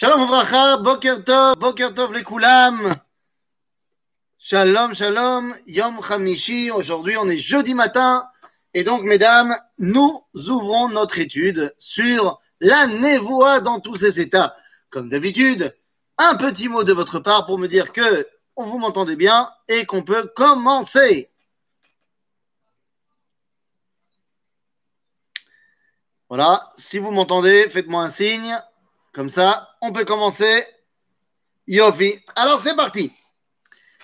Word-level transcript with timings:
Shalom 0.00 0.20
Uvracha, 0.20 0.76
Boker 0.76 1.24
Tov, 1.24 1.56
Boker 1.58 1.92
Tov 1.92 2.14
les. 2.14 2.22
Shalom, 4.38 4.94
shalom, 4.94 5.52
Yom 5.66 5.98
Hamishi. 6.08 6.70
Aujourd'hui, 6.70 7.16
on 7.16 7.26
est 7.26 7.36
jeudi 7.36 7.74
matin. 7.74 8.24
Et 8.74 8.84
donc, 8.84 9.02
mesdames, 9.02 9.56
nous 9.78 10.24
ouvrons 10.34 10.88
notre 10.88 11.18
étude 11.18 11.74
sur 11.78 12.40
la 12.60 12.86
névoie 12.86 13.58
dans 13.58 13.80
tous 13.80 13.96
ses 13.96 14.20
états. 14.20 14.56
Comme 14.88 15.08
d'habitude, 15.08 15.76
un 16.16 16.36
petit 16.36 16.68
mot 16.68 16.84
de 16.84 16.92
votre 16.92 17.18
part 17.18 17.44
pour 17.46 17.58
me 17.58 17.66
dire 17.66 17.90
que 17.90 18.24
vous 18.56 18.78
m'entendez 18.78 19.16
bien 19.16 19.50
et 19.66 19.84
qu'on 19.84 20.04
peut 20.04 20.30
commencer. 20.36 21.28
Voilà, 26.28 26.72
si 26.76 27.00
vous 27.00 27.10
m'entendez, 27.10 27.68
faites-moi 27.68 28.04
un 28.04 28.10
signe. 28.10 28.56
Comme 29.12 29.30
ça, 29.30 29.76
on 29.80 29.92
peut 29.92 30.04
commencer. 30.04 30.64
Yofi. 31.66 32.18
Alors, 32.36 32.60
c'est 32.60 32.74
parti. 32.74 33.12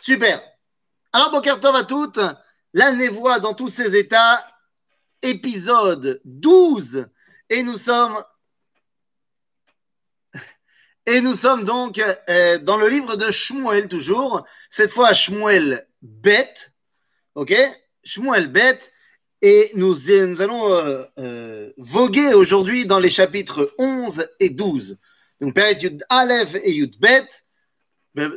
Super. 0.00 0.42
Alors, 1.12 1.30
Bokertov 1.30 1.74
à 1.74 1.84
toutes. 1.84 2.20
La 2.72 2.92
névoie 2.92 3.38
dans 3.38 3.54
tous 3.54 3.68
ses 3.68 3.96
états. 3.96 4.46
Épisode 5.22 6.20
12. 6.24 7.08
Et 7.50 7.62
nous 7.62 7.78
sommes. 7.78 8.22
Et 11.06 11.20
nous 11.20 11.34
sommes 11.34 11.64
donc 11.64 11.98
euh, 12.30 12.58
dans 12.58 12.78
le 12.78 12.88
livre 12.88 13.16
de 13.16 13.30
Shmuel, 13.30 13.88
toujours. 13.88 14.46
Cette 14.70 14.90
fois, 14.90 15.12
Shmuel 15.12 15.86
bête. 16.00 16.72
OK? 17.34 17.54
Shmuel 18.02 18.48
bête. 18.48 18.93
Et 19.46 19.70
nous, 19.74 19.94
allons 20.40 20.72
euh, 20.72 21.04
euh, 21.18 21.70
voguer 21.76 22.32
aujourd'hui 22.32 22.86
dans 22.86 22.98
les 22.98 23.10
chapitres 23.10 23.74
11 23.76 24.26
et 24.40 24.48
12. 24.48 24.96
Donc, 25.38 25.52
Père 25.52 25.78
Yud 25.78 26.02
Aleph 26.08 26.54
et 26.54 26.72
Yud 26.72 26.98
Bet, 26.98 27.28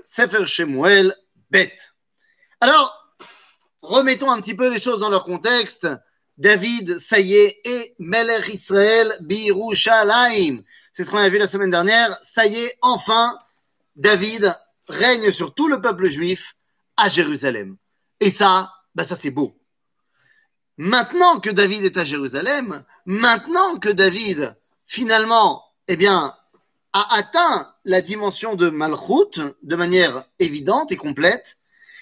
Sefer 0.04 0.45
Shemuel 0.45 1.16
Bet. 1.50 1.73
Alors, 2.59 2.94
remettons 3.82 4.30
un 4.30 4.42
petit 4.42 4.54
peu 4.54 4.67
les 4.67 4.82
choses 4.82 5.00
dans 5.00 5.09
leur 5.09 5.23
contexte. 5.23 5.88
David, 6.38 7.00
ça 7.00 7.22
y 7.22 7.36
est, 7.36 7.58
est 7.64 7.95
Melech 8.00 8.50
Israël 8.50 9.16
Birushalayim. 9.22 10.62
C'est 10.92 11.06
ce 11.06 11.10
qu'on 11.10 11.20
a 11.20 11.30
vu 11.30 11.38
la 11.38 11.48
semaine 11.48 11.72
dernière. 11.72 12.20
Ça 12.22 12.45
y 12.48 12.58
est, 12.58 12.78
enfin, 12.82 13.39
David 13.95 14.54
règne 14.89 15.32
sur 15.32 15.54
tout 15.54 15.70
le 15.70 15.80
peuple 15.80 16.08
juif 16.08 16.58
à 16.98 17.08
Jérusalem. 17.08 17.78
Et 18.20 18.30
ça, 18.30 18.73
bah 18.94 19.06
ça 19.06 19.16
c'est 19.16 19.32
beau. 19.32 19.58
Maintenant 20.78 21.39
que 21.39 21.50
David 21.50 21.83
est 21.83 21.97
à 21.97 22.03
Jérusalem, 22.03 22.83
maintenant 23.06 23.78
que 23.78 23.89
David, 23.89 24.56
finalement, 24.86 25.64
eh 25.88 25.97
bien, 25.97 26.36
a 26.94 27.16
atteint 27.16 27.73
la 27.83 28.02
dimension 28.02 28.56
de 28.56 28.70
Malchut 28.70 29.42
de 29.64 29.75
manière 29.75 30.25
évidente 30.39 30.92
et 30.92 30.95
complète, 30.95 31.58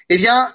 eh 0.09 0.17
bien, 0.17 0.53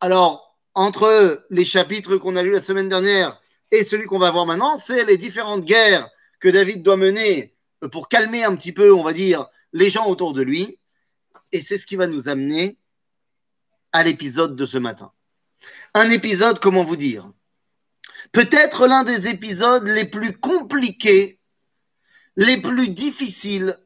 alors, 0.00 0.58
entre 0.74 1.46
les 1.50 1.64
chapitres 1.64 2.16
qu'on 2.16 2.36
a 2.36 2.42
lus 2.42 2.52
la 2.52 2.60
semaine 2.60 2.88
dernière 2.88 3.40
et 3.70 3.84
celui 3.84 4.06
qu'on 4.06 4.18
va 4.18 4.30
voir 4.30 4.44
maintenant, 4.44 4.76
c'est 4.76 5.04
les 5.04 5.16
différentes 5.16 5.64
guerres 5.64 6.08
que 6.40 6.48
David 6.48 6.82
doit 6.82 6.96
mener 6.96 7.54
pour 7.90 8.08
calmer 8.08 8.44
un 8.44 8.54
petit 8.56 8.72
peu, 8.72 8.92
on 8.92 9.02
va 9.02 9.12
dire, 9.12 9.46
les 9.72 9.88
gens 9.88 10.06
autour 10.06 10.32
de 10.32 10.42
lui. 10.42 10.78
Et 11.52 11.60
c'est 11.60 11.78
ce 11.78 11.86
qui 11.86 11.96
va 11.96 12.06
nous 12.06 12.28
amener 12.28 12.78
à 13.92 14.02
l'épisode 14.02 14.56
de 14.56 14.66
ce 14.66 14.76
matin. 14.78 15.12
Un 15.94 16.10
épisode, 16.10 16.58
comment 16.58 16.84
vous 16.84 16.96
dire? 16.96 17.32
Peut-être 18.34 18.86
l'un 18.88 19.04
des 19.04 19.28
épisodes 19.28 19.86
les 19.86 20.04
plus 20.04 20.36
compliqués, 20.36 21.40
les 22.36 22.60
plus 22.60 22.88
difficiles 22.88 23.78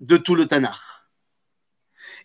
de 0.00 0.16
tout 0.16 0.34
le 0.34 0.46
Tanakh. 0.46 0.74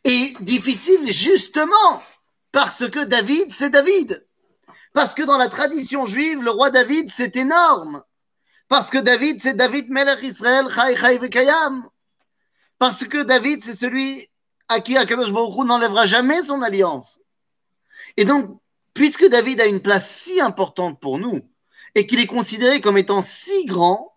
Et 0.03 0.33
difficile 0.41 1.08
justement 1.08 2.03
parce 2.51 2.90
que 2.90 3.06
David, 3.06 3.53
c'est 3.53 3.69
David. 3.69 4.28
Parce 4.94 5.13
que 5.13 5.22
dans 5.22 5.38
la 5.38 5.47
tradition 5.47 6.06
juive, 6.06 6.41
le 6.41 6.51
roi 6.51 6.72
David, 6.72 7.09
c'est 7.12 7.38
énorme. 7.38 8.03
Parce 8.67 8.90
que 8.90 8.97
David, 8.97 9.41
c'est 9.41 9.53
David 9.53 9.90
Melech 9.90 10.23
Israël, 10.23 10.66
Chai 10.69 10.96
Chai 10.96 11.17
Vekayam. 11.17 11.88
Parce 12.79 13.06
que 13.06 13.22
David, 13.22 13.63
c'est 13.63 13.75
celui 13.75 14.28
à 14.67 14.79
qui 14.79 14.97
Akadosh 14.97 15.31
Baruch 15.31 15.66
n'enlèvera 15.66 16.07
jamais 16.07 16.44
son 16.44 16.62
alliance. 16.62 17.19
Et 18.17 18.25
donc, 18.25 18.60
puisque 18.94 19.28
David 19.28 19.62
a 19.62 19.66
une 19.66 19.81
place 19.81 20.09
si 20.09 20.41
importante 20.41 21.00
pour 21.00 21.18
nous 21.18 21.41
et 21.96 22.06
qu'il 22.06 22.19
est 22.19 22.28
considéré 22.28 22.81
comme 22.81 22.97
étant 22.97 23.22
si 23.22 23.66
grand, 23.66 24.13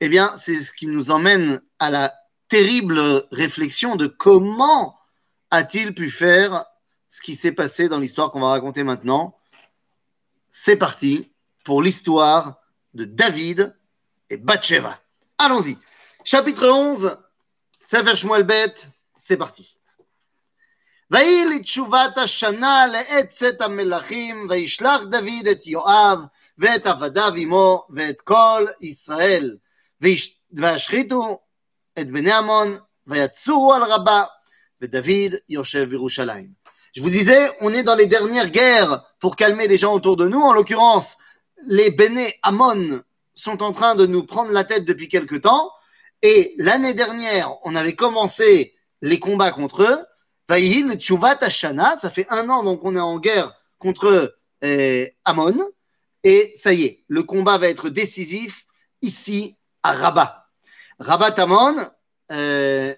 eh 0.00 0.08
bien, 0.08 0.34
c'est 0.36 0.56
ce 0.56 0.72
qui 0.72 0.88
nous 0.88 1.10
emmène 1.10 1.60
à 1.78 1.90
la 1.90 2.14
terrible 2.48 3.00
réflexion 3.30 3.96
de 3.96 4.06
comment 4.06 4.98
a-t-il 5.50 5.94
pu 5.94 6.10
faire 6.10 6.64
ce 7.08 7.20
qui 7.20 7.34
s'est 7.34 7.52
passé 7.52 7.88
dans 7.88 7.98
l'histoire 7.98 8.30
qu'on 8.30 8.40
va 8.40 8.48
raconter 8.48 8.84
maintenant. 8.84 9.38
C'est 10.50 10.76
parti 10.76 11.30
pour 11.64 11.82
l'histoire 11.82 12.60
de 12.94 13.04
David 13.04 13.76
et 14.30 14.38
Bathsheba. 14.38 14.98
Allons-y. 15.38 15.76
Chapitre 16.24 16.68
11, 16.68 17.18
Sefer 17.76 18.16
Shmuel 18.16 18.44
Bet, 18.44 18.74
c'est 19.14 19.36
parti. 19.36 19.78
ויהי 21.11 21.45
לתשובת 21.45 22.17
השנה 22.17 22.85
לעת 22.91 23.29
צאת 23.29 23.61
המלכים, 23.61 24.47
וישלח 24.49 25.01
דוד 25.01 25.47
את 25.51 25.67
יואב 25.67 26.25
ואת 26.57 26.87
עבדיו 26.87 27.33
עמו 27.37 27.87
ואת 27.89 28.21
כל 28.21 28.65
ישראל, 28.81 29.57
וישחיתו 30.51 31.39
את 31.99 32.11
בני 32.11 32.31
עמון, 32.31 32.77
ויצורו 33.07 33.73
על 33.73 33.83
רבה, 33.83 34.23
ודוד 34.81 35.33
יושב 35.49 35.89
בירושלים. 35.89 36.57
Je 36.93 37.01
vous 37.03 37.11
disais, 37.11 37.51
on 37.61 37.73
est 37.73 37.83
dans 37.83 37.93
les 37.93 38.07
dernières 38.07 38.49
guerres 38.49 39.03
pour 39.19 39.35
calmer 39.35 39.67
les 39.67 39.77
gens 39.77 39.93
autour 39.93 40.17
de 40.17 40.27
nous. 40.27 40.41
En 40.41 40.53
l'occurrence, 40.53 41.15
les 41.67 41.91
Béné 41.91 42.33
Amon 42.41 43.01
sont 43.35 43.61
en 43.61 43.71
train 43.71 43.93
de 43.93 44.07
nous 44.07 44.23
prendre 44.23 44.51
la 44.51 44.63
tête 44.63 44.83
depuis 44.83 45.07
quelque 45.07 45.35
temps. 45.35 45.69
Et 46.23 46.55
l'année 46.57 46.95
dernière, 46.95 47.53
on 47.63 47.75
avait 47.75 47.93
commencé 47.93 48.73
les 49.03 49.19
combats 49.19 49.51
contre 49.51 49.83
eux. 49.83 50.05
Vaïhil 50.48 50.94
Tchouvat 50.98 51.38
Ashana, 51.40 51.96
ça 51.96 52.10
fait 52.10 52.26
un 52.30 52.48
an 52.48 52.62
donc 52.62 52.80
on 52.84 52.96
est 52.96 53.00
en 53.00 53.18
guerre 53.18 53.54
contre 53.78 54.36
euh, 54.64 55.06
Amon, 55.24 55.58
et 56.24 56.52
ça 56.56 56.72
y 56.72 56.84
est, 56.84 57.04
le 57.08 57.22
combat 57.22 57.58
va 57.58 57.68
être 57.68 57.88
décisif 57.88 58.66
ici 59.00 59.58
à 59.82 59.92
Rabat. 59.92 60.46
Rabat 60.98 61.34
Amon, 61.38 61.76
euh, 62.30 62.94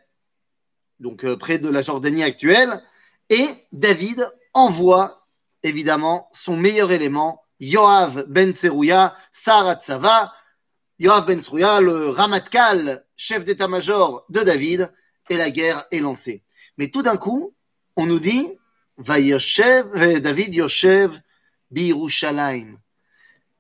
donc 1.01 1.25
euh, 1.25 1.37
près 1.37 1.59
de 1.59 1.69
la 1.69 1.81
Jordanie 1.81 2.23
actuelle, 2.23 2.83
et 3.31 3.47
David 3.73 4.31
envoie 4.53 5.27
évidemment 5.63 6.29
son 6.33 6.57
meilleur 6.57 6.93
élément, 6.93 7.43
Yoav 7.61 8.25
Ben 8.29 8.53
Serouya, 8.53 9.15
Sarat 9.33 9.81
Sava, 9.81 10.33
Yoav 10.99 11.27
Ben 11.27 11.41
Serouya, 11.41 11.81
le 11.81 12.11
Ramatkal, 12.11 13.05
chef 13.17 13.45
d'état-major 13.45 14.27
de 14.29 14.41
David, 14.41 14.93
et 15.31 15.37
la 15.37 15.51
guerre 15.51 15.87
est 15.91 16.01
lancée. 16.01 16.44
Mais 16.79 16.89
tout 16.89 17.03
d'un 17.03 17.17
coup, 17.17 17.55
on 17.97 18.07
nous 18.07 18.19
dit 18.19 18.59
Vayoshev, 18.97 20.21
David 20.21 20.55
Yoshev 20.55 21.19
Birushalayim. 21.71 22.79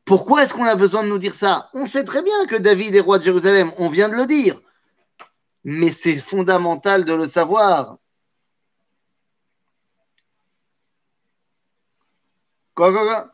Pourquoi 0.05 0.45
est-ce 0.45 0.55
qu'on 0.55 0.65
a 0.65 0.77
besoin 0.77 1.03
de 1.03 1.09
nous 1.09 1.19
dire 1.19 1.33
ça? 1.33 1.71
On 1.73 1.87
sait 1.87 2.05
très 2.05 2.23
bien 2.23 2.47
que 2.47 2.57
David 2.57 2.95
est 2.95 3.01
roi 3.01 3.19
de 3.19 3.25
Jérusalem, 3.25 3.73
on 3.79 3.89
vient 3.89 4.09
de 4.09 4.17
le 4.17 4.27
dire. 4.27 4.61
Mais 5.65 5.91
c'est 5.91 6.17
fondamental 6.17 7.05
de 7.05 7.15
le 7.15 7.27
savoir. 7.27 7.97
Quoi, 12.75 12.93
quoi, 12.93 13.03
quoi? 13.03 13.31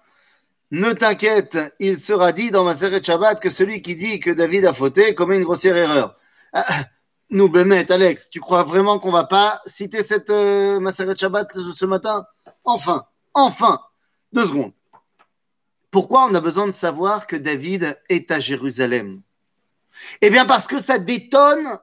Ne 0.71 0.93
t'inquiète, 0.93 1.59
il 1.81 1.99
sera 2.01 2.31
dit 2.31 2.53
dans 2.53 2.63
ma 2.63 2.77
série 2.77 3.03
Shabbat 3.03 3.41
que 3.41 3.51
celui 3.51 3.83
qui 3.83 3.97
dit 3.97 4.21
que 4.21 4.31
David 4.31 4.67
a 4.67 4.73
fauté 4.73 5.17
commet 5.17 5.37
une 5.37 5.43
grossière 5.43 5.77
erreur. 5.77 6.15
Nous, 7.33 7.49
Bémet, 7.49 7.93
Alex, 7.93 8.29
tu 8.29 8.41
crois 8.41 8.65
vraiment 8.65 8.99
qu'on 8.99 9.13
va 9.13 9.23
pas 9.23 9.63
citer 9.65 10.03
cette 10.03 10.31
euh, 10.31 10.81
Maseret 10.81 11.15
Shabbat 11.15 11.53
ce 11.53 11.87
matin? 11.87 12.27
Enfin, 12.65 13.05
enfin, 13.35 13.81
deux 14.33 14.49
secondes. 14.49 14.73
Pourquoi 15.93 16.27
on 16.27 16.35
a 16.35 16.41
besoin 16.41 16.67
de 16.67 16.73
savoir 16.73 17.29
que 17.29 17.37
David 17.37 17.97
est 18.09 18.33
à 18.33 18.41
Jérusalem? 18.41 19.23
Eh 20.23 20.31
bien 20.31 20.45
parce 20.45 20.67
que 20.67 20.83
ça 20.83 20.99
détonne 20.99 21.79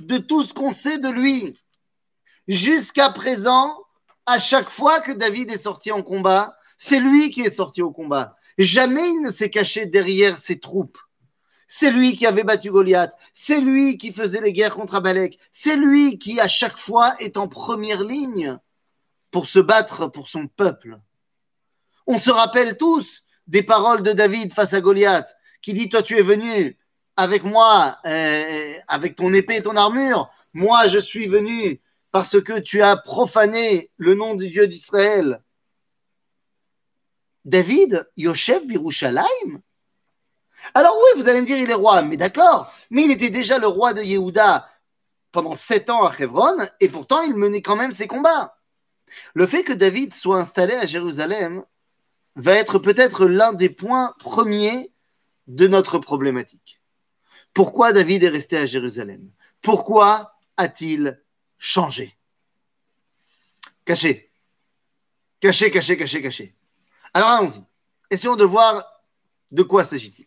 de 0.00 0.18
tout 0.18 0.42
ce 0.42 0.52
qu'on 0.52 0.72
sait 0.72 0.98
de 0.98 1.08
lui. 1.08 1.58
Jusqu'à 2.46 3.08
présent, 3.08 3.74
à 4.26 4.38
chaque 4.38 4.68
fois 4.68 5.00
que 5.00 5.12
David 5.12 5.50
est 5.50 5.62
sorti 5.62 5.92
en 5.92 6.02
combat, 6.02 6.58
c'est 6.76 7.00
lui 7.00 7.30
qui 7.30 7.40
est 7.40 7.50
sorti 7.50 7.80
au 7.80 7.90
combat. 7.90 8.36
Jamais 8.58 9.08
il 9.08 9.22
ne 9.22 9.30
s'est 9.30 9.50
caché 9.50 9.86
derrière 9.86 10.40
ses 10.40 10.60
troupes. 10.60 10.98
C'est 11.72 11.92
lui 11.92 12.16
qui 12.16 12.26
avait 12.26 12.42
battu 12.42 12.72
Goliath. 12.72 13.12
C'est 13.32 13.60
lui 13.60 13.96
qui 13.96 14.12
faisait 14.12 14.40
les 14.40 14.52
guerres 14.52 14.74
contre 14.74 14.96
Amalek. 14.96 15.38
C'est 15.52 15.76
lui 15.76 16.18
qui, 16.18 16.40
à 16.40 16.48
chaque 16.48 16.76
fois, 16.76 17.14
est 17.20 17.36
en 17.36 17.46
première 17.46 18.02
ligne 18.02 18.58
pour 19.30 19.46
se 19.46 19.60
battre 19.60 20.08
pour 20.08 20.26
son 20.26 20.48
peuple. 20.48 20.98
On 22.08 22.18
se 22.18 22.30
rappelle 22.30 22.76
tous 22.76 23.22
des 23.46 23.62
paroles 23.62 24.02
de 24.02 24.10
David 24.10 24.52
face 24.52 24.74
à 24.74 24.80
Goliath, 24.80 25.36
qui 25.62 25.72
dit, 25.72 25.88
toi 25.88 26.02
tu 26.02 26.18
es 26.18 26.22
venu 26.22 26.76
avec 27.16 27.44
moi, 27.44 27.98
euh, 28.04 28.74
avec 28.88 29.14
ton 29.14 29.32
épée 29.32 29.58
et 29.58 29.62
ton 29.62 29.76
armure. 29.76 30.28
Moi, 30.52 30.88
je 30.88 30.98
suis 30.98 31.28
venu 31.28 31.80
parce 32.10 32.40
que 32.40 32.58
tu 32.58 32.82
as 32.82 32.96
profané 32.96 33.92
le 33.96 34.14
nom 34.14 34.34
du 34.34 34.48
Dieu 34.48 34.66
d'Israël. 34.66 35.40
David, 37.44 38.10
Yoshev 38.16 38.66
Virushalayim 38.66 39.62
Alors 40.74 40.96
oui, 40.96 41.20
vous 41.20 41.28
allez 41.28 41.40
me 41.40 41.46
dire, 41.46 41.58
il 41.58 41.70
est 41.70 41.74
roi, 41.74 42.02
mais 42.02 42.16
d'accord, 42.16 42.72
mais 42.90 43.04
il 43.04 43.10
était 43.10 43.30
déjà 43.30 43.58
le 43.58 43.66
roi 43.66 43.92
de 43.92 44.02
Yehuda 44.02 44.68
pendant 45.32 45.54
sept 45.54 45.90
ans 45.90 46.04
à 46.04 46.12
Hebron, 46.18 46.56
et 46.80 46.88
pourtant 46.88 47.22
il 47.22 47.34
menait 47.34 47.62
quand 47.62 47.76
même 47.76 47.92
ses 47.92 48.06
combats. 48.06 48.56
Le 49.34 49.46
fait 49.46 49.62
que 49.64 49.72
David 49.72 50.14
soit 50.14 50.38
installé 50.38 50.74
à 50.74 50.86
Jérusalem 50.86 51.64
va 52.36 52.54
être 52.54 52.78
peut-être 52.78 53.26
l'un 53.26 53.52
des 53.52 53.70
points 53.70 54.14
premiers 54.18 54.92
de 55.46 55.66
notre 55.66 55.98
problématique. 55.98 56.80
Pourquoi 57.52 57.92
David 57.92 58.22
est 58.22 58.28
resté 58.28 58.56
à 58.56 58.66
Jérusalem? 58.66 59.30
Pourquoi 59.62 60.38
a-t-il 60.56 61.20
changé? 61.58 62.16
Caché. 63.84 64.32
Caché, 65.40 65.70
caché, 65.70 65.96
caché, 65.96 66.22
caché. 66.22 66.54
Alors 67.12 67.30
allons-y. 67.30 67.64
Essayons 68.10 68.36
de 68.36 68.44
voir 68.44 68.84
de 69.50 69.62
quoi 69.62 69.84
s'agit-il. 69.84 70.26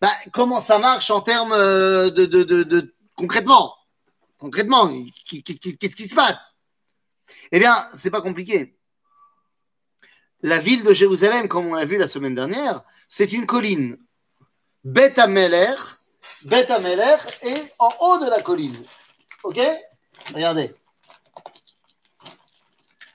bah, 0.00 0.12
comment 0.32 0.60
ça 0.60 0.78
marche 0.78 1.10
en 1.10 1.20
termes 1.20 1.56
de, 1.56 2.24
de 2.24 2.94
concrètement? 3.16 3.74
Concrètement, 4.38 4.88
qu'est-ce 5.26 5.96
qui 5.96 6.08
se 6.08 6.14
passe? 6.14 6.54
Eh 7.50 7.58
bien, 7.58 7.88
c'est 7.92 8.10
pas 8.10 8.22
compliqué. 8.22 8.78
La 10.42 10.58
ville 10.58 10.84
de 10.84 10.92
Jérusalem, 10.92 11.48
comme 11.48 11.66
on 11.66 11.74
l'a 11.74 11.84
vu 11.84 11.98
la 11.98 12.06
semaine 12.06 12.34
dernière, 12.34 12.82
c'est 13.08 13.32
une 13.32 13.46
colline. 13.46 13.98
Beth 14.84 15.18
Ameler, 15.18 15.74
Beth 16.44 16.70
Ameler 16.70 17.16
est 17.42 17.74
en 17.80 17.90
haut 18.00 18.24
de 18.24 18.30
la 18.30 18.40
colline. 18.40 18.80
Ok? 19.42 19.60
Regardez. 20.32 20.72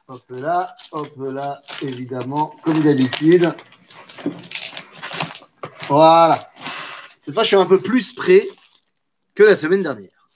Hop 0.10 0.24
là, 0.30 0.76
hop 0.92 1.14
là, 1.18 1.62
évidemment, 1.82 2.56
comme 2.64 2.82
d'habitude. 2.82 3.56
Voilà. 5.88 6.52
Cette 7.24 7.34
fois, 7.34 7.44
je 7.44 7.48
suis 7.48 7.56
un 7.56 7.66
peu 7.66 7.80
plus 7.80 8.12
près 8.12 8.46
que 9.34 9.44
la 9.44 9.56
semaine 9.56 9.82
dernière. 9.82 10.30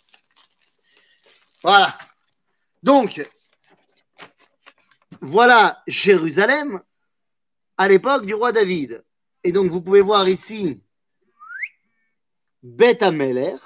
Voilà. 1.61 1.97
Donc, 2.81 3.29
voilà 5.19 5.83
Jérusalem 5.85 6.81
à 7.75 7.89
l'époque 7.89 8.25
du 8.25 8.33
roi 8.33 8.53
David. 8.53 9.03
Et 9.43 9.51
donc, 9.51 9.69
vous 9.69 9.81
pouvez 9.81 9.99
voir 9.99 10.29
ici 10.29 10.81
Beth 12.63 13.03
Ameler. 13.03 13.57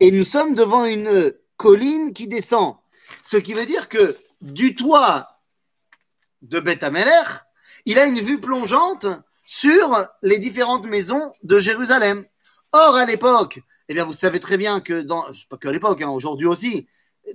Et 0.00 0.10
nous 0.10 0.24
sommes 0.24 0.54
devant 0.54 0.86
une 0.86 1.34
colline 1.58 2.14
qui 2.14 2.26
descend. 2.26 2.76
Ce 3.22 3.36
qui 3.36 3.52
veut 3.52 3.66
dire 3.66 3.90
que 3.90 4.16
du 4.40 4.74
toit 4.74 5.42
de 6.40 6.58
Beth 6.58 6.84
Ameler, 6.84 7.22
il 7.84 7.98
a 7.98 8.06
une 8.06 8.18
vue 8.18 8.40
plongeante 8.40 9.08
sur 9.50 10.06
les 10.22 10.38
différentes 10.38 10.86
maisons 10.86 11.34
de 11.42 11.58
Jérusalem. 11.58 12.24
Or, 12.70 12.94
à 12.94 13.04
l'époque, 13.04 13.58
eh 13.88 13.94
bien, 13.94 14.04
vous 14.04 14.12
savez 14.12 14.38
très 14.38 14.56
bien 14.56 14.78
que 14.78 15.02
dans, 15.02 15.24
pas 15.48 15.56
qu'à 15.56 15.72
l'époque, 15.72 16.00
hein, 16.02 16.10
aujourd'hui 16.10 16.46
aussi, 16.46 16.86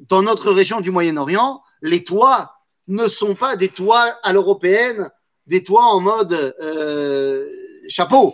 dans 0.07 0.23
notre 0.23 0.53
région 0.53 0.79
du 0.79 0.91
Moyen-Orient, 0.91 1.61
les 1.81 2.05
toits 2.05 2.55
ne 2.87 3.09
sont 3.09 3.35
pas 3.35 3.57
des 3.57 3.67
toits 3.67 4.17
à 4.23 4.31
l'européenne, 4.31 5.09
des 5.45 5.61
toits 5.61 5.87
en 5.87 5.99
mode 5.99 6.55
euh, 6.61 7.49
chapeau. 7.89 8.33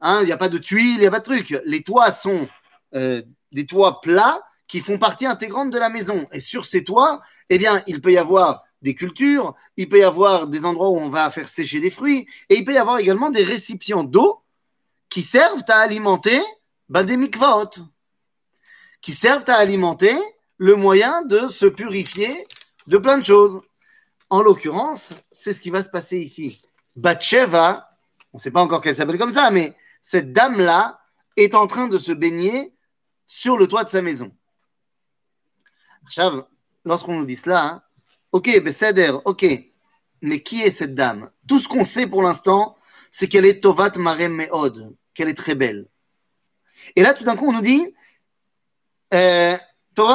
Hein, 0.00 0.18
il 0.22 0.26
n'y 0.26 0.32
a 0.32 0.36
pas 0.36 0.48
de 0.48 0.58
tuiles, 0.58 0.96
il 0.96 1.00
n'y 1.00 1.06
a 1.06 1.12
pas 1.12 1.20
de 1.20 1.24
trucs. 1.24 1.56
Les 1.66 1.84
toits 1.84 2.10
sont 2.10 2.48
euh, 2.96 3.22
des 3.52 3.64
toits 3.64 4.00
plats 4.00 4.42
qui 4.66 4.80
font 4.80 4.98
partie 4.98 5.26
intégrante 5.26 5.70
de 5.70 5.78
la 5.78 5.88
maison. 5.88 6.26
Et 6.32 6.40
sur 6.40 6.64
ces 6.64 6.82
toits, 6.82 7.22
eh 7.48 7.58
bien, 7.58 7.80
il 7.86 8.00
peut 8.00 8.10
y 8.10 8.18
avoir 8.18 8.63
des 8.84 8.94
cultures, 8.94 9.54
il 9.78 9.88
peut 9.88 9.98
y 9.98 10.04
avoir 10.04 10.46
des 10.46 10.66
endroits 10.66 10.90
où 10.90 10.98
on 10.98 11.08
va 11.08 11.30
faire 11.30 11.48
sécher 11.48 11.80
des 11.80 11.90
fruits, 11.90 12.28
et 12.50 12.56
il 12.56 12.64
peut 12.64 12.74
y 12.74 12.78
avoir 12.78 12.98
également 12.98 13.30
des 13.30 13.42
récipients 13.42 14.04
d'eau 14.04 14.42
qui 15.08 15.22
servent 15.22 15.64
à 15.68 15.78
alimenter 15.78 16.40
ben, 16.90 17.02
des 17.02 17.16
mikvot, 17.16 17.70
qui 19.00 19.12
servent 19.12 19.48
à 19.48 19.54
alimenter 19.54 20.14
le 20.58 20.76
moyen 20.76 21.22
de 21.22 21.48
se 21.48 21.64
purifier 21.64 22.46
de 22.86 22.98
plein 22.98 23.16
de 23.16 23.24
choses. 23.24 23.62
En 24.28 24.42
l'occurrence, 24.42 25.14
c'est 25.32 25.54
ce 25.54 25.62
qui 25.62 25.70
va 25.70 25.82
se 25.82 25.88
passer 25.88 26.18
ici. 26.18 26.60
Batsheva, 26.94 27.88
on 28.34 28.36
ne 28.36 28.40
sait 28.40 28.50
pas 28.50 28.60
encore 28.60 28.82
qu'elle 28.82 28.94
s'appelle 28.94 29.18
comme 29.18 29.32
ça, 29.32 29.50
mais 29.50 29.74
cette 30.02 30.32
dame-là 30.32 31.00
est 31.36 31.54
en 31.54 31.66
train 31.66 31.88
de 31.88 31.96
se 31.96 32.12
baigner 32.12 32.74
sur 33.24 33.56
le 33.56 33.66
toit 33.66 33.84
de 33.84 33.90
sa 33.90 34.02
maison. 34.02 34.30
Chav, 36.06 36.44
lorsqu'on 36.84 37.18
nous 37.18 37.24
dit 37.24 37.36
cela, 37.36 37.64
hein, 37.64 37.83
Ok, 38.34 38.50
Besséder, 38.64 39.12
ok. 39.26 39.46
Mais 40.20 40.42
qui 40.42 40.62
est 40.62 40.72
cette 40.72 40.96
dame? 40.96 41.30
Tout 41.46 41.60
ce 41.60 41.68
qu'on 41.68 41.84
sait 41.84 42.08
pour 42.08 42.20
l'instant, 42.20 42.76
c'est 43.08 43.28
qu'elle 43.28 43.44
est 43.44 43.62
Tovat 43.62 43.92
Marem 43.96 44.34
Meod, 44.34 44.96
qu'elle 45.14 45.28
est 45.28 45.34
très 45.34 45.54
belle. 45.54 45.86
Et 46.96 47.02
là, 47.02 47.14
tout 47.14 47.22
d'un 47.22 47.36
coup, 47.36 47.46
on 47.46 47.52
nous 47.52 47.60
dit 47.60 47.94
euh, 49.12 49.56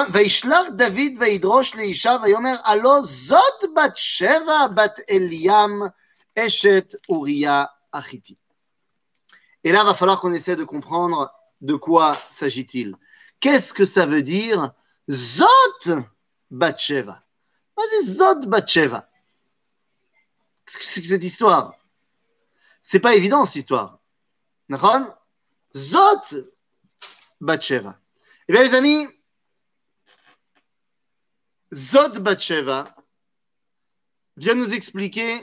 Vaishlach 0.09 0.71
David 0.73 1.17
Vaidrosh 1.17 1.75
Leisha 1.75 2.17
Vayomer 2.17 2.57
Allo 2.65 3.05
Zot 3.05 3.73
batsheva 3.73 4.67
Bat 4.67 4.95
Eliam 5.07 5.89
Eshet 6.35 6.97
Uriah 7.07 7.71
Achiti. 7.93 8.37
Et 9.63 9.71
là, 9.71 9.85
va 9.85 9.93
falloir 9.93 10.19
qu'on 10.19 10.33
essaie 10.33 10.57
de 10.57 10.65
comprendre 10.65 11.31
de 11.61 11.75
quoi 11.75 12.17
s'agit-il. 12.29 12.97
Qu'est-ce 13.39 13.73
que 13.73 13.85
ça 13.85 14.05
veut 14.05 14.23
dire 14.23 14.73
Zot 15.09 16.01
Bat 16.51 16.75
Sheva? 16.75 17.23
Vas-y, 17.79 18.11
Zot 18.11 18.45
Batsheva. 18.47 19.09
Qu'est-ce 20.65 20.77
que 20.77 20.83
c'est 20.83 21.01
que 21.01 21.07
cette 21.07 21.23
histoire? 21.23 21.75
C'est 22.83 22.99
pas 22.99 23.15
évident 23.15 23.45
cette 23.45 23.55
histoire. 23.55 23.99
Zot 25.73 26.51
Batsheva. 27.39 27.97
Eh 28.49 28.53
bien, 28.53 28.63
les 28.63 28.75
amis, 28.75 29.07
Zod 31.73 32.19
Batsheva 32.19 32.93
vient 34.35 34.55
nous 34.55 34.73
expliquer 34.73 35.41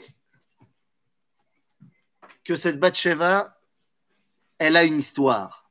que 2.45 2.55
cette 2.55 2.79
Batsheva, 2.79 3.59
elle 4.59 4.77
a 4.77 4.85
une 4.85 4.99
histoire. 4.99 5.71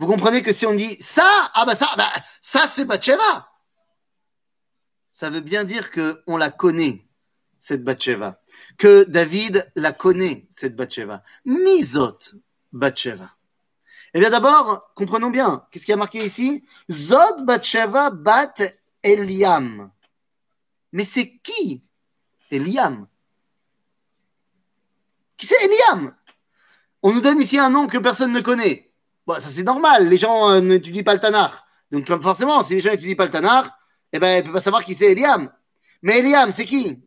Vous 0.00 0.08
comprenez 0.08 0.42
que 0.42 0.52
si 0.52 0.66
on 0.66 0.74
dit 0.74 1.00
ça, 1.00 1.50
ah 1.54 1.64
bah 1.64 1.76
ça, 1.76 1.88
bah 1.96 2.10
ça 2.42 2.66
c'est 2.66 2.84
Batsheva, 2.84 3.48
ça 5.18 5.30
veut 5.30 5.40
bien 5.40 5.64
dire 5.64 5.90
que 5.90 6.22
on 6.28 6.36
la 6.36 6.48
connaît 6.48 7.04
cette 7.58 7.82
Batsheva, 7.82 8.40
que 8.76 9.02
David 9.02 9.68
la 9.74 9.90
connaît 9.90 10.46
cette 10.48 10.76
Batsheva. 10.76 11.24
Misot 11.44 12.18
Batsheva. 12.70 13.28
Eh 14.14 14.20
bien 14.20 14.30
d'abord, 14.30 14.92
comprenons 14.94 15.30
bien, 15.30 15.66
qu'est-ce 15.72 15.86
qui 15.86 15.92
a 15.92 15.96
marqué 15.96 16.24
ici? 16.24 16.62
Zod 16.88 17.44
Batsheva 17.44 18.10
bat 18.10 18.54
Eliam. 19.02 19.90
Mais 20.92 21.04
c'est 21.04 21.36
qui 21.38 21.82
Eliam? 22.52 23.08
Qui 25.36 25.46
c'est 25.46 25.64
Eliam? 25.64 26.14
On 27.02 27.12
nous 27.12 27.20
donne 27.20 27.40
ici 27.40 27.58
un 27.58 27.70
nom 27.70 27.88
que 27.88 27.98
personne 27.98 28.32
ne 28.32 28.40
connaît. 28.40 28.92
Bon, 29.26 29.34
ça 29.34 29.48
c'est 29.48 29.64
normal, 29.64 30.08
les 30.08 30.16
gens 30.16 30.48
euh, 30.48 30.60
n'étudient 30.60 31.02
pas 31.02 31.14
le 31.14 31.20
Tanakh. 31.20 31.54
Donc 31.90 32.06
comme 32.06 32.22
forcément, 32.22 32.62
si 32.62 32.74
les 32.74 32.80
gens 32.80 32.90
n'étudient 32.92 33.16
pas 33.16 33.24
le 33.24 33.32
Tanakh, 33.32 33.66
eh 34.12 34.18
ben, 34.18 34.36
ils 34.36 34.38
ne 34.38 34.42
peuvent 34.44 34.54
pas 34.54 34.60
savoir 34.60 34.84
qui 34.84 34.94
c'est 34.94 35.12
Eliam. 35.12 35.52
Mais 36.02 36.18
Eliam, 36.18 36.52
c'est 36.52 36.64
qui? 36.64 37.02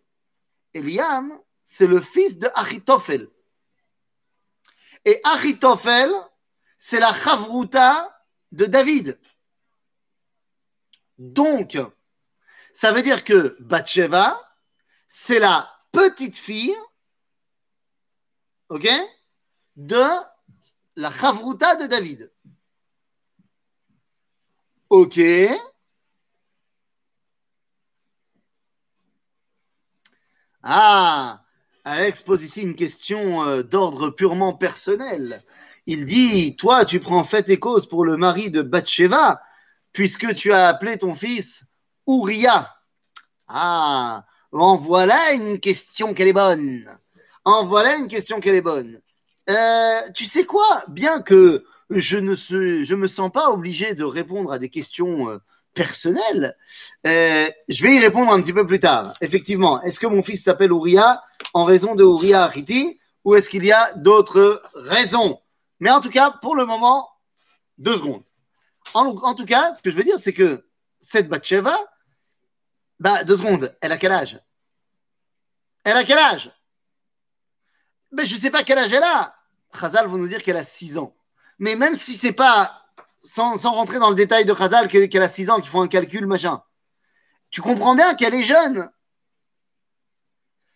Eliam, 0.74 1.39
c'est 1.63 1.88
le 1.88 2.01
fils 2.01 2.38
de 2.38 2.50
Achitophel. 2.55 3.29
Et 5.05 5.20
Achitophel, 5.24 6.12
c'est 6.77 7.00
la 7.00 7.13
chavruta 7.13 8.24
de 8.51 8.65
David. 8.65 9.20
Donc, 11.17 11.77
ça 12.74 12.91
veut 12.91 13.01
dire 13.01 13.24
que 13.24 13.55
Bathsheba, 13.60 14.39
c'est 15.08 15.39
la 15.39 15.70
petite 15.91 16.38
fille, 16.38 16.75
ok, 18.70 18.88
de 19.75 20.03
la 20.96 21.12
chavruta 21.12 21.75
de 21.75 21.88
David. 21.88 22.31
Ok. 24.89 25.20
Ah, 30.63 31.41
Alex 31.84 32.22
pose 32.22 32.44
ici 32.44 32.62
une 32.62 32.75
question 32.75 33.44
euh, 33.44 33.63
d'ordre 33.63 34.10
purement 34.12 34.53
personnel. 34.53 35.44
Il 35.88 36.06
dit, 36.06 36.56
toi, 36.56 36.86
tu 36.86 37.00
prends 37.00 37.24
fait 37.24 37.50
et 37.50 37.58
cause 37.58 37.88
pour 37.88 38.06
le 38.06 38.18
mari 38.18 38.51
de 38.51 38.62
Bathsheba, 38.62 39.41
puisque 39.91 40.36
tu 40.36 40.53
as 40.53 40.68
appelé 40.68 40.98
ton 40.98 41.15
fils 41.15 41.65
Uriah. 42.08 42.70
Ah, 43.48 44.25
en 44.51 44.77
voilà 44.77 45.34
une 45.34 45.60
question 45.60 46.13
qu'elle 46.13 46.27
est 46.27 46.34
bonne. 46.34 46.86
En 47.44 47.65
voilà 47.65 47.96
une 47.96 48.08
question 48.08 48.39
qu'elle 48.39 48.56
est 48.56 48.62
bonne. 48.62 49.01
Euh, 49.50 50.00
tu 50.13 50.25
sais 50.25 50.46
quoi? 50.46 50.84
Bien 50.88 51.22
que 51.22 51.65
je 51.89 52.18
ne 52.18 52.96
me 52.96 53.08
sens 53.08 53.32
pas 53.32 53.50
obligé 53.50 53.96
de 53.96 54.03
répondre 54.03 54.51
à 54.51 54.60
des 54.60 54.70
questions 54.70 55.39
personnelles, 55.73 56.55
euh, 57.07 57.49
je 57.67 57.83
vais 57.83 57.95
y 57.95 57.99
répondre 57.99 58.31
un 58.31 58.41
petit 58.41 58.53
peu 58.53 58.65
plus 58.67 58.79
tard. 58.79 59.13
Effectivement, 59.21 59.81
est-ce 59.81 59.99
que 59.99 60.07
mon 60.07 60.21
fils 60.21 60.43
s'appelle 60.43 60.71
Uriah 60.71 61.21
en 61.53 61.63
raison 61.63 61.95
de 61.95 62.03
Uriah 62.03 62.43
Ariti 62.43 62.99
ou 63.23 63.35
est-ce 63.35 63.49
qu'il 63.49 63.65
y 63.65 63.71
a 63.71 63.93
d'autres 63.93 64.61
raisons? 64.73 65.39
Mais 65.79 65.89
en 65.89 66.01
tout 66.01 66.09
cas, 66.09 66.31
pour 66.41 66.55
le 66.55 66.65
moment, 66.65 67.09
deux 67.77 67.97
secondes. 67.97 68.23
En, 68.93 69.35
tout 69.35 69.45
cas, 69.45 69.73
ce 69.73 69.81
que 69.81 69.91
je 69.91 69.95
veux 69.95 70.03
dire, 70.03 70.19
c'est 70.19 70.33
que 70.33 70.65
cette 70.99 71.29
Batsheva, 71.29 71.77
bah, 72.99 73.23
deux 73.23 73.37
secondes, 73.37 73.75
elle 73.81 73.91
a 73.91 73.97
quel 73.97 74.11
âge? 74.11 74.39
Elle 75.83 75.97
a 75.97 76.03
quel 76.03 76.17
âge? 76.17 76.51
Mais 78.11 78.25
je 78.25 78.35
ne 78.35 78.39
sais 78.39 78.51
pas 78.51 78.63
quel 78.63 78.77
âge 78.77 78.91
elle 78.93 79.03
a. 79.03 79.35
Khazal 79.79 80.07
va 80.07 80.17
nous 80.17 80.27
dire 80.27 80.43
qu'elle 80.43 80.57
a 80.57 80.63
6 80.63 80.97
ans. 80.97 81.15
Mais 81.59 81.75
même 81.75 81.95
si 81.95 82.13
c'est 82.13 82.33
pas, 82.33 82.80
sans, 83.21 83.57
rentrer 83.57 83.99
dans 83.99 84.09
le 84.09 84.15
détail 84.15 84.45
de 84.45 84.53
Khazal, 84.53 84.87
qu'elle 84.87 85.23
a 85.23 85.29
6 85.29 85.49
ans, 85.49 85.59
qu'ils 85.59 85.69
font 85.69 85.81
un 85.81 85.87
calcul, 85.87 86.25
machin, 86.25 86.61
tu 87.49 87.61
comprends 87.61 87.95
bien 87.95 88.15
qu'elle 88.15 88.33
est 88.33 88.43
jeune. 88.43 88.89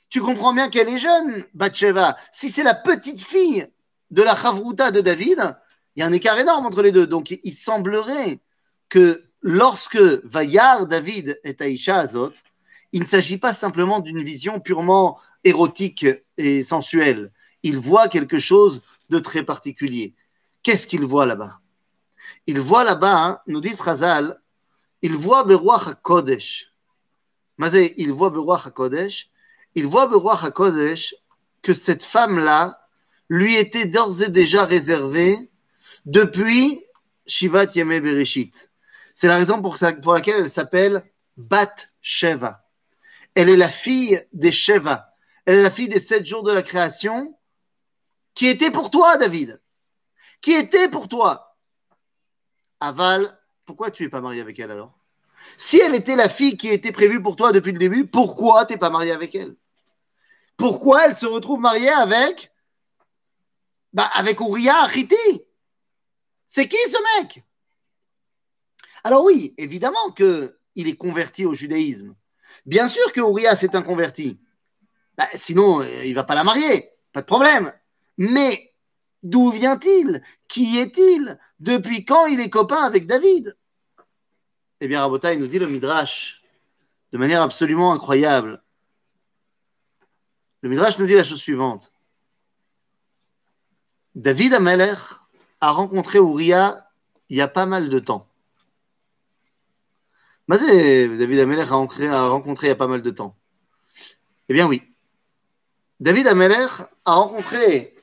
Tu 0.09 0.21
comprends 0.21 0.53
bien 0.53 0.69
qu'elle 0.69 0.89
est 0.89 0.99
jeune, 0.99 1.43
Batsheva. 1.53 2.17
Si 2.31 2.49
c'est 2.49 2.63
la 2.63 2.75
petite 2.75 3.21
fille 3.21 3.67
de 4.11 4.21
la 4.21 4.35
Chavruta 4.35 4.91
de 4.91 5.01
David, 5.01 5.57
il 5.95 6.01
y 6.01 6.03
a 6.03 6.05
un 6.05 6.11
écart 6.11 6.37
énorme 6.37 6.65
entre 6.65 6.81
les 6.81 6.91
deux. 6.91 7.07
Donc 7.07 7.31
il 7.31 7.53
semblerait 7.53 8.39
que 8.89 9.23
lorsque 9.41 9.97
Vayar 9.97 10.85
David 10.85 11.39
est 11.43 11.61
Aïcha 11.61 11.97
Azot, 11.97 12.33
il 12.91 13.01
ne 13.01 13.07
s'agit 13.07 13.37
pas 13.37 13.53
simplement 13.53 13.99
d'une 13.99 14.21
vision 14.21 14.59
purement 14.59 15.19
érotique 15.43 16.05
et 16.37 16.63
sensuelle. 16.63 17.31
Il 17.63 17.77
voit 17.77 18.07
quelque 18.07 18.39
chose 18.39 18.83
de 19.09 19.19
très 19.19 19.43
particulier. 19.43 20.13
Qu'est-ce 20.61 20.87
qu'il 20.87 21.05
voit 21.05 21.25
là-bas? 21.25 21.59
Il 22.47 22.59
voit 22.59 22.83
là-bas, 22.83 23.25
hein, 23.25 23.39
nous 23.47 23.61
dit 23.61 23.73
Razal, 23.73 24.39
il 25.01 25.15
voit 25.15 25.43
Beruach 25.43 25.87
HaKodesh. 25.87 26.73
Il 27.59 28.11
voit 28.11 28.29
Beruach 28.29 28.67
HaKodesh. 28.67 29.29
Il 29.75 29.87
voit 29.87 30.07
Beruach 30.07 30.43
HaKodesh 30.43 31.15
que 31.61 31.73
cette 31.73 32.03
femme-là 32.03 32.79
lui 33.29 33.55
était 33.55 33.85
d'ores 33.85 34.21
et 34.21 34.29
déjà 34.29 34.65
réservée 34.65 35.35
depuis 36.05 36.83
Shivat 37.25 37.67
Yemei 37.75 37.99
Bereshit. 37.99 38.69
C'est 39.15 39.27
la 39.27 39.37
raison 39.37 39.61
pour, 39.61 39.77
pour 40.03 40.13
laquelle 40.13 40.41
elle 40.41 40.51
s'appelle 40.51 41.03
Bat 41.37 41.75
Sheva. 42.01 42.65
Elle 43.33 43.49
est 43.49 43.57
la 43.57 43.69
fille 43.69 44.25
des 44.33 44.51
Sheva. 44.51 45.13
Elle 45.45 45.59
est 45.59 45.63
la 45.63 45.71
fille 45.71 45.87
des 45.87 45.99
sept 45.99 46.25
jours 46.25 46.43
de 46.43 46.51
la 46.51 46.61
création 46.61 47.37
qui 48.33 48.47
était 48.47 48.71
pour 48.71 48.91
toi, 48.91 49.17
David. 49.17 49.61
Qui 50.41 50.53
était 50.53 50.89
pour 50.89 51.07
toi. 51.07 51.44
Aval, 52.79 53.37
pourquoi 53.65 53.91
tu 53.91 54.03
n'es 54.03 54.09
pas 54.09 54.21
marié 54.21 54.41
avec 54.41 54.59
elle 54.59 54.71
alors? 54.71 54.93
Si 55.57 55.79
elle 55.79 55.95
était 55.95 56.15
la 56.15 56.29
fille 56.29 56.57
qui 56.57 56.69
était 56.69 56.91
prévue 56.91 57.21
pour 57.21 57.35
toi 57.35 57.51
depuis 57.51 57.71
le 57.71 57.77
début, 57.77 58.07
pourquoi 58.07 58.65
tu 58.65 58.73
n'es 58.73 58.79
pas 58.79 58.89
marié 58.89 59.11
avec 59.11 59.35
elle? 59.35 59.55
Pourquoi 60.57 61.05
elle 61.05 61.15
se 61.15 61.25
retrouve 61.25 61.59
mariée 61.59 61.89
avec 61.89 62.51
bah, 63.93 64.09
avec 64.13 64.39
Uriah 64.41 64.83
Achiti 64.83 65.15
C'est 66.47 66.67
qui 66.67 66.77
ce 66.77 67.21
mec? 67.21 67.43
Alors 69.03 69.23
oui, 69.23 69.53
évidemment 69.57 70.11
qu'il 70.11 70.49
est 70.75 70.97
converti 70.97 71.45
au 71.45 71.53
judaïsme. 71.53 72.15
Bien 72.65 72.89
sûr 72.89 73.11
que 73.13 73.21
Uriah 73.21 73.55
s'est 73.55 73.75
un 73.75 73.81
converti. 73.81 74.37
Bah, 75.17 75.27
sinon, 75.33 75.81
euh, 75.81 76.03
il 76.03 76.09
ne 76.09 76.15
va 76.15 76.23
pas 76.23 76.35
la 76.35 76.43
marier. 76.43 76.89
Pas 77.13 77.21
de 77.21 77.25
problème. 77.25 77.71
Mais 78.17 78.74
d'où 79.25 79.51
vient-il? 79.51 80.21
Qui 80.47 80.77
est-il? 80.79 81.37
Depuis 81.59 82.05
quand 82.05 82.27
il 82.27 82.39
est 82.39 82.49
copain 82.49 82.83
avec 82.83 83.07
David? 83.07 83.57
Eh 84.79 84.87
bien, 84.87 85.09
il 85.33 85.39
nous 85.39 85.47
dit 85.47 85.59
le 85.59 85.67
Midrash 85.67 86.43
de 87.11 87.17
manière 87.17 87.41
absolument 87.41 87.91
incroyable. 87.91 88.61
Le 90.61 90.69
Midrash 90.69 90.99
nous 90.99 91.07
dit 91.07 91.15
la 91.15 91.23
chose 91.23 91.41
suivante. 91.41 91.91
David 94.13 94.53
Ameler 94.53 94.95
a 95.59 95.71
rencontré 95.71 96.19
Uriah 96.19 96.89
il 97.29 97.37
y 97.37 97.41
a 97.41 97.47
pas 97.47 97.65
mal 97.65 97.89
de 97.89 97.99
temps. 97.99 98.27
Mais 100.47 100.57
David 100.57 101.39
Ameler 101.39 101.61
a 101.61 101.65
rencontré, 101.65 102.07
a 102.07 102.27
rencontré 102.27 102.67
il 102.67 102.69
y 102.69 102.73
a 102.73 102.75
pas 102.75 102.87
mal 102.87 103.01
de 103.01 103.09
temps. 103.09 103.35
Eh 104.49 104.53
bien 104.53 104.67
oui. 104.67 104.83
David 105.99 106.27
Ameler 106.27 106.67
a 107.05 107.15
rencontré 107.15 107.94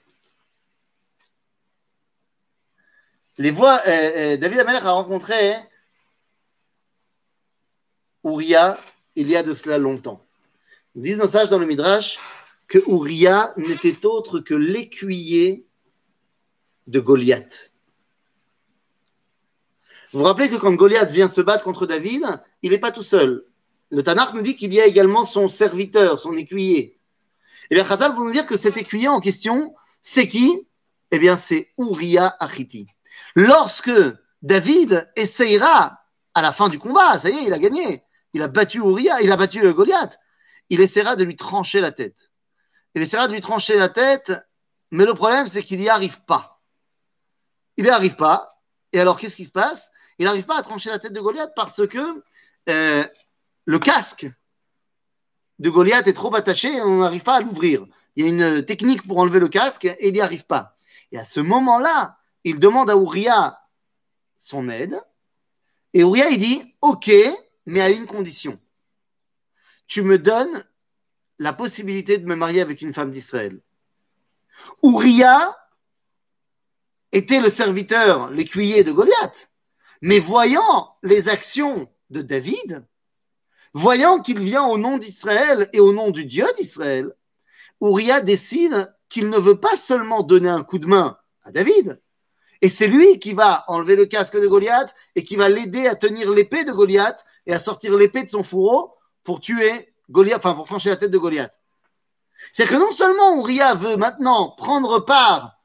les 3.38 3.50
voix. 3.50 3.80
Euh, 3.86 4.10
euh, 4.16 4.36
David 4.36 4.60
Ameler 4.60 4.78
a 4.78 4.92
rencontré 4.92 5.54
Uriah 8.24 8.78
il 9.14 9.28
y 9.28 9.36
a 9.36 9.42
de 9.42 9.52
cela 9.52 9.78
longtemps. 9.78 10.24
Disent 10.94 11.18
nos 11.18 11.26
sages 11.26 11.48
dans 11.48 11.58
le 11.58 11.66
Midrash 11.66 12.18
que 12.68 12.78
Uriah 12.88 13.52
n'était 13.56 14.06
autre 14.06 14.40
que 14.40 14.54
l'écuyer 14.54 15.66
de 16.86 17.00
Goliath. 17.00 17.72
Vous 20.12 20.20
vous 20.20 20.24
rappelez 20.24 20.50
que 20.50 20.56
quand 20.56 20.72
Goliath 20.74 21.10
vient 21.10 21.28
se 21.28 21.40
battre 21.40 21.64
contre 21.64 21.86
David, 21.86 22.24
il 22.62 22.70
n'est 22.70 22.78
pas 22.78 22.92
tout 22.92 23.02
seul. 23.02 23.46
Le 23.90 24.02
Tanakh 24.02 24.34
nous 24.34 24.42
dit 24.42 24.56
qu'il 24.56 24.72
y 24.72 24.80
a 24.80 24.86
également 24.86 25.24
son 25.24 25.48
serviteur, 25.48 26.18
son 26.18 26.32
écuyer. 26.32 26.98
Eh 27.70 27.74
bien, 27.74 27.84
Chazal 27.86 28.12
vous 28.12 28.24
nous 28.24 28.32
dire 28.32 28.46
que 28.46 28.56
cet 28.56 28.76
écuyer 28.76 29.08
en 29.08 29.20
question, 29.20 29.74
c'est 30.02 30.26
qui? 30.26 30.68
Eh 31.10 31.18
bien, 31.18 31.36
c'est 31.36 31.72
Uriah 31.78 32.34
Achiti. 32.38 32.86
Lorsque 33.34 33.90
David 34.42 35.10
essayera 35.16 36.00
à 36.34 36.42
la 36.42 36.52
fin 36.52 36.68
du 36.68 36.78
combat, 36.78 37.18
ça 37.18 37.30
y 37.30 37.36
est, 37.36 37.44
il 37.44 37.52
a 37.52 37.58
gagné, 37.58 38.02
il 38.32 38.42
a 38.42 38.48
battu 38.48 38.78
Uriah, 38.78 39.20
il 39.22 39.30
a 39.30 39.36
battu 39.36 39.72
Goliath, 39.72 40.18
il 40.70 40.80
essaiera 40.80 41.16
de 41.16 41.24
lui 41.24 41.36
trancher 41.36 41.80
la 41.80 41.92
tête. 41.92 42.30
Il 42.94 43.02
essaiera 43.02 43.26
de 43.26 43.32
lui 43.32 43.40
trancher 43.40 43.78
la 43.78 43.88
tête, 43.88 44.32
mais 44.90 45.04
le 45.04 45.14
problème, 45.14 45.46
c'est 45.46 45.62
qu'il 45.62 45.78
n'y 45.78 45.88
arrive 45.88 46.22
pas. 46.24 46.60
Il 47.76 47.84
n'y 47.84 47.90
arrive 47.90 48.16
pas. 48.16 48.62
Et 48.92 49.00
alors, 49.00 49.18
qu'est-ce 49.18 49.36
qui 49.36 49.46
se 49.46 49.50
passe? 49.50 49.90
Il 50.18 50.26
n'arrive 50.26 50.44
pas 50.44 50.58
à 50.58 50.62
trancher 50.62 50.90
la 50.90 50.98
tête 50.98 51.12
de 51.12 51.20
Goliath 51.20 51.52
parce 51.56 51.86
que 51.86 52.22
euh, 52.68 53.04
le 53.64 53.78
casque 53.78 54.30
de 55.58 55.70
Goliath 55.70 56.06
est 56.06 56.12
trop 56.12 56.34
attaché 56.34 56.74
et 56.74 56.82
on 56.82 56.98
n'arrive 56.98 57.22
pas 57.22 57.36
à 57.36 57.40
l'ouvrir. 57.40 57.86
Il 58.16 58.24
y 58.24 58.26
a 58.26 58.30
une 58.30 58.64
technique 58.64 59.06
pour 59.06 59.18
enlever 59.18 59.38
le 59.38 59.48
casque 59.48 59.86
et 59.86 60.08
il 60.08 60.12
n'y 60.12 60.20
arrive 60.20 60.44
pas. 60.44 60.76
Et 61.12 61.18
à 61.18 61.24
ce 61.24 61.40
moment-là, 61.40 62.18
il 62.44 62.58
demande 62.58 62.90
à 62.90 62.94
Uriah 62.94 63.60
son 64.36 64.68
aide. 64.68 65.00
Et 65.94 66.00
Uriah, 66.00 66.28
il 66.30 66.38
dit 66.38 66.76
Ok, 66.80 67.10
mais 67.66 67.80
à 67.80 67.90
une 67.90 68.06
condition. 68.06 68.58
Tu 69.86 70.02
me 70.02 70.18
donnes 70.18 70.64
la 71.38 71.52
possibilité 71.52 72.18
de 72.18 72.26
me 72.26 72.34
marier 72.34 72.60
avec 72.60 72.82
une 72.82 72.94
femme 72.94 73.10
d'Israël. 73.10 73.60
Uriah 74.82 75.56
était 77.12 77.40
le 77.40 77.50
serviteur, 77.50 78.30
l'écuyer 78.30 78.84
de 78.84 78.92
Goliath. 78.92 79.50
Mais 80.00 80.18
voyant 80.18 80.96
les 81.02 81.28
actions 81.28 81.88
de 82.10 82.22
David, 82.22 82.84
voyant 83.74 84.20
qu'il 84.20 84.40
vient 84.40 84.64
au 84.64 84.78
nom 84.78 84.98
d'Israël 84.98 85.68
et 85.72 85.80
au 85.80 85.92
nom 85.92 86.10
du 86.10 86.24
Dieu 86.24 86.46
d'Israël, 86.56 87.14
Uriah 87.80 88.20
décide 88.20 88.92
qu'il 89.08 89.28
ne 89.28 89.38
veut 89.38 89.60
pas 89.60 89.76
seulement 89.76 90.22
donner 90.22 90.48
un 90.48 90.64
coup 90.64 90.78
de 90.78 90.86
main 90.86 91.18
à 91.42 91.52
David, 91.52 92.00
et 92.62 92.68
c'est 92.68 92.86
lui 92.86 93.18
qui 93.18 93.34
va 93.34 93.64
enlever 93.66 93.96
le 93.96 94.06
casque 94.06 94.40
de 94.40 94.46
Goliath 94.46 94.94
et 95.16 95.24
qui 95.24 95.34
va 95.34 95.48
l'aider 95.48 95.88
à 95.88 95.96
tenir 95.96 96.30
l'épée 96.30 96.64
de 96.64 96.70
Goliath 96.70 97.24
et 97.44 97.52
à 97.52 97.58
sortir 97.58 97.96
l'épée 97.96 98.22
de 98.22 98.30
son 98.30 98.44
fourreau 98.44 98.94
pour 99.24 99.40
tuer 99.40 99.92
Goliath, 100.08 100.38
enfin 100.38 100.54
pour 100.54 100.66
trancher 100.66 100.90
la 100.90 100.96
tête 100.96 101.10
de 101.10 101.18
Goliath. 101.18 101.58
C'est 102.52 102.66
que 102.66 102.76
non 102.76 102.92
seulement 102.92 103.40
Uriah 103.40 103.74
veut 103.74 103.96
maintenant 103.96 104.50
prendre 104.56 105.00
part 105.00 105.58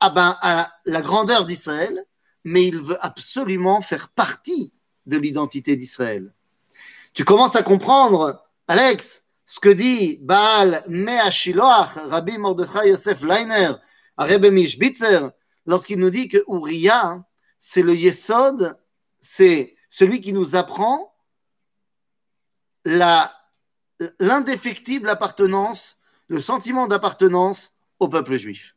à, 0.00 0.10
ben, 0.10 0.36
à 0.42 0.72
la 0.84 1.00
grandeur 1.00 1.44
d'Israël, 1.44 2.04
mais 2.42 2.66
il 2.66 2.82
veut 2.82 2.98
absolument 3.00 3.80
faire 3.80 4.08
partie 4.10 4.72
de 5.06 5.16
l'identité 5.16 5.76
d'Israël. 5.76 6.32
Tu 7.12 7.24
commences 7.24 7.54
à 7.54 7.62
comprendre, 7.62 8.42
Alex, 8.66 9.22
ce 9.46 9.60
que 9.60 9.68
dit 9.68 10.18
Baal 10.22 10.82
Mea 10.88 11.30
Shiloach, 11.30 11.94
Rabbi 11.94 12.36
Mordechai 12.38 12.88
Yosef 12.88 13.22
Leiner, 13.22 13.74
Rebbe 14.18 14.46
Mishbitzer, 14.46 15.30
lorsqu'il 15.66 15.98
nous 15.98 16.10
dit 16.10 16.28
que 16.28 16.38
Uriah, 16.48 17.24
c'est 17.58 17.82
le 17.82 17.94
Yesod, 17.94 18.78
c'est 19.20 19.76
celui 19.88 20.20
qui 20.20 20.32
nous 20.32 20.56
apprend 20.56 21.14
l'indéfectible 24.20 25.08
appartenance, 25.08 25.98
le 26.28 26.40
sentiment 26.40 26.86
d'appartenance 26.86 27.74
au 27.98 28.08
peuple 28.08 28.36
juif. 28.36 28.76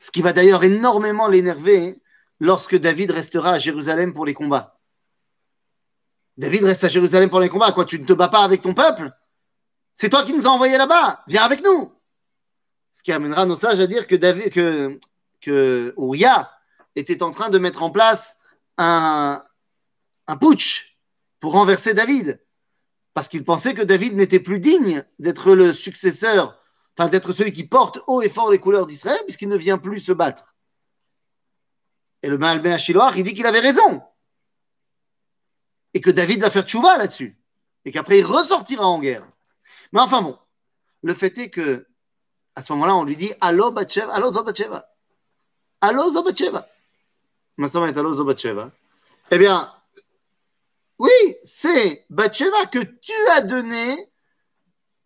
Ce 0.00 0.10
qui 0.10 0.22
va 0.22 0.32
d'ailleurs 0.32 0.64
énormément 0.64 1.28
l'énerver 1.28 2.00
lorsque 2.40 2.76
David 2.76 3.10
restera 3.10 3.52
à 3.52 3.58
Jérusalem 3.58 4.12
pour 4.12 4.26
les 4.26 4.34
combats. 4.34 4.80
David 6.36 6.64
reste 6.64 6.84
à 6.84 6.88
Jérusalem 6.88 7.30
pour 7.30 7.40
les 7.40 7.48
combats. 7.48 7.72
Quoi, 7.72 7.84
tu 7.84 7.98
ne 7.98 8.06
te 8.06 8.12
bats 8.12 8.28
pas 8.28 8.42
avec 8.42 8.60
ton 8.60 8.74
peuple? 8.74 9.12
C'est 9.94 10.10
toi 10.10 10.24
qui 10.24 10.34
nous 10.34 10.46
as 10.46 10.50
envoyés 10.50 10.76
là-bas. 10.76 11.22
Viens 11.28 11.42
avec 11.42 11.62
nous. 11.62 11.92
Ce 12.92 13.02
qui 13.02 13.12
amènera 13.12 13.46
nos 13.46 13.56
sages 13.56 13.80
à 13.80 13.86
dire 13.86 14.06
que 14.06 14.16
David, 14.16 14.50
que, 14.50 14.98
que 15.44 15.94
Uriah 15.98 16.50
était 16.96 17.22
en 17.22 17.30
train 17.30 17.50
de 17.50 17.58
mettre 17.58 17.82
en 17.82 17.90
place 17.90 18.38
un, 18.78 19.44
putsch 20.40 20.98
pour 21.40 21.52
renverser 21.52 21.94
David. 21.94 22.40
Parce 23.12 23.28
qu'il 23.28 23.44
pensait 23.44 23.74
que 23.74 23.82
David 23.82 24.14
n'était 24.14 24.40
plus 24.40 24.58
digne 24.58 25.04
d'être 25.18 25.54
le 25.54 25.72
successeur, 25.72 26.58
enfin 26.96 27.08
d'être 27.08 27.32
celui 27.32 27.52
qui 27.52 27.64
porte 27.64 28.00
haut 28.06 28.22
et 28.22 28.28
fort 28.28 28.50
les 28.50 28.58
couleurs 28.58 28.86
d'Israël, 28.86 29.20
puisqu'il 29.24 29.48
ne 29.48 29.56
vient 29.56 29.78
plus 29.78 30.00
se 30.00 30.12
battre. 30.12 30.56
Et 32.22 32.28
le 32.28 32.38
Baal 32.38 32.60
Ben 32.62 32.78
il 32.78 33.22
dit 33.22 33.34
qu'il 33.34 33.46
avait 33.46 33.60
raison. 33.60 34.02
Et 35.92 36.00
que 36.00 36.10
David 36.10 36.40
va 36.40 36.50
faire 36.50 36.64
tchouva 36.64 36.96
là-dessus. 36.96 37.38
Et 37.84 37.92
qu'après, 37.92 38.18
il 38.18 38.24
ressortira 38.24 38.86
en 38.86 38.98
guerre. 38.98 39.28
Mais 39.92 40.00
enfin 40.00 40.22
bon, 40.22 40.38
le 41.02 41.14
fait 41.14 41.36
est 41.38 41.50
que, 41.50 41.86
à 42.56 42.62
ce 42.62 42.72
moment-là, 42.72 42.96
on 42.96 43.04
lui 43.04 43.16
dit 43.16 43.32
Allo 43.40 43.70
Batsheva, 43.70 44.12
Allo 44.14 44.32
Zobatsheva. 44.32 44.93
Zobatsheva. 46.10 46.68
Ma 47.56 47.66
est 47.66 47.96
Allo 47.96 48.14
Zobatsheva. 48.14 48.70
Eh 49.30 49.38
bien, 49.38 49.72
oui, 50.98 51.10
c'est 51.42 52.04
Batsheva 52.10 52.66
que 52.66 52.78
tu 52.78 53.12
as 53.32 53.40
donné 53.40 53.96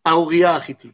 à 0.04 0.14
Uriah 0.14 0.54
Achiti. 0.54 0.92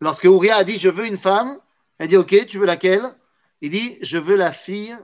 Lorsque 0.00 0.24
Uriah 0.24 0.56
a 0.56 0.64
dit 0.64 0.78
Je 0.78 0.88
veux 0.88 1.06
une 1.06 1.18
femme, 1.18 1.60
elle 1.98 2.08
dit, 2.08 2.16
OK, 2.16 2.46
tu 2.46 2.58
veux 2.58 2.66
laquelle? 2.66 3.14
Il 3.60 3.70
dit, 3.70 3.96
je 4.02 4.18
veux 4.18 4.34
la 4.34 4.52
fille, 4.52 4.96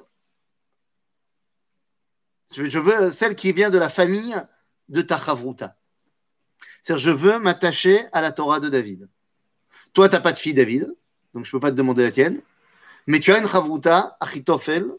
je 2.52 2.78
veux 2.78 3.10
celle 3.12 3.36
qui 3.36 3.52
vient 3.52 3.70
de 3.70 3.78
la 3.78 3.88
famille 3.88 4.34
de 4.88 5.00
Tachavruta. 5.00 5.76
C'est-à-dire, 6.82 7.04
je 7.04 7.10
veux 7.10 7.38
m'attacher 7.38 8.04
à 8.12 8.20
la 8.20 8.32
Torah 8.32 8.58
de 8.58 8.68
David. 8.68 9.08
Toi, 9.92 10.08
tu 10.08 10.16
n'as 10.16 10.20
pas 10.20 10.32
de 10.32 10.38
fille, 10.38 10.54
David, 10.54 10.92
donc 11.37 11.45
je 11.45 11.49
ne 11.49 11.51
peux 11.51 11.59
pas 11.59 11.71
te 11.71 11.75
demander 11.75 12.03
la 12.03 12.11
tienne. 12.11 12.41
Mais 13.07 13.19
tu 13.19 13.33
as 13.33 13.39
une 13.39 13.47
Chavruta, 13.47 14.17
Achitophel, 14.19 14.91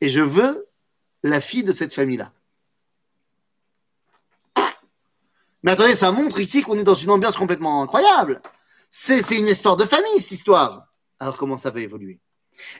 et 0.00 0.10
je 0.10 0.20
veux 0.20 0.66
la 1.22 1.40
fille 1.40 1.64
de 1.64 1.72
cette 1.72 1.94
famille-là. 1.94 2.32
Mais 5.62 5.70
attendez, 5.72 5.94
ça 5.94 6.12
montre 6.12 6.38
ici 6.40 6.62
qu'on 6.62 6.78
est 6.78 6.84
dans 6.84 6.94
une 6.94 7.10
ambiance 7.10 7.36
complètement 7.36 7.82
incroyable. 7.82 8.42
C'est 8.90 9.30
une 9.30 9.46
histoire 9.46 9.76
de 9.76 9.84
famille, 9.84 10.20
cette 10.20 10.32
histoire. 10.32 10.86
Alors 11.18 11.38
comment 11.38 11.56
ça 11.56 11.70
va 11.70 11.80
évoluer 11.80 12.20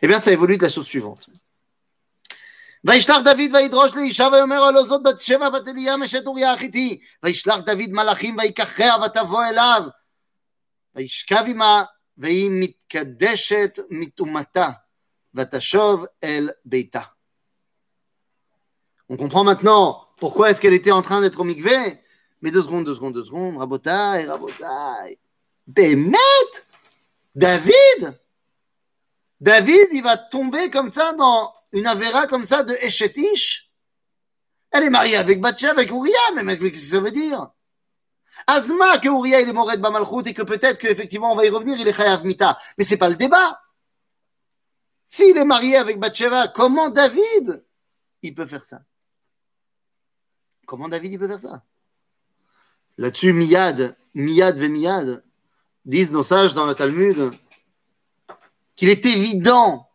Eh 0.03 0.07
bien, 0.07 0.21
ça 0.21 0.31
évolue 0.33 0.59
de 0.59 0.63
la 0.63 0.69
chose 0.69 0.87
suivante. 0.87 1.29
וישלח 2.87 3.17
דוד 3.25 3.55
וידרוש 3.55 3.95
לאישה 3.95 4.29
ויאמר 4.33 4.63
הלא 4.63 4.85
זאת 4.85 5.03
בת 5.03 5.21
שבע 5.21 5.49
בת 5.49 5.69
אליה 5.69 5.97
משת 5.97 6.27
אוריה 6.27 6.53
החיתי 6.53 7.01
וישלח 7.23 7.59
דוד 7.59 7.91
מלאכים 7.91 8.37
ויקחיה 8.39 8.95
ותבוא 9.05 9.45
אליו 9.45 9.83
וישכב 10.95 11.45
עמה 11.47 11.85
והיא 12.19 12.51
מתקדשת 12.53 13.79
מטומאתה 13.91 14.69
ותשוב 15.35 16.05
אל 16.25 16.51
ביתה. 16.65 17.01
On 19.13 19.17
comprend 19.17 19.45
maintenant 19.45 20.01
pourquoi 20.17 20.51
est-ce 20.51 20.61
qu'elle 20.61 20.73
était 20.73 20.91
en 20.91 21.03
train 21.03 21.21
d'être 21.21 21.41
au 21.41 21.45
mikvé 21.45 22.01
Mais 22.41 22.51
deux 22.51 22.63
secondes, 22.63 22.87
deux 22.87 22.95
secondes, 22.95 23.13
deux 23.13 23.25
secondes, 23.25 23.59
rabotaille, 23.59 24.27
rabotaille. 24.27 25.19
Bémet 25.67 26.17
David 27.35 28.19
David, 29.41 29.89
il 29.93 30.03
va 30.03 30.17
tomber 30.17 30.71
comme 30.71 30.91
ça 30.91 31.13
dans 31.13 31.53
une 31.73 31.87
avéra 31.87 32.27
comme 32.27 32.45
ça 32.45 32.63
de 32.63 32.73
Eshetish. 32.75 33.71
Elle 34.71 34.85
est 34.85 34.91
mariée 34.91 35.17
avec 35.17 35.41
Batsheva, 35.41 35.73
avec 35.73 35.91
Uriah, 35.91 36.43
mais 36.43 36.59
qu'est-ce 36.59 36.71
que 36.71 36.79
ça 36.79 37.01
veut 37.01 37.11
dire 37.11 37.51
Azma 38.48 38.98
que 39.00 39.08
Uriah 39.08 39.42
il 39.42 39.50
est 39.50 39.54
mort 39.54 39.72
de 39.72 39.78
Bamalchut 39.78 40.28
et 40.28 40.34
que 40.34 40.42
peut-être 40.42 40.80
qu'effectivement 40.80 41.32
on 41.32 41.36
va 41.36 41.46
y 41.46 41.50
revenir, 41.50 41.78
il 41.80 41.88
est 41.88 41.94
Chayav 41.94 42.26
Mita. 42.26 42.58
Mais 42.78 42.84
c'est 42.84 42.98
pas 42.98 43.10
le 43.10 43.16
débat. 43.16 43.62
S'il 45.06 45.38
est 45.38 45.46
marié 45.46 45.76
avec 45.76 46.00
Batsheva, 46.00 46.50
comment 46.50 46.90
David 46.90 47.66
il 48.22 48.36
peut 48.36 48.46
faire 48.46 48.64
ça? 48.64 48.82
Comment 50.66 50.88
David 50.88 51.14
il 51.14 51.20
peut 51.20 51.28
faire 51.28 51.40
ça? 51.40 51.64
Là-dessus, 52.98 53.34
Miyad, 53.34 53.98
Miyad 54.14 54.58
ve 54.58 54.68
Miyad, 54.68 55.24
disent 55.86 56.12
nos 56.12 56.22
sages 56.22 56.54
dans 56.54 56.66
le 56.66 56.76
Talmud, 56.76 57.32
qu'il 58.76 58.90
est 58.90 59.06
évident 59.06 59.90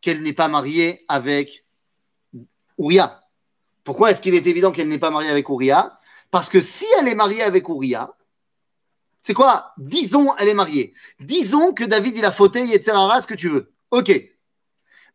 qu'elle 0.00 0.22
n'est 0.22 0.32
pas 0.32 0.48
mariée 0.48 1.04
avec 1.06 1.64
Uriah. 2.78 3.22
Pourquoi 3.84 4.10
est-ce 4.10 4.20
qu'il 4.22 4.34
est 4.34 4.46
évident 4.46 4.72
qu'elle 4.72 4.88
n'est 4.88 4.98
pas 4.98 5.10
mariée 5.10 5.30
avec 5.30 5.48
Uriah? 5.48 5.98
Parce 6.30 6.48
que 6.48 6.60
si 6.60 6.86
elle 6.98 7.08
est 7.08 7.14
mariée 7.14 7.42
avec 7.42 7.68
Uriah, 7.68 8.14
c'est 9.22 9.34
quoi? 9.34 9.72
Disons, 9.76 10.34
elle 10.36 10.48
est 10.48 10.54
mariée. 10.54 10.94
Disons 11.18 11.72
que 11.72 11.84
David, 11.84 12.16
il 12.16 12.24
a 12.24 12.32
fauté, 12.32 12.72
etc., 12.72 12.96
ce 13.20 13.26
que 13.26 13.34
tu 13.34 13.48
veux. 13.48 13.72
Ok. 13.90 14.12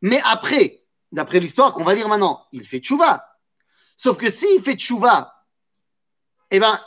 Mais 0.01 0.21
après, 0.25 0.84
d'après 1.12 1.39
l'histoire 1.39 1.73
qu'on 1.73 1.84
va 1.84 1.93
lire 1.93 2.08
maintenant, 2.08 2.45
il 2.51 2.63
fait 2.63 2.80
tchouva. 2.80 3.25
Sauf 3.97 4.17
que 4.17 4.30
s'il 4.30 4.62
fait 4.62 4.75
tchouva, 4.75 5.34
eh 6.51 6.60
ben, 6.60 6.80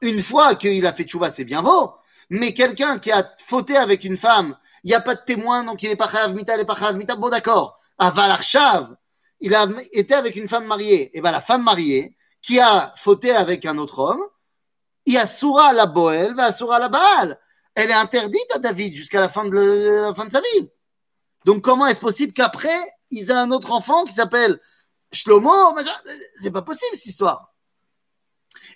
une 0.00 0.22
fois 0.22 0.54
qu'il 0.54 0.86
a 0.86 0.92
fait 0.92 1.04
tchouva, 1.04 1.30
c'est 1.30 1.44
bien 1.44 1.62
beau. 1.62 1.94
Mais 2.30 2.54
quelqu'un 2.54 2.98
qui 2.98 3.10
a 3.10 3.30
fauté 3.38 3.76
avec 3.76 4.04
une 4.04 4.16
femme, 4.16 4.56
il 4.84 4.88
n'y 4.88 4.94
a 4.94 5.00
pas 5.00 5.14
de 5.14 5.20
témoin, 5.24 5.64
donc 5.64 5.82
il 5.82 5.90
n'est 5.90 5.96
pas 5.96 6.10
chayav 6.10 6.34
mita, 6.34 6.54
il 6.54 6.58
n'est 6.58 6.64
pas 6.64 6.76
chayav 6.76 6.96
mita. 6.96 7.16
Bon, 7.16 7.28
d'accord. 7.28 7.78
Aval 7.98 8.38
il 9.40 9.54
a 9.56 9.66
été 9.92 10.14
avec 10.14 10.36
une 10.36 10.48
femme 10.48 10.64
mariée. 10.64 11.16
Et 11.16 11.20
bien, 11.20 11.32
la 11.32 11.40
femme 11.40 11.64
mariée, 11.64 12.16
qui 12.42 12.58
a 12.60 12.92
fauté 12.96 13.30
avec 13.30 13.64
un 13.64 13.78
autre 13.78 14.00
homme, 14.00 14.22
il 15.06 15.14
y 15.14 15.18
a 15.18 15.26
Soura 15.26 15.72
la 15.72 15.86
Boel, 15.86 16.34
va 16.34 16.52
Soura 16.52 16.78
la 16.78 16.88
Baal. 16.88 17.38
Elle 17.74 17.90
est 17.90 17.94
interdite 17.94 18.54
à 18.54 18.58
David 18.58 18.94
jusqu'à 18.94 19.20
la 19.20 19.28
fin 19.28 19.44
de, 19.44 20.02
la 20.02 20.14
fin 20.14 20.26
de 20.26 20.32
sa 20.32 20.40
vie. 20.40 20.70
Donc, 21.44 21.62
comment 21.62 21.86
est-ce 21.86 22.00
possible 22.00 22.32
qu'après, 22.32 22.76
ils 23.10 23.30
aient 23.30 23.34
un 23.34 23.50
autre 23.50 23.72
enfant 23.72 24.04
qui 24.04 24.14
s'appelle 24.14 24.60
Shlomo? 25.12 25.52
C'est 26.36 26.50
pas 26.50 26.62
possible, 26.62 26.96
cette 26.96 27.06
histoire. 27.06 27.52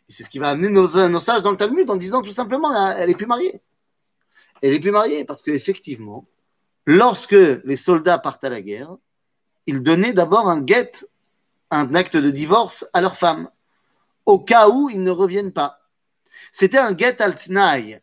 Et 0.09 0.13
c'est 0.13 0.23
ce 0.23 0.31
qui 0.31 0.39
va 0.39 0.51
amener 0.51 0.69
nos, 0.69 1.21
sages 1.21 1.43
dans 1.43 1.51
le 1.51 1.57
Talmud 1.57 1.89
en 1.91 1.97
disant 1.97 2.23
tout 2.23 2.33
simplement, 2.33 2.93
elle 2.93 3.11
est 3.11 3.15
plus 3.15 3.27
mariée. 3.27 3.61
Elle 4.63 4.73
est 4.73 4.81
plus 4.81 4.93
mariée 4.93 5.25
parce 5.25 5.43
qu'effectivement, 5.43 6.27
lorsque 6.87 7.33
les 7.33 7.77
soldats 7.77 8.19
partent 8.19 8.45
à 8.45 8.51
la 8.51 8.63
guerre, 8.63 8.97
ils 9.67 9.83
donnaient 9.83 10.13
d'abord 10.13 10.49
un 10.49 10.61
guet, 10.61 10.93
un 11.71 11.95
acte 11.95 12.17
de 12.17 12.31
divorce 12.31 12.87
à 12.93 13.01
leur 13.01 13.17
femme, 13.17 13.51
au 14.27 14.41
cas 14.41 14.69
où 14.69 14.91
ils 14.91 15.03
ne 15.03 15.11
reviennent 15.11 15.53
pas. 15.53 15.81
C'était 16.53 16.79
un 16.79 16.97
get 16.97 17.23
al 17.23 17.37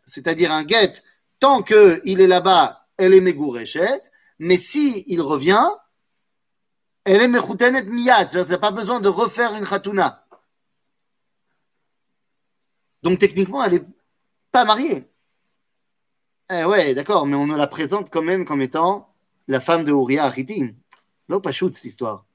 c'est-à-dire 0.04 0.52
un 0.52 0.66
get 0.66 1.02
tant 1.38 1.62
qu'il 1.62 2.20
est 2.20 2.26
là-bas, 2.26 2.86
elle 2.96 3.14
est 3.14 3.20
Megourechet, 3.20 4.00
mais 4.38 4.56
si 4.56 5.04
il 5.06 5.20
revient, 5.20 5.66
elle 7.04 7.20
est 7.20 7.28
Mechoutenet 7.28 7.84
Miyad, 7.84 8.30
c'est-à-dire 8.30 8.60
pas 8.60 8.70
besoin 8.70 9.00
de 9.00 9.08
refaire 9.08 9.54
une 9.54 9.66
Khatouna. 9.66 10.26
Donc 13.02 13.18
techniquement, 13.18 13.62
elle 13.62 13.72
n'est 13.72 13.86
pas 14.50 14.64
mariée. 14.64 15.10
Eh 16.50 16.64
ouais, 16.64 16.94
d'accord, 16.94 17.26
mais 17.26 17.36
on 17.36 17.46
ne 17.46 17.56
la 17.56 17.66
présente 17.66 18.10
quand 18.10 18.22
même 18.22 18.44
comme 18.44 18.62
étant 18.62 19.14
la 19.48 19.60
femme 19.60 19.84
de 19.84 19.92
Uriah 19.92 20.24
Haritim. 20.24 20.74
Là, 21.28 21.40
pas 21.40 21.52
shoot 21.52 21.74
cette 21.74 21.84
histoire. 21.84 22.26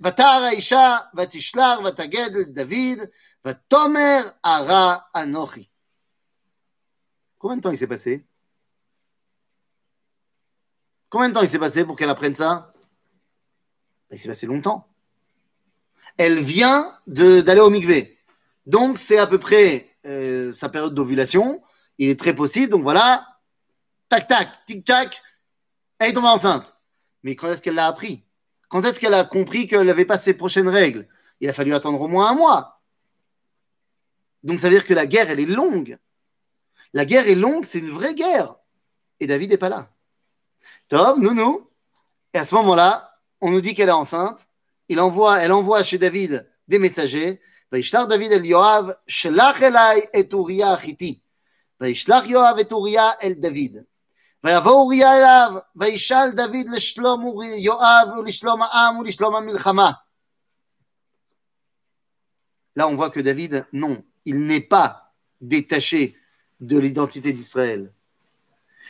ותר 0.00 0.24
האישה, 0.24 0.96
ותשלח, 1.16 1.78
ותגד 1.84 2.30
לדוד, 2.34 2.98
ותאמר 3.44 4.28
ara 4.44 4.96
anochi. 5.14 5.68
Combien 7.38 7.58
de 7.58 7.62
temps 7.62 7.70
il 7.70 7.76
s'est 7.76 7.86
passé 7.86 8.26
Combien 11.08 11.28
de 11.28 11.34
temps 11.34 11.42
il 11.42 11.48
s'est 11.48 11.58
passé 11.58 11.84
pour 11.84 11.96
qu'elle 11.96 12.08
apprenne 12.08 12.34
ça 12.34 12.72
ben, 14.10 14.16
Il 14.16 14.18
s'est 14.18 14.28
passé 14.28 14.46
longtemps 14.46 14.88
elle 16.18 16.40
vient 16.40 16.98
d'aller 17.06 17.60
au 17.60 17.70
mikvé. 17.70 18.18
Donc, 18.64 18.98
c'est 18.98 19.18
à 19.18 19.26
peu 19.26 19.38
près 19.38 19.86
euh, 20.06 20.52
sa 20.52 20.68
période 20.68 20.94
d'ovulation. 20.94 21.62
Il 21.98 22.08
est 22.08 22.18
très 22.18 22.34
possible. 22.34 22.72
Donc, 22.72 22.82
voilà. 22.82 23.26
Tac, 24.08 24.26
tac, 24.26 24.64
tic-tac. 24.66 25.22
Elle 25.98 26.10
est 26.10 26.12
tombée 26.14 26.28
enceinte. 26.28 26.76
Mais 27.22 27.36
quand 27.36 27.50
est-ce 27.50 27.62
qu'elle 27.62 27.74
l'a 27.74 27.86
appris 27.86 28.24
Quand 28.70 28.84
est-ce 28.84 28.98
qu'elle 29.00 29.14
a 29.14 29.24
compris 29.24 29.66
qu'elle 29.66 29.86
n'avait 29.86 30.04
pas 30.04 30.18
ses 30.18 30.34
prochaines 30.34 30.68
règles 30.68 31.06
Il 31.40 31.48
a 31.48 31.52
fallu 31.52 31.74
attendre 31.74 32.00
au 32.00 32.08
moins 32.08 32.30
un 32.30 32.34
mois. 32.34 32.80
Donc, 34.42 34.58
ça 34.60 34.68
veut 34.68 34.74
dire 34.74 34.84
que 34.84 34.94
la 34.94 35.06
guerre, 35.06 35.30
elle 35.30 35.40
est 35.40 35.46
longue. 35.46 35.98
La 36.92 37.04
guerre 37.04 37.26
est 37.28 37.34
longue, 37.34 37.64
c'est 37.64 37.78
une 37.78 37.90
vraie 37.90 38.14
guerre. 38.14 38.56
Et 39.20 39.26
David 39.26 39.50
n'est 39.50 39.56
pas 39.56 39.68
là. 39.68 39.90
Tov, 40.88 41.18
nous, 41.18 41.34
nous. 41.34 41.68
Et 42.32 42.38
à 42.38 42.44
ce 42.44 42.54
moment-là, 42.56 43.18
on 43.40 43.50
nous 43.50 43.60
dit 43.60 43.74
qu'elle 43.74 43.88
est 43.88 43.92
enceinte. 43.92 44.46
Il 44.88 45.00
envoie, 45.00 45.40
elle 45.40 45.52
envoie 45.52 45.82
chez 45.82 45.98
David 45.98 46.48
des 46.68 46.78
messagers. 46.78 47.40
וישלח 47.72 48.04
דוד 48.04 48.32
אל 48.32 48.44
יואב, 48.44 48.90
שלח 49.08 49.62
אליי 49.62 50.00
את 50.20 50.32
אוריה 50.32 50.72
החיתי. 50.72 51.18
וישלח 51.80 52.26
יואב 52.26 52.58
את 52.60 52.72
אוריה 52.72 53.10
אל 53.22 53.32
דוד. 53.32 53.82
ויבוא 54.44 54.72
אוריה 54.72 55.16
אליו, 55.16 55.52
וישאל 55.76 56.30
דוד 56.30 56.66
לשלום 56.72 57.42
יואב 57.56 58.08
ולשלום 58.18 58.62
העם 58.62 58.98
ולשלום 58.98 59.36
המלחמה. 59.36 59.90
Là, 62.76 62.86
on 62.88 62.94
voit 62.94 63.08
que 63.08 63.20
David, 63.20 63.66
non, 63.72 64.04
il 64.26 64.44
n'est 64.44 64.60
pas 64.60 65.14
détaché 65.40 66.14
de 66.60 66.78
l'identité 66.78 67.32
d'Israël. 67.32 67.90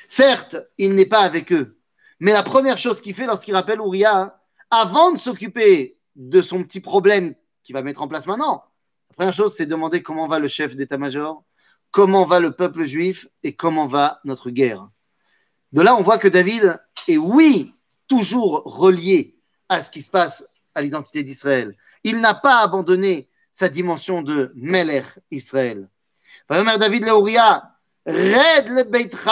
Certes, 0.09 0.57
il 0.77 0.97
n'est 0.97 1.07
pas 1.07 1.21
avec 1.21 1.53
eux, 1.53 1.79
mais 2.19 2.33
la 2.33 2.43
première 2.43 2.79
chose 2.79 3.01
qu'il 3.01 3.15
fait 3.15 3.27
lorsqu'il 3.27 3.55
rappelle 3.55 3.79
Uriah, 3.79 4.41
avant 4.71 5.13
de 5.13 5.19
s'occuper 5.19 5.99
de 6.17 6.43
son 6.43 6.65
petit 6.65 6.81
problème 6.81 7.35
qu'il 7.63 7.75
va 7.75 7.83
mettre 7.83 8.03
en 8.03 8.09
place 8.09 8.27
maintenant, 8.27 8.65
la 9.11 9.15
première 9.15 9.35
chose, 9.35 9.55
c'est 9.55 9.67
demander 9.67 10.03
comment 10.03 10.27
va 10.27 10.39
le 10.39 10.49
chef 10.49 10.77
d'état-major, 10.77 11.45
comment 11.91 12.25
va 12.25 12.41
le 12.41 12.53
peuple 12.53 12.83
juif 12.83 13.29
et 13.43 13.55
comment 13.55 13.87
va 13.87 14.21
notre 14.25 14.51
guerre. 14.51 14.89
De 15.73 15.83
là, 15.83 15.95
on 15.95 16.03
voit 16.03 16.19
que 16.19 16.29
David 16.29 16.79
est, 17.09 17.17
oui, 17.17 17.75
toujours 18.09 18.63
relié 18.65 19.37
à 19.69 19.83
ce 19.83 19.91
qui 19.91 20.03
se 20.03 20.11
passe 20.11 20.47
à 20.75 20.81
l'identité 20.81 21.23
d'Israël. 21.23 21.75
Il 22.05 22.21
n'a 22.21 22.35
pas 22.35 22.61
abandonné 22.61 23.29
sa 23.53 23.69
dimension 23.69 24.23
de 24.23 24.53
Melech 24.55 25.07
Israël. 25.31 25.89
ויאמר 26.51 26.77
דוד 26.77 27.03
לאוריה, 27.07 27.59
רד 28.09 28.69
לביתך 28.77 29.31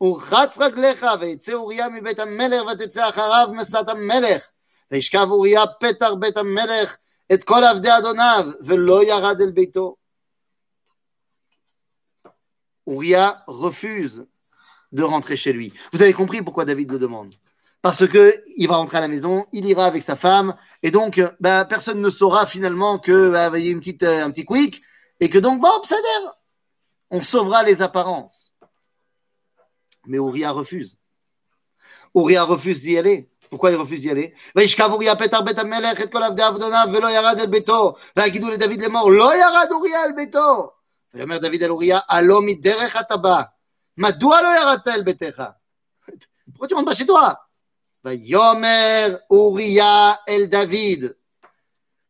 ורחץ 0.00 0.58
רגליך, 0.58 1.06
ויצא 1.20 1.52
אוריה 1.52 1.88
מבית 1.88 2.18
המלך 2.18 2.62
ותצא 2.72 3.08
אחריו 3.08 3.48
מסת 3.52 3.88
המלך. 3.88 4.42
וישכב 4.90 5.26
אוריה 5.30 5.62
פתח 5.80 6.10
בית 6.18 6.36
המלך 6.36 6.96
את 7.32 7.44
כל 7.44 7.64
עבדי 7.64 7.98
אדוניו, 7.98 8.50
ולא 8.66 9.04
ירד 9.04 9.40
אל 9.40 9.50
ביתו. 9.50 9.96
Uriah 12.88 13.32
refuse 13.48 14.22
de 14.92 15.02
rentrer 15.02 15.36
chez 15.36 15.52
lui. 15.52 15.72
Vous 15.92 16.02
avez 16.02 16.12
compris 16.12 16.42
pourquoi 16.42 16.64
David 16.64 16.92
le 16.92 16.98
demande 16.98 17.34
parce 17.80 18.08
que 18.08 18.34
il 18.56 18.66
va 18.66 18.76
rentrer 18.76 18.98
à 18.98 19.00
la 19.00 19.08
maison, 19.08 19.46
il 19.52 19.64
ira 19.66 19.86
avec 19.86 20.02
sa 20.02 20.16
femme, 20.16 20.56
et 20.82 20.90
donc 20.90 21.22
bah, 21.40 21.64
personne 21.64 22.00
ne 22.00 22.10
saura 22.10 22.44
finalement 22.44 22.98
que 22.98 23.30
bah, 23.30 23.56
y 23.56 23.68
a 23.68 23.70
une 23.70 23.78
petite, 23.78 24.02
euh, 24.02 24.24
un 24.24 24.30
petit 24.30 24.44
quick, 24.44 24.82
et 25.20 25.28
que 25.28 25.38
donc, 25.38 25.60
bon, 25.60 25.82
ça 25.84 25.96
on 27.10 27.22
sauvera 27.22 27.62
les 27.62 27.80
apparences. 27.80 28.52
Mais 30.06 30.18
Uriah 30.18 30.50
refuse. 30.50 30.98
Uriah 32.14 32.44
refuse 32.44 32.82
d'y 32.82 32.98
aller. 32.98 33.30
Pourquoi 33.50 33.70
il 33.70 33.76
refuse 33.76 34.02
d'y 34.02 34.10
aller 34.10 34.34
וישכב 34.56 34.88
אוריה 34.92 35.16
פתח 35.16 35.40
בית 35.40 35.58
המלך 35.58 36.00
את 36.00 36.12
כל 36.12 36.22
עבדי 36.22 36.42
עבדוניו 36.42 36.88
ולא 36.92 37.08
ירד 37.08 37.40
אל 37.40 37.46
ביתו 37.46 37.94
ויגידו 38.16 38.50
לדוד 38.50 38.80
לאמור 38.80 39.10
לא 39.10 39.36
ירד 39.36 39.68
אוריה 39.70 40.04
אל 40.04 40.12
ביתו 40.12 40.70
ויאמר 41.14 41.38
דוד 41.38 41.62
אל 41.62 41.70
אוריה 41.70 41.98
הלא 42.08 42.40
מדרך 42.40 42.96
אתה 43.00 43.16
בא 43.16 43.42
מדוע 43.97 44.41
לא 44.41 44.47
ירדת 44.47 44.87
אל 44.87 45.03
ביתך? 45.03 45.43
rentres 46.59 46.85
pas 46.85 46.95
chez 46.95 47.05
toi 47.05 47.33
ויאמר 48.05 49.15
אוריה 49.29 50.13
אל 50.29 50.45
דוד, 50.45 51.11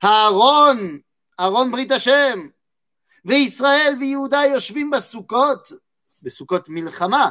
הארון, 0.02 1.00
ארון 1.40 1.72
ברית 1.72 1.92
השם, 1.92 2.48
וישראל 3.26 3.96
ויהודה 4.00 4.42
יושבים 4.54 4.90
בסוכות, 4.90 5.72
בסוכות 6.22 6.70
מלחמה, 6.70 7.30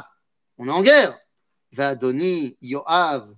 en 0.61 0.63
guerre, 0.63 1.13
ואדוני 1.73 2.53
יואב, 2.61 3.33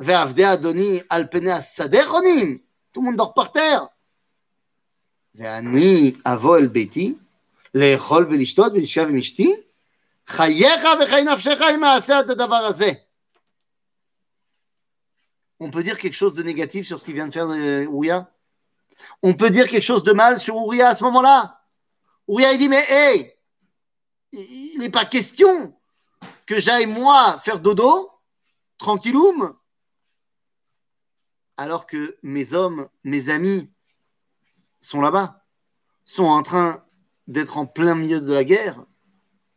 ועבדי 0.00 0.52
אדוני 0.52 1.00
על 1.08 1.26
פני 1.30 1.52
השדה 1.52 2.06
חונים, 2.06 2.58
par 2.96 3.48
terre, 3.54 3.86
ואני 5.34 6.12
אבוא 6.26 6.58
אל 6.58 6.66
ביתי, 6.66 7.14
לאכול 7.74 8.26
ולשתות 8.30 8.72
ולשכב 8.72 9.06
עם 9.08 9.16
אשתי, 9.16 9.54
on 15.60 15.70
peut 15.70 15.82
dire 15.82 15.98
quelque 15.98 16.14
chose 16.14 16.34
de 16.34 16.42
négatif 16.42 16.86
sur 16.86 16.98
ce 16.98 17.04
qu'il 17.04 17.14
vient 17.14 17.26
de 17.26 17.32
faire 17.32 17.48
euh, 17.48 18.22
On 19.22 19.34
peut 19.34 19.50
dire 19.50 19.68
quelque 19.68 19.82
chose 19.82 20.04
de 20.04 20.12
mal 20.12 20.38
sur 20.38 20.56
Ouria 20.56 20.88
à 20.88 20.94
ce 20.94 21.04
moment-là? 21.04 21.62
Ouria, 22.26 22.52
il 22.52 22.58
dit, 22.58 22.68
mais 22.68 22.84
hé, 22.90 23.38
il 24.32 24.78
n'est 24.78 24.90
pas 24.90 25.04
question 25.04 25.76
que 26.46 26.60
j'aille 26.60 26.86
moi 26.86 27.38
faire 27.40 27.60
dodo, 27.60 28.10
tranquilloum, 28.76 29.56
alors 31.56 31.86
que 31.86 32.18
mes 32.22 32.52
hommes, 32.52 32.88
mes 33.02 33.30
amis 33.30 33.72
sont 34.80 35.00
là-bas, 35.00 35.44
sont 36.04 36.24
en 36.24 36.42
train 36.42 36.84
d'être 37.26 37.56
en 37.56 37.66
plein 37.66 37.94
milieu 37.94 38.20
de 38.20 38.32
la 38.32 38.44
guerre. 38.44 38.84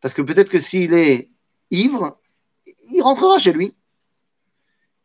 Parce 0.00 0.14
que 0.14 0.22
peut-être 0.22 0.50
que 0.50 0.58
s'il 0.58 0.94
est 0.94 1.30
ivre, 1.70 2.18
il 2.90 3.02
rentrera 3.02 3.38
chez 3.38 3.52
lui. 3.52 3.74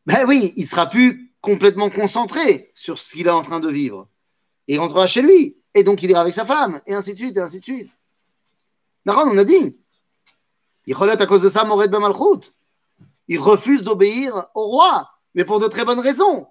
Ben 0.05 0.25
oui, 0.27 0.53
il 0.55 0.67
sera 0.67 0.89
plus 0.89 1.33
complètement 1.41 1.89
concentré 1.89 2.71
sur 2.73 2.97
ce 2.97 3.13
qu'il 3.13 3.27
est 3.27 3.31
en 3.31 3.41
train 3.41 3.59
de 3.59 3.69
vivre. 3.69 4.07
Il 4.67 4.79
rentrera 4.79 5.07
chez 5.07 5.21
lui. 5.21 5.57
Et 5.73 5.83
donc 5.83 6.03
il 6.03 6.09
ira 6.09 6.21
avec 6.21 6.33
sa 6.33 6.45
femme. 6.45 6.81
Et 6.85 6.93
ainsi 6.93 7.13
de 7.13 7.17
suite, 7.17 7.37
et 7.37 7.39
ainsi 7.39 7.59
de 7.59 7.63
suite. 7.63 7.97
Naran, 9.05 9.29
on 9.29 9.37
a 9.37 9.43
dit. 9.43 9.79
Il 10.85 10.95
relève 10.95 11.21
à 11.21 11.25
cause 11.25 11.41
de 11.41 11.49
ça 11.49 11.63
Mored 11.63 11.91
Bamalchut. 11.91 12.51
Il 13.27 13.39
refuse 13.39 13.83
d'obéir 13.83 14.47
au 14.55 14.67
roi, 14.67 15.09
mais 15.35 15.45
pour 15.45 15.59
de 15.59 15.67
très 15.67 15.85
bonnes 15.85 15.99
raisons. 15.99 16.47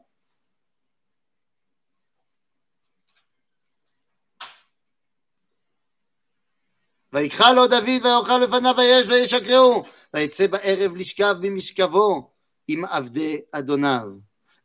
ויקרא 7.13 7.51
לו 7.51 7.67
דוד 7.67 7.89
ויאכל 7.89 8.39
לפניו 8.39 8.75
ויש 8.79 9.09
וישקרהו 9.09 9.85
ויצא 10.15 10.47
בערב 10.47 10.97
לשכב 10.97 11.37
במשכבו 11.41 12.31
עם 12.69 12.85
עבדי 12.85 13.41
אדוניו, 13.53 14.09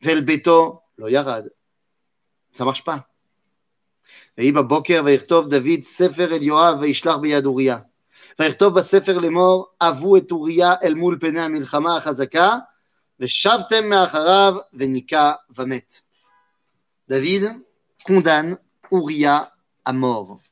ואל 0.01 0.21
ביתו 0.21 0.81
לא 0.97 1.09
ירד. 1.09 1.45
marche 2.59 2.81
pas. 2.87 2.99
ויהי 4.37 4.51
בבוקר 4.51 5.01
ויכתוב 5.05 5.47
דוד 5.47 5.81
ספר 5.81 6.35
אל 6.35 6.43
יואב 6.43 6.77
וישלח 6.79 7.15
ביד 7.15 7.45
אוריה. 7.45 7.77
ויכתוב 8.39 8.73
בספר 8.73 9.17
לאמור, 9.17 9.67
אבו 9.81 10.17
את 10.17 10.31
אוריה 10.31 10.73
אל 10.83 10.93
מול 10.93 11.17
פני 11.19 11.39
המלחמה 11.39 11.97
החזקה, 11.97 12.57
ושבתם 13.19 13.89
מאחריו 13.89 14.55
וניקה 14.73 15.31
ומת. 15.55 16.01
Condamne 18.05 18.57
Uriah 18.91 19.51
à 19.83 19.93
mort. 19.93 20.44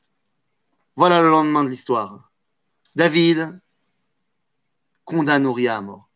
Voilà 0.96 1.20
le 1.20 1.28
lendemain 1.28 1.64
de 1.64 1.70
l'histoire. 1.70 2.30
David 2.94 3.60
condamne 5.04 5.44
Uriah 5.44 5.78
à 5.78 5.80
mort. 5.80 6.08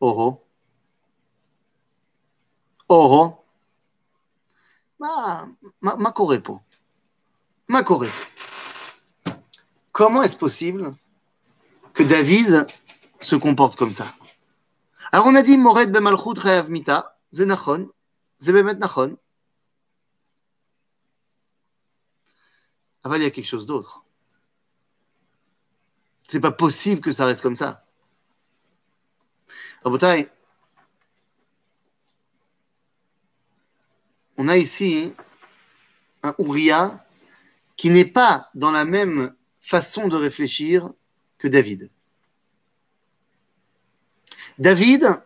Oh 0.00 0.14
oh. 0.18 0.42
Oh 2.88 3.38
Ma, 4.98 5.46
ma, 5.80 5.96
ma 5.96 6.14
Ma 7.68 7.82
Comment 9.92 10.22
est-ce 10.22 10.36
possible 10.36 10.94
que 11.94 12.02
David 12.02 12.66
se 13.20 13.36
comporte 13.36 13.76
comme 13.76 13.92
ça? 13.92 14.12
Alors 15.12 15.26
on 15.26 15.34
a 15.34 15.42
dit 15.42 15.56
Mored 15.56 15.92
bemalchut 15.92 16.40
chayav 16.40 16.70
mita, 16.70 17.18
c'est 17.32 17.46
nachon, 17.46 17.90
c'est 18.40 18.52
bemet 18.52 18.74
nachon. 18.74 19.16
Ah, 23.02 23.08
Aval, 23.08 23.20
il 23.20 23.24
y 23.24 23.26
a 23.26 23.30
quelque 23.30 23.46
chose 23.46 23.66
d'autre. 23.66 24.04
C'est 26.28 26.40
pas 26.40 26.52
possible 26.52 27.00
que 27.00 27.12
ça 27.12 27.26
reste 27.26 27.42
comme 27.42 27.56
ça. 27.56 27.84
Rabotai, 29.82 30.30
on 34.36 34.48
a 34.48 34.56
ici 34.56 35.14
hein, 36.22 36.34
un 36.38 36.44
Ouria 36.44 37.04
qui 37.76 37.90
n'est 37.90 38.04
pas 38.04 38.50
dans 38.54 38.70
la 38.70 38.84
même 38.84 39.34
façon 39.60 40.08
de 40.08 40.16
réfléchir 40.16 40.92
que 41.38 41.48
David. 41.48 41.90
David 44.58 45.20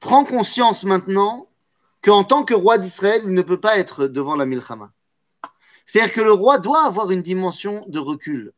prend 0.00 0.24
conscience 0.24 0.84
maintenant 0.84 1.48
qu'en 2.02 2.24
tant 2.24 2.44
que 2.44 2.54
roi 2.54 2.78
d'Israël, 2.78 3.22
il 3.24 3.32
ne 3.32 3.42
peut 3.42 3.60
pas 3.60 3.78
être 3.78 4.06
devant 4.06 4.34
la 4.34 4.46
Milchama. 4.46 4.92
C'est-à-dire 5.88 6.12
que 6.12 6.20
le 6.20 6.32
roi 6.32 6.58
doit 6.58 6.84
avoir 6.84 7.10
une 7.10 7.22
dimension 7.22 7.82
de 7.88 7.98
recul. 7.98 8.52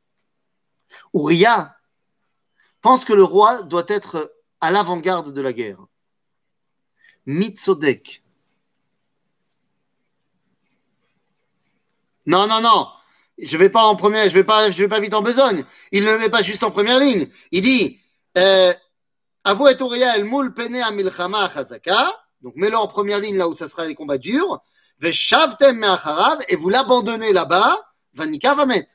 Uriah 1.15 1.77
pense 2.81 3.05
que 3.05 3.13
le 3.13 3.23
roi 3.23 3.63
doit 3.63 3.85
être 3.87 4.35
à 4.61 4.73
l'avant-garde 4.73 5.33
de 5.33 5.41
la 5.41 5.53
guerre. 5.53 5.79
Mitzodek. 7.27 8.25
Non, 12.27 12.49
non, 12.49 12.61
non. 12.61 12.89
Je 13.39 13.57
vais 13.57 13.71
pas 13.71 13.85
en 13.85 13.95
première, 13.95 14.29
je 14.29 14.35
vais 14.35 14.43
pas, 14.43 14.69
vais 14.69 14.89
pas 14.89 14.99
vite 14.99 15.15
en 15.15 15.23
besogne. 15.23 15.65
Il 15.93 16.05
ne 16.05 16.11
le 16.11 16.19
met 16.19 16.31
pas 16.31 16.43
juste 16.43 16.65
en 16.65 16.73
première 16.73 16.99
ligne. 16.99 17.29
Il 17.53 17.63
dit, 17.63 18.01
euh, 18.39 18.75
Avou 19.45 19.69
et 19.69 19.77
Uriah 19.79 20.17
el 20.17 20.25
moul 20.25 20.53
pene 20.53 20.83
milchama 20.93 21.49
chazaka. 21.55 22.13
Donc 22.43 22.57
mets-le 22.57 22.77
en 22.77 22.89
première 22.89 23.21
ligne 23.21 23.37
là 23.37 23.47
où 23.47 23.55
ça 23.55 23.69
sera 23.69 23.87
des 23.87 23.95
combats 23.95 24.19
durs. 24.19 24.61
Et 25.03 26.57
vous 26.57 26.69
l'abandonnez 26.69 27.33
là-bas, 27.33 27.95
Vanika 28.15 28.55
va 28.55 28.67
mettre. 28.67 28.95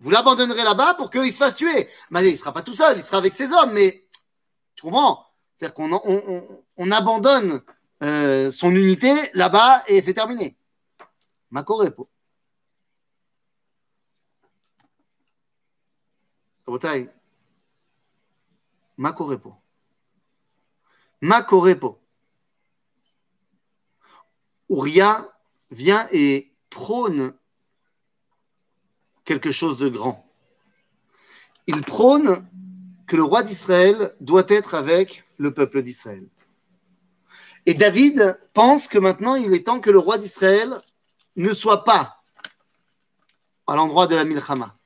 Vous 0.00 0.10
l'abandonnerez 0.10 0.64
là-bas 0.64 0.94
pour 0.94 1.10
qu'il 1.10 1.32
se 1.32 1.38
fasse 1.38 1.56
tuer. 1.56 1.88
Mais 2.10 2.26
il 2.26 2.32
ne 2.32 2.36
sera 2.36 2.52
pas 2.52 2.62
tout 2.62 2.74
seul, 2.74 2.98
il 2.98 3.02
sera 3.02 3.18
avec 3.18 3.32
ses 3.32 3.52
hommes, 3.52 3.72
mais 3.72 4.04
tu 4.74 4.82
comprends 4.82 5.26
C'est-à-dire 5.54 5.74
qu'on 5.74 6.90
abandonne 6.90 7.62
euh, 8.02 8.50
son 8.50 8.74
unité 8.74 9.14
là-bas 9.32 9.84
et 9.86 10.02
c'est 10.02 10.14
terminé. 10.14 10.56
Makorepo. 11.50 12.10
Makorepo. 18.98 19.54
Makorepo. 21.22 22.05
Ouria 24.68 25.32
vient 25.70 26.08
et 26.12 26.52
prône 26.70 27.34
quelque 29.24 29.52
chose 29.52 29.78
de 29.78 29.88
grand. 29.88 30.24
Il 31.66 31.82
prône 31.82 32.46
que 33.06 33.16
le 33.16 33.22
roi 33.22 33.42
d'Israël 33.42 34.14
doit 34.20 34.46
être 34.48 34.74
avec 34.74 35.24
le 35.38 35.52
peuple 35.52 35.82
d'Israël. 35.82 36.26
Et 37.66 37.74
David 37.74 38.40
pense 38.52 38.86
que 38.86 38.98
maintenant 38.98 39.34
il 39.34 39.52
est 39.52 39.66
temps 39.66 39.80
que 39.80 39.90
le 39.90 39.98
roi 39.98 40.18
d'Israël 40.18 40.80
ne 41.34 41.52
soit 41.52 41.84
pas 41.84 42.22
à 43.66 43.74
l'endroit 43.74 44.06
de 44.06 44.14
la 44.14 44.24
Milchama. 44.24 44.78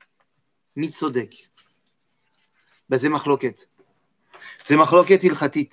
Mitzodek. 0.75 1.51
Ben, 2.89 2.97
c'est 2.97 3.09
machloket. 3.09 3.69
C'est 4.65 4.75
machloket 4.75 5.23
ilchatit. 5.23 5.69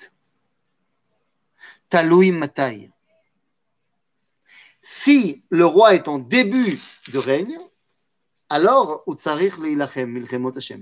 Taloui 1.88 2.30
matai 2.32 2.90
Si 4.87 5.43
le 5.49 5.65
roi 5.65 5.95
est 5.95 6.07
en 6.07 6.19
début 6.19 6.79
de 7.11 7.17
règne, 7.19 7.57
alors 8.49 9.01
הוא 9.05 9.15
צריך 9.15 9.59
להילחם 9.59 10.05
מלחמות 10.07 10.57
השם. 10.57 10.79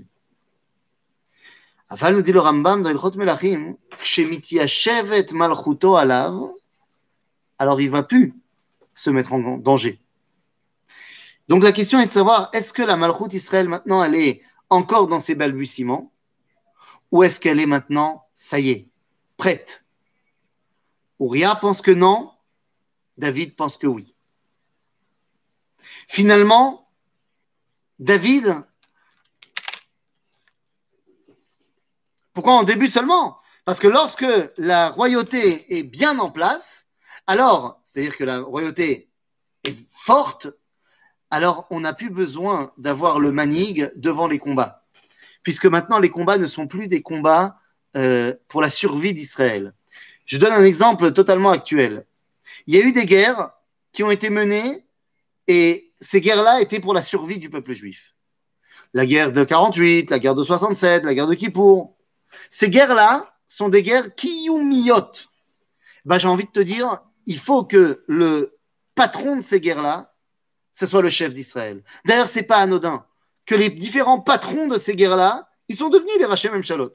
אבל 1.90 2.14
nous 2.14 2.22
dit 2.22 2.32
le 2.32 2.40
Rambam 2.40 2.82
dans 2.82 2.90
Ilchot 2.90 3.16
Melachim, 3.16 3.74
כשמתיישבת 3.98 5.32
מלכותו 5.32 5.98
עליו, 5.98 6.32
alors 7.58 7.80
il 7.80 7.90
va 7.90 8.02
plus 8.02 8.34
se 8.94 9.10
mettre 9.10 9.32
en 9.32 9.58
danger. 9.58 10.00
Donc 11.48 11.62
la 11.62 11.72
question 11.72 12.00
est 12.00 12.06
de 12.06 12.10
savoir, 12.10 12.50
est-ce 12.52 12.72
que 12.72 12.82
la 12.82 12.96
Malchut 12.96 13.34
Israël 13.34 13.68
maintenant, 13.68 14.02
elle 14.02 14.14
est 14.14 14.42
encore 14.70 15.06
dans 15.06 15.20
ses 15.20 15.34
balbutiements, 15.34 16.10
ou 17.10 17.22
est-ce 17.22 17.38
qu'elle 17.40 17.60
est 17.60 17.66
maintenant, 17.66 18.24
ça 18.34 18.58
y 18.58 18.70
est, 18.70 18.88
prête 19.36 19.84
Uriah 21.20 21.54
pense 21.56 21.82
que 21.82 21.90
non, 21.90 22.30
David 23.17 23.55
pense 23.55 23.77
que 23.77 23.87
oui. 23.87 24.15
Finalement, 26.07 26.89
David, 27.99 28.63
pourquoi 32.33 32.53
en 32.53 32.63
début 32.63 32.87
seulement? 32.87 33.39
Parce 33.65 33.79
que 33.79 33.87
lorsque 33.87 34.25
la 34.57 34.89
royauté 34.89 35.77
est 35.77 35.83
bien 35.83 36.19
en 36.19 36.31
place, 36.31 36.87
alors, 37.25 37.81
c'est-à-dire 37.83 38.15
que 38.15 38.23
la 38.23 38.39
royauté 38.39 39.09
est 39.65 39.75
forte, 39.91 40.47
alors 41.29 41.67
on 41.71 41.81
n'a 41.81 41.93
plus 41.93 42.09
besoin 42.09 42.71
d'avoir 42.77 43.19
le 43.19 43.31
manig 43.33 43.91
devant 43.95 44.27
les 44.27 44.39
combats. 44.39 44.85
Puisque 45.43 45.65
maintenant, 45.65 45.99
les 45.99 46.09
combats 46.09 46.37
ne 46.37 46.45
sont 46.45 46.67
plus 46.67 46.87
des 46.87 47.01
combats 47.01 47.59
euh, 47.97 48.33
pour 48.47 48.61
la 48.61 48.69
survie 48.69 49.13
d'Israël. 49.13 49.73
Je 50.25 50.37
donne 50.37 50.53
un 50.53 50.63
exemple 50.63 51.11
totalement 51.11 51.51
actuel. 51.51 52.05
Il 52.65 52.75
y 52.75 52.81
a 52.81 52.85
eu 52.85 52.91
des 52.91 53.05
guerres 53.05 53.51
qui 53.91 54.03
ont 54.03 54.11
été 54.11 54.29
menées 54.29 54.85
et 55.47 55.91
ces 55.95 56.21
guerres-là 56.21 56.61
étaient 56.61 56.79
pour 56.79 56.93
la 56.93 57.01
survie 57.01 57.39
du 57.39 57.49
peuple 57.49 57.73
juif. 57.73 58.13
La 58.93 59.05
guerre 59.05 59.31
de 59.31 59.43
48, 59.43 60.11
la 60.11 60.19
guerre 60.19 60.35
de 60.35 60.43
67, 60.43 61.03
la 61.03 61.13
guerre 61.13 61.27
de 61.27 61.35
Kippour. 61.35 61.97
Ces 62.49 62.69
guerres-là 62.69 63.33
sont 63.45 63.69
des 63.69 63.81
guerres 63.81 64.13
kiyumiyot. 64.15 65.11
Ben, 66.05 66.17
j'ai 66.17 66.27
envie 66.27 66.45
de 66.45 66.51
te 66.51 66.59
dire, 66.59 67.01
il 67.25 67.37
faut 67.37 67.63
que 67.63 68.03
le 68.07 68.57
patron 68.95 69.37
de 69.37 69.41
ces 69.41 69.59
guerres-là, 69.59 70.13
ce 70.71 70.85
soit 70.85 71.01
le 71.01 71.09
chef 71.09 71.33
d'Israël. 71.33 71.83
D'ailleurs, 72.05 72.29
c'est 72.29 72.43
pas 72.43 72.57
anodin 72.57 73.05
que 73.45 73.55
les 73.55 73.69
différents 73.69 74.19
patrons 74.19 74.67
de 74.67 74.77
ces 74.77 74.95
guerres-là, 74.95 75.49
ils 75.69 75.75
sont 75.75 75.89
devenus 75.89 76.13
les 76.19 76.25
Rachem 76.25 76.61
Shalot. 76.61 76.93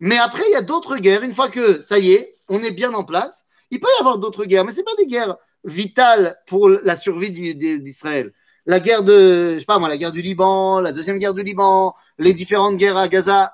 Mais 0.00 0.18
après, 0.18 0.42
il 0.48 0.52
y 0.52 0.56
a 0.56 0.62
d'autres 0.62 0.96
guerres. 0.96 1.22
Une 1.22 1.34
fois 1.34 1.48
que 1.48 1.80
ça 1.80 1.98
y 1.98 2.12
est, 2.12 2.36
on 2.48 2.62
est 2.62 2.72
bien 2.72 2.92
en 2.94 3.04
place, 3.04 3.46
il 3.72 3.80
peut 3.80 3.88
y 3.98 4.00
avoir 4.00 4.18
d'autres 4.18 4.44
guerres, 4.44 4.66
mais 4.66 4.72
ce 4.72 4.82
pas 4.82 4.94
des 4.98 5.06
guerres 5.06 5.38
vitales 5.64 6.38
pour 6.46 6.68
la 6.68 6.94
survie 6.94 7.30
d'Israël. 7.30 8.34
La 8.66 8.80
guerre 8.80 9.02
de, 9.02 9.54
je 9.54 9.60
sais 9.60 9.64
pas 9.64 9.78
moi, 9.78 9.88
la 9.88 9.96
guerre 9.96 10.12
du 10.12 10.20
Liban, 10.20 10.78
la 10.78 10.92
deuxième 10.92 11.16
guerre 11.16 11.32
du 11.32 11.42
Liban, 11.42 11.96
les 12.18 12.34
différentes 12.34 12.76
guerres 12.76 12.98
à 12.98 13.08
Gaza, 13.08 13.50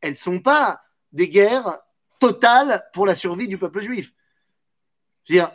elles 0.00 0.14
sont 0.14 0.38
pas 0.38 0.80
des 1.10 1.28
guerres 1.28 1.80
totales 2.20 2.88
pour 2.92 3.04
la 3.04 3.16
survie 3.16 3.48
du 3.48 3.58
peuple 3.58 3.80
juif. 3.80 4.12
Je 5.24 5.32
veux 5.32 5.40
dire, 5.40 5.50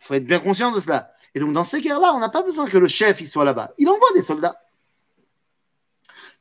il 0.00 0.04
faut 0.06 0.14
être 0.14 0.26
bien 0.26 0.40
conscient 0.40 0.72
de 0.72 0.80
cela. 0.80 1.12
Et 1.36 1.38
donc, 1.38 1.52
dans 1.52 1.64
ces 1.64 1.80
guerres-là, 1.80 2.12
on 2.12 2.18
n'a 2.18 2.28
pas 2.28 2.42
besoin 2.42 2.66
que 2.66 2.76
le 2.76 2.88
chef 2.88 3.20
il 3.20 3.28
soit 3.28 3.44
là-bas. 3.44 3.72
Il 3.78 3.88
envoie 3.88 4.12
des 4.14 4.22
soldats. 4.22 4.60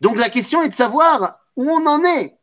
Donc, 0.02 0.18
la 0.18 0.30
question 0.30 0.64
est 0.64 0.70
de 0.70 0.74
savoir 0.74 1.42
où 1.56 1.70
on 1.70 1.86
en 1.86 2.04
est. 2.04 2.40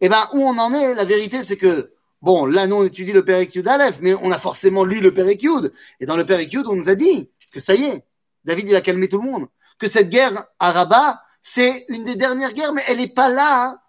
Eh 0.00 0.08
bien, 0.08 0.28
où 0.32 0.40
on 0.40 0.56
en 0.56 0.72
est, 0.72 0.94
la 0.94 1.04
vérité, 1.04 1.42
c'est 1.42 1.56
que 1.56 1.93
Bon, 2.24 2.46
là, 2.46 2.66
nous, 2.66 2.76
on 2.76 2.84
étudie 2.84 3.12
le 3.12 3.22
Périkyud 3.22 3.68
Aleph, 3.68 3.98
mais 4.00 4.14
on 4.14 4.30
a 4.32 4.38
forcément 4.38 4.82
lu 4.82 5.00
le 5.00 5.12
Périkyud. 5.12 5.70
Et 6.00 6.06
dans 6.06 6.16
le 6.16 6.24
Périkyud, 6.24 6.66
on 6.66 6.74
nous 6.74 6.88
a 6.88 6.94
dit 6.94 7.30
que 7.52 7.60
ça 7.60 7.74
y 7.74 7.84
est, 7.84 8.02
David, 8.44 8.66
il 8.66 8.74
a 8.74 8.80
calmé 8.80 9.10
tout 9.10 9.20
le 9.20 9.30
monde. 9.30 9.46
Que 9.78 9.88
cette 9.88 10.08
guerre 10.08 10.46
à 10.58 10.72
Rabat, 10.72 11.22
c'est 11.42 11.84
une 11.90 12.04
des 12.04 12.16
dernières 12.16 12.54
guerres, 12.54 12.72
mais 12.72 12.80
elle 12.88 12.96
n'est 12.96 13.12
pas 13.12 13.28
là 13.28 13.82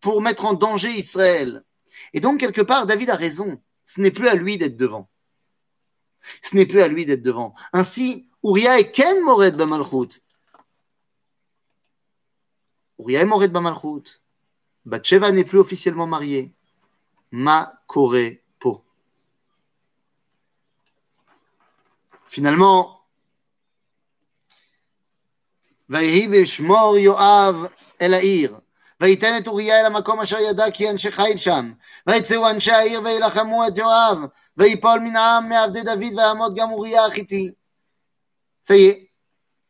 pour 0.00 0.22
mettre 0.22 0.46
en 0.46 0.54
danger 0.54 0.92
Israël. 0.92 1.62
Et 2.14 2.20
donc, 2.20 2.40
quelque 2.40 2.62
part, 2.62 2.86
David 2.86 3.10
a 3.10 3.16
raison. 3.16 3.60
Ce 3.84 4.00
n'est 4.00 4.10
plus 4.10 4.28
à 4.28 4.34
lui 4.34 4.56
d'être 4.56 4.78
devant. 4.78 5.10
Ce 6.40 6.56
n'est 6.56 6.64
plus 6.64 6.80
à 6.80 6.88
lui 6.88 7.04
d'être 7.04 7.20
devant. 7.20 7.54
Ainsi, 7.74 8.30
Uriah 8.42 8.78
est 8.78 8.92
Ken 8.92 9.20
Mored 9.24 9.56
Bamalchut. 9.56 10.22
Uriah 12.98 13.20
est 13.20 13.26
Mored 13.26 13.52
Bamalchut. 13.52 14.22
Bathsheba 14.86 15.32
n'est 15.32 15.44
plus 15.44 15.58
officiellement 15.58 16.06
mariée. 16.06 16.54
Ma 17.34 17.66
po. 18.58 18.84
Finalement, 22.28 23.00
ויהי 25.88 26.28
בשמור 26.28 26.96
יואב 26.98 27.54
אל 28.02 28.14
העיר, 28.14 28.58
ויתן 29.00 29.38
את 29.38 29.46
אוריה 29.46 29.80
אל 29.80 29.86
המקום 29.86 30.20
אשר 30.20 30.38
ידע 30.38 30.70
כי 30.70 30.90
אנשי 30.90 31.10
חיל 31.10 31.36
שם, 31.36 31.72
ויצאו 32.06 32.50
אנשי 32.50 32.72
העיר 32.72 33.00
וילחמו 33.04 33.66
את 33.66 33.76
יואב, 33.76 34.18
ויפול 34.56 35.00
מן 35.00 35.16
העם 35.16 35.48
מעבדי 35.48 35.82
דוד 35.82 36.18
ויעמוד 36.18 36.56
גם 36.56 36.70
אוריה 36.70 37.06
החיתי. 37.06 37.52
צאי, 38.60 39.06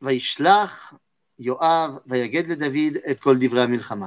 וישלח 0.03 0.95
יואב 1.39 1.99
ויגד 2.07 2.47
לדוד 2.47 2.97
את 3.11 3.21
כל 3.21 3.37
דברי 3.41 3.63
המלחמה. 3.63 4.07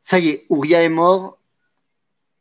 צאי, 0.00 0.46
אוריה 0.50 0.86
אמור, 0.86 1.36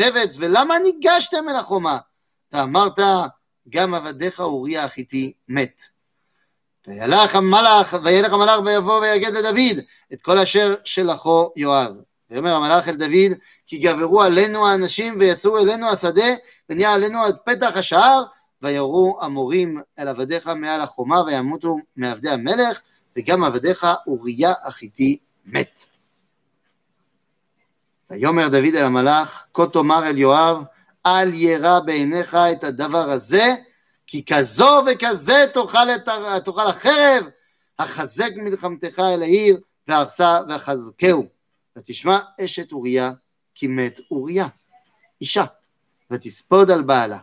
בטבץ 0.00 0.36
ולמה 0.38 0.78
ניגשתם 0.78 1.48
אל 1.48 1.56
החומה 1.56 1.98
ואמרת 2.52 2.98
גם 3.68 3.94
עבדיך 3.94 4.40
אוריה 4.40 4.84
החיתי 4.84 5.32
מת 5.48 5.82
וילך 6.86 7.34
המלאך, 7.34 7.94
וילך 8.04 8.32
המלאך 8.32 8.60
ויבוא 8.64 9.00
ויגד 9.00 9.32
לדוד 9.32 9.84
את 10.12 10.22
כל 10.22 10.38
אשר 10.38 10.74
שלחו 10.84 11.52
יואב. 11.56 11.92
ויאמר 12.30 12.54
המלאך 12.54 12.88
אל 12.88 12.96
דוד, 12.96 13.38
כי 13.66 13.78
גברו 13.78 14.22
עלינו 14.22 14.66
האנשים 14.66 15.16
ויצאו 15.20 15.58
אלינו 15.58 15.88
השדה, 15.90 16.34
ונהיה 16.70 16.92
עלינו 16.92 17.22
עד 17.22 17.36
פתח 17.44 17.72
השער, 17.74 18.24
ויראו 18.62 19.18
המורים 19.20 19.80
אל 19.98 20.08
עבדיך 20.08 20.46
מעל 20.46 20.80
החומה, 20.80 21.22
וימותו 21.22 21.76
מעבדי 21.96 22.30
המלך, 22.30 22.80
וגם 23.16 23.44
עבדיך 23.44 23.86
אוריה 24.06 24.52
החיתי 24.64 25.18
מת. 25.46 25.95
ויאמר 28.10 28.48
דוד 28.48 28.74
אל 28.74 28.84
המלאך, 28.84 29.46
כה 29.54 29.66
תאמר 29.66 30.06
אל 30.06 30.18
יואב, 30.18 30.62
אל 31.06 31.34
ירא 31.34 31.80
בעיניך 31.80 32.34
את 32.34 32.64
הדבר 32.64 33.10
הזה, 33.10 33.54
כי 34.06 34.24
כזו 34.24 34.82
וכזה 34.86 35.44
תאכל, 35.54 35.90
את, 35.90 36.08
תאכל 36.44 36.66
החרב, 36.66 37.24
החזק 37.78 38.30
מלחמתך 38.36 38.98
אל 38.98 39.22
העיר, 39.22 39.60
והרסה 39.88 40.40
וחזקהו. 40.48 41.26
ותשמע 41.76 42.18
אשת 42.44 42.72
אוריה, 42.72 43.12
כי 43.54 43.66
מת 43.66 44.00
אוריה, 44.10 44.46
אישה, 45.20 45.44
ותספוד 46.10 46.70
על 46.70 46.82
בעלה. 46.82 47.18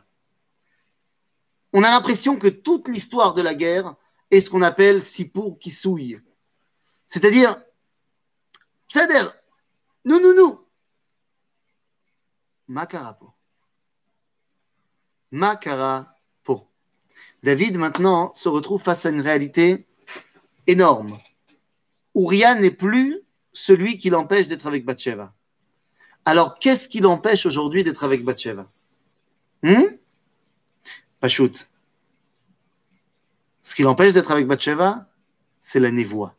On 1.75 1.83
a 1.83 1.89
l'impression 1.89 2.37
que 2.37 2.49
toute 2.49 2.87
l'histoire 2.87 3.33
de 3.33 3.41
la 3.41 3.55
guerre 3.55 3.95
est 4.29 4.41
ce 4.41 4.49
qu'on 4.51 4.61
appelle 4.61 5.01
Sipur 5.01 5.57
Kisouille. 5.59 6.19
C'est-à-dire, 7.07 7.55
c'est-à-dire, 8.87 9.33
nous, 10.05 10.19
nous, 10.19 10.33
nous. 10.35 10.62
Makarapo. 12.67 13.33
Makara 15.31 16.13
David 17.43 17.77
maintenant 17.77 18.33
se 18.33 18.47
retrouve 18.47 18.81
face 18.81 19.05
à 19.05 19.09
une 19.09 19.19
réalité 19.19 19.85
énorme. 20.65 21.17
Uriah 22.15 22.55
n'est 22.55 22.71
plus 22.71 23.19
celui 23.51 23.97
qui 23.97 24.09
l'empêche 24.09 24.47
d'être 24.47 24.65
avec 24.65 24.85
Bathsheba. 24.85 25.33
Alors, 26.23 26.57
qu'est-ce 26.57 26.87
qui 26.87 27.01
l'empêche 27.01 27.45
aujourd'hui 27.45 27.83
d'être 27.83 28.05
avec 28.05 28.23
Bathsheba? 28.23 28.71
Hmm? 29.61 29.83
Pachout. 31.19 31.67
Ce 33.61 33.75
qui 33.75 33.81
l'empêche 33.81 34.13
d'être 34.13 34.31
avec 34.31 34.47
Bathsheba, 34.47 35.09
c'est 35.59 35.81
la 35.81 35.91
névoie. 35.91 36.35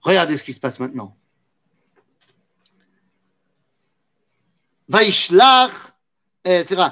Regardez 0.00 0.36
ce 0.36 0.42
qui 0.42 0.52
se 0.52 0.60
passe 0.60 0.80
maintenant. 0.80 1.16
Vaishlach, 4.89 5.91
eh, 6.43 6.63
c'est 6.63 6.75
vrai. 6.75 6.89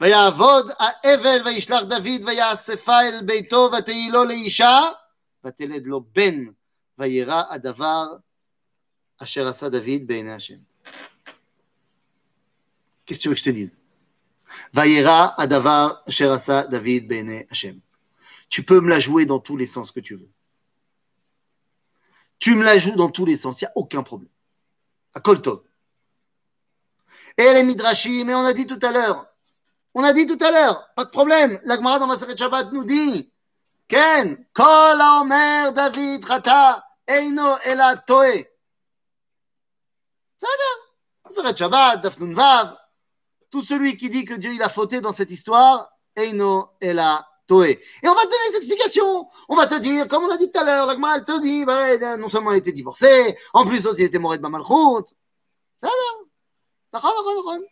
ויעבוד 0.00 0.70
האבל 0.78 1.42
וישלח 1.44 1.82
דוד 1.82 2.24
ויאספה 2.26 3.00
אל 3.00 3.22
ביתו 3.24 3.70
ותהי 3.78 4.10
לו 4.10 4.24
לאישה 4.24 4.80
ותלד 5.44 5.86
לו 5.86 6.00
בן 6.00 6.44
וירא 6.98 7.42
הדבר 7.50 8.16
אשר 9.22 9.48
עשה 9.48 9.68
דוד 9.68 10.06
בעיני 10.06 10.32
השם. 10.32 10.58
Qu'est-ce 13.06 13.18
que 13.18 13.22
tu 13.22 13.28
veux 13.28 13.34
que 13.34 13.40
je 13.40 13.44
te 13.44 13.50
dise 13.50 13.76
וירא 14.74 15.28
הדבר 15.38 15.88
אשר 16.08 16.32
עשה 16.32 16.62
דוד 16.62 17.08
בעיני 17.08 17.42
השם. 17.50 17.78
Tu 18.50 18.62
peux 18.62 18.80
me 18.80 18.88
la 18.88 18.98
jouer 18.98 19.26
dans 19.26 19.40
tous 19.40 19.56
les 19.56 19.66
sens 19.66 19.90
que 19.92 20.00
tu 20.00 20.14
veux. 20.14 20.30
Tu 22.38 22.54
me 22.54 22.62
la 22.62 22.78
joues 22.78 22.96
dans 22.96 23.10
tous 23.10 23.26
les 23.26 23.36
sens, 23.36 23.60
il 23.60 23.64
n'y 23.64 23.68
a 23.68 23.72
aucun 23.74 24.02
problème. 24.02 24.30
À 25.14 25.20
Koltov. 25.20 25.62
Et 27.37 27.53
les 27.53 27.63
Midrashim, 27.63 28.29
et 28.29 28.35
on 28.35 28.45
a 28.45 28.53
dit 28.53 28.67
tout 28.67 28.79
à 28.81 28.91
l'heure, 28.91 29.25
On 29.95 30.03
a 30.03 30.13
dit 30.13 30.25
tout 30.25 30.37
à 30.43 30.51
l'heure, 30.51 30.89
pas 30.95 31.05
de 31.05 31.09
problème. 31.09 31.59
La 31.63 31.75
Gemara 31.75 31.99
dans 31.99 32.07
Maseret 32.07 32.37
Shabbat 32.37 32.71
nous 32.71 32.83
dit, 32.83 33.31
Ken, 33.87 34.45
Kol 34.53 35.01
Omer 35.01 35.71
David 35.73 36.23
Rata, 36.25 36.83
Eino 37.07 37.55
Ela 37.65 37.97
Toe. 37.97 38.45
Maseret 41.25 41.55
Shabbat, 41.55 42.01
Dafnun 42.01 42.33
Vav. 42.33 42.77
Tout 43.49 43.63
celui 43.63 43.97
qui 43.97 44.09
dit 44.09 44.25
que 44.25 44.33
Dieu 44.33 44.53
il 44.53 44.63
a 44.63 44.69
fauté 44.69 44.99
dans 45.01 45.11
cette 45.11 45.31
histoire, 45.31 45.91
Eino 46.15 46.69
Ela 46.81 47.27
Toe. 47.47 47.63
Et 47.63 48.07
on 48.07 48.13
va 48.13 48.21
te 48.21 48.25
donner 48.25 48.49
des 48.51 48.57
explications. 48.57 49.27
On 49.49 49.55
va 49.55 49.67
te 49.67 49.75
dire, 49.75 50.07
comme 50.07 50.23
on 50.23 50.29
a 50.29 50.37
dit 50.37 50.51
tout 50.51 50.59
à 50.59 50.63
l'heure, 50.63 50.85
la 50.85 50.93
Gemara 50.93 51.17
elle 51.17 51.25
te 51.25 51.39
dit, 51.41 51.65
bah, 51.65 52.17
non 52.17 52.29
seulement 52.29 52.51
il 52.51 52.57
était 52.57 52.71
divorcé, 52.71 53.35
en 53.53 53.65
plus 53.65 53.85
aussi 53.87 54.01
il 54.01 54.05
était 54.05 54.19
mort 54.19 54.35
de 54.35 54.41
Mamalchut. 54.41 55.15
Ça 55.79 55.87
va. 55.87 56.32
D'accord, 56.92 57.12
d'accord, 57.16 57.36
d'accord. 57.36 57.68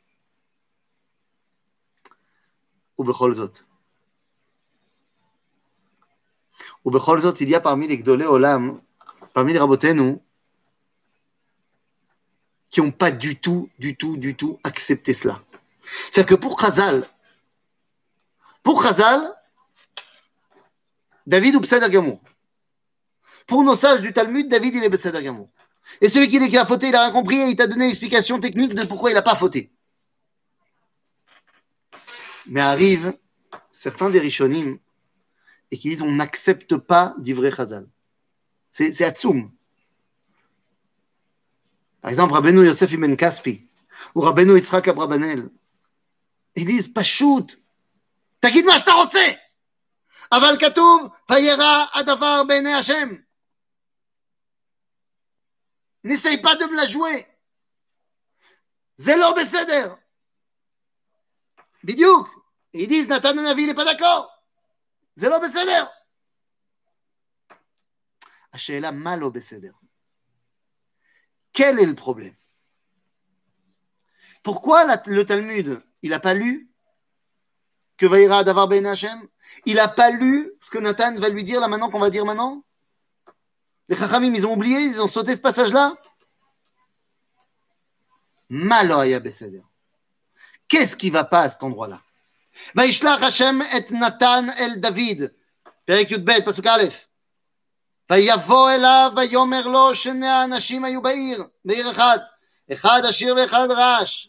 ובכל 2.98 3.32
זאת. 3.32 3.58
ובכל 6.86 7.20
זאת, 7.20 7.40
il 7.40 7.48
y 7.48 7.54
a 7.54 7.60
parmi 7.60 7.88
les 7.88 7.96
גדולי 7.96 8.24
עולם, 8.24 8.78
parmi 9.34 9.52
les 9.52 9.58
רבותינו, 9.58 10.20
qui 12.70 12.80
n'ont 12.80 12.90
pas 12.90 13.10
du 13.10 13.36
tout, 13.36 13.70
du 13.78 13.96
tout, 13.96 14.16
du 14.16 14.34
tout 14.34 14.58
accepté 14.64 15.14
cela. 15.14 15.42
C'est-à-dire 15.82 16.36
que 16.36 16.40
pour 16.40 16.58
Chazal, 16.60 17.08
pour 18.62 18.82
Chazal, 18.82 19.34
David 21.26 21.56
ou 21.56 21.60
Besséder 21.60 21.88
Gamour. 21.88 22.20
Pour 23.46 23.62
nos 23.62 23.76
sages 23.76 24.00
du 24.00 24.12
Talmud, 24.12 24.48
David, 24.48 24.74
il 24.74 24.84
est 24.84 24.88
Besséder 24.88 25.22
Gamour. 25.22 25.48
Et 26.00 26.08
celui 26.08 26.28
qui 26.28 26.38
dit 26.38 26.48
qu'il 26.48 26.58
a 26.58 26.66
fauté, 26.66 26.88
il 26.88 26.96
a 26.96 27.04
rien 27.04 27.12
compris 27.12 27.36
et 27.36 27.48
il 27.48 27.56
t'a 27.56 27.66
donné 27.66 27.86
l'explication 27.86 28.38
technique 28.40 28.74
de 28.74 28.84
pourquoi 28.84 29.10
il 29.10 29.14
n'a 29.14 29.22
pas 29.22 29.36
fauté. 29.36 29.72
Mais 32.46 32.60
arrivent 32.60 33.16
certains 33.70 34.10
des 34.10 34.20
Rishonim 34.20 34.78
et 35.70 35.78
qui 35.78 35.88
disent 35.88 36.02
on 36.02 36.12
n'accepte 36.12 36.76
pas 36.76 37.14
d'Ivré 37.18 37.50
Chazal. 37.50 37.88
C'est 38.70 39.04
Atsoum. 39.04 39.50
Par 42.02 42.10
exemple, 42.10 42.34
Rabbeinu 42.34 42.64
Yosef 42.64 42.92
Ibn 42.92 43.14
Kaspi 43.16 43.66
ou 44.14 44.20
Rabbeinu 44.20 44.54
Yitzhak 44.56 44.88
Abrabanel. 44.88 45.50
Ils 46.54 46.64
disent 46.64 46.92
Pachout, 46.92 47.56
תגיד 48.40 48.64
מה 48.64 48.78
שאתה 48.78 48.92
רוצה, 48.92 49.26
אבל 50.32 50.56
כתוב, 50.60 51.08
וירא 51.30 51.84
הדבר 51.94 52.42
בעיני 52.48 52.74
השם. 52.74 53.08
N'essaye 56.03 56.41
pas 56.41 56.55
de 56.55 56.65
me 56.65 56.75
la 56.75 56.85
jouer. 56.85 57.27
Zélor 58.97 59.33
Besséder. 59.33 59.89
Bidiouk. 61.83 62.27
Ils 62.73 62.87
disent 62.87 63.07
Nathan 63.07 63.33
Navi, 63.33 63.63
il 63.63 63.67
n'est 63.67 63.73
pas 63.73 63.85
d'accord. 63.85 64.31
Zélor 65.15 65.39
Besséder. 65.39 65.83
Hachéla 68.51 68.91
Malo 68.91 69.31
Besséder. 69.31 69.71
Quel 71.53 71.79
est 71.79 71.85
le 71.85 71.95
problème? 71.95 72.35
Pourquoi 74.43 74.85
le 75.05 75.23
Talmud, 75.25 75.81
il 76.01 76.09
n'a 76.09 76.19
pas 76.19 76.33
lu 76.33 76.71
que 77.97 78.05
Vaïra 78.05 78.43
Davar 78.43 78.67
Ben 78.67 78.85
Hashem? 78.85 79.27
Il 79.65 79.75
n'a 79.75 79.87
pas 79.87 80.09
lu 80.09 80.51
ce 80.59 80.71
que 80.71 80.79
Nathan 80.79 81.15
va 81.15 81.29
lui 81.29 81.43
dire 81.43 81.59
là 81.59 81.67
maintenant 81.67 81.89
qu'on 81.89 81.99
va 81.99 82.09
dire 82.09 82.25
maintenant? 82.25 82.63
Les 83.91 83.97
Chachamim, 83.97 84.33
ils 84.33 84.47
ont 84.47 84.53
oublié, 84.53 84.79
ils 84.79 85.01
ont 85.01 85.09
sauté 85.09 85.33
ce 85.33 85.39
passage-là. 85.39 85.93
Maloya 88.47 89.19
Beseder. 89.19 89.63
Qu'est-ce 90.69 90.95
qui 90.95 91.09
ne 91.09 91.13
va 91.13 91.25
pas 91.25 91.41
à 91.41 91.49
cet 91.49 91.61
endroit-là? 91.61 91.99
וישלח 92.75 93.23
השם 93.23 93.59
את 93.77 93.91
נתן 93.91 94.45
אל 94.59 94.75
דוד, 94.75 95.29
פרק 95.85 96.11
י"ב, 96.11 96.31
פסוק 96.45 96.67
א', 96.67 96.83
ויבוא 98.09 98.71
אליו 98.71 99.11
ויאמר 99.15 99.67
לו 99.67 99.95
שני 99.95 100.27
האנשים 100.27 100.85
היו 100.85 101.01
בעיר, 101.01 101.43
בעיר 101.65 101.91
אחת, 101.91 102.21
אחד 102.73 103.01
עשיר 103.05 103.35
ואחד 103.35 103.67
רעש. 103.71 104.27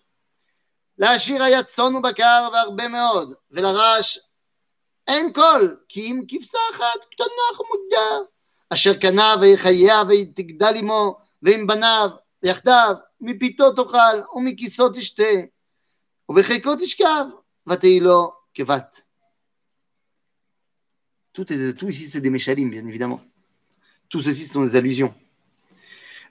לעשיר 0.98 1.42
היה 1.42 1.62
צאן 1.62 1.96
ובקר 1.96 2.48
והרבה 2.52 2.88
מאוד, 2.88 3.34
ולרעש 3.50 4.18
אין 5.08 5.32
קול, 5.32 5.76
כי 5.88 6.00
אם 6.00 6.22
כבשה 6.28 6.58
אחת 6.72 7.04
קטנה 7.10 7.56
חמודה, 7.56 8.31
אשר 8.72 8.94
קנה 8.94 9.34
ויחיה 9.40 10.02
ותגדל 10.08 10.76
עמו 10.76 11.18
ועם 11.42 11.66
בניו 11.66 12.08
יחדיו, 12.42 12.94
מפיתו 13.20 13.72
תאכל 13.72 14.22
ומכיסו 14.34 14.88
תשתה, 14.88 15.32
ובחיקו 16.28 16.74
תשכב, 16.76 17.24
Vateilo 17.66 18.34
Kevat. 18.54 19.04
Tout, 21.32 21.50
est, 21.52 21.74
tout 21.74 21.88
ici, 21.88 22.08
c'est 22.08 22.20
des 22.20 22.30
méchalim, 22.30 22.70
bien 22.70 22.86
évidemment. 22.86 23.20
Tout 24.08 24.20
ceci 24.20 24.46
sont 24.46 24.62
des 24.62 24.76
allusions. 24.76 25.14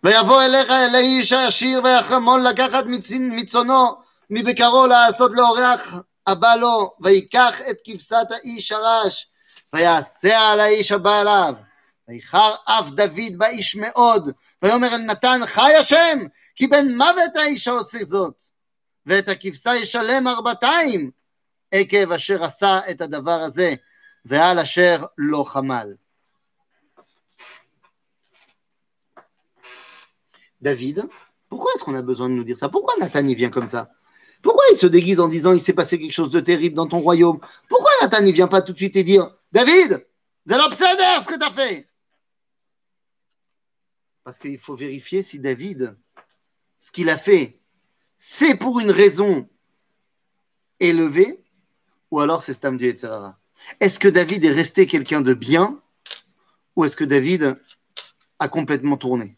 ויבוא 0.04 0.42
אליך 0.42 0.70
אל 0.70 0.96
האיש 0.96 1.32
העשיר 1.32 1.82
והחמון 1.84 2.44
לקחת 2.44 2.84
מצונו 3.20 3.96
מבקרו 4.30 4.88
לעשות 4.88 5.32
לאורח 5.34 5.94
הבא 6.28 6.56
לו, 6.56 6.94
ויקח 7.00 7.62
את 7.70 7.78
כבשת 7.84 8.28
האיש 8.30 8.72
הרש, 8.72 9.28
ויעשה 9.74 10.40
על 10.40 10.60
האיש 10.60 10.92
הבא 10.92 11.22
אליו. 11.22 11.54
ויחר 12.11 12.55
אף 12.65 12.91
דוד 12.91 13.37
באיש 13.37 13.77
מאוד, 13.77 14.31
ויאמר 14.63 14.95
אל 14.95 14.99
נתן 14.99 15.41
חי 15.47 15.75
השם, 15.75 16.19
כי 16.55 16.67
בן 16.67 16.95
מוות 16.97 17.37
האיש 17.37 17.69
העושה 17.69 18.05
זאת, 18.05 18.43
ואת 19.07 19.29
הכבשה 19.29 19.77
ישלם 19.77 20.29
ארבעתיים, 20.29 21.11
עקב 21.73 22.13
אשר 22.13 22.45
עשה 22.45 22.81
את 22.91 23.01
הדבר 23.01 23.41
הזה, 23.41 23.75
ועל 24.25 24.59
אשר 24.59 25.05
לא 25.19 25.45
חמל. 25.49 25.95
David, 30.63 31.07
pourquoi 31.49 31.71
est-ce 31.75 31.85
qu'on 31.85 31.95
a 31.95 32.03
besoin 32.03 32.29
de 32.29 32.35
nous 32.35 32.43
dire 32.43 32.57
ça 32.57 32.69
Pourquoi 32.69 32.95
Nathan 32.99 33.27
il 33.27 33.37
vient 33.37 33.51
comme 33.51 33.69
ça 33.69 33.91
Pourquoi 34.43 34.65
il 34.73 34.77
se 34.77 34.87
déguise 34.87 35.21
en 35.21 35.29
disant 35.29 35.53
il 35.53 35.61
s'est 35.61 35.75
passé 35.75 35.99
quelque 35.99 36.13
chose 36.13 36.31
de 36.31 36.41
terrible 36.41 36.75
dans 36.75 36.87
ton 36.87 37.01
royaume 37.01 37.39
Pourquoi 37.69 37.91
Nathan 38.01 38.23
ne 38.23 38.33
vient 38.33 38.49
pas 38.49 38.63
tout 38.63 38.73
de 38.73 38.79
suite 38.79 38.97
et 38.97 39.05
dire 39.05 39.31
David, 39.53 40.07
c'est 40.47 40.57
l'obsédé 40.57 41.05
ce 41.21 41.27
que 41.27 41.39
tu 41.39 41.47
as 41.47 41.51
fait 41.51 41.89
Parce 44.24 44.38
qu'il 44.38 44.58
faut 44.58 44.76
vérifier 44.76 45.24
si 45.24 45.40
David, 45.40 45.98
ce 46.78 46.92
qu'il 46.92 47.10
a 47.10 47.18
fait, 47.18 47.60
c'est 48.18 48.56
pour 48.56 48.80
une 48.80 48.92
raison 48.92 49.50
élevée 50.80 51.44
ou 52.12 52.20
alors 52.20 52.44
c'est 52.44 52.54
Stam 52.54 52.76
etc. 52.76 53.14
Est-ce 53.80 54.00
que 54.00 54.08
David 54.08 54.46
est 54.46 54.52
resté 54.52 54.86
quelqu'un 54.86 55.22
de 55.22 55.34
bien 55.34 55.82
ou 56.76 56.86
est-ce 56.86 56.96
que 56.96 57.04
David 57.04 57.60
a 58.40 58.48
complètement 58.48 58.98
tourné? 58.98 59.38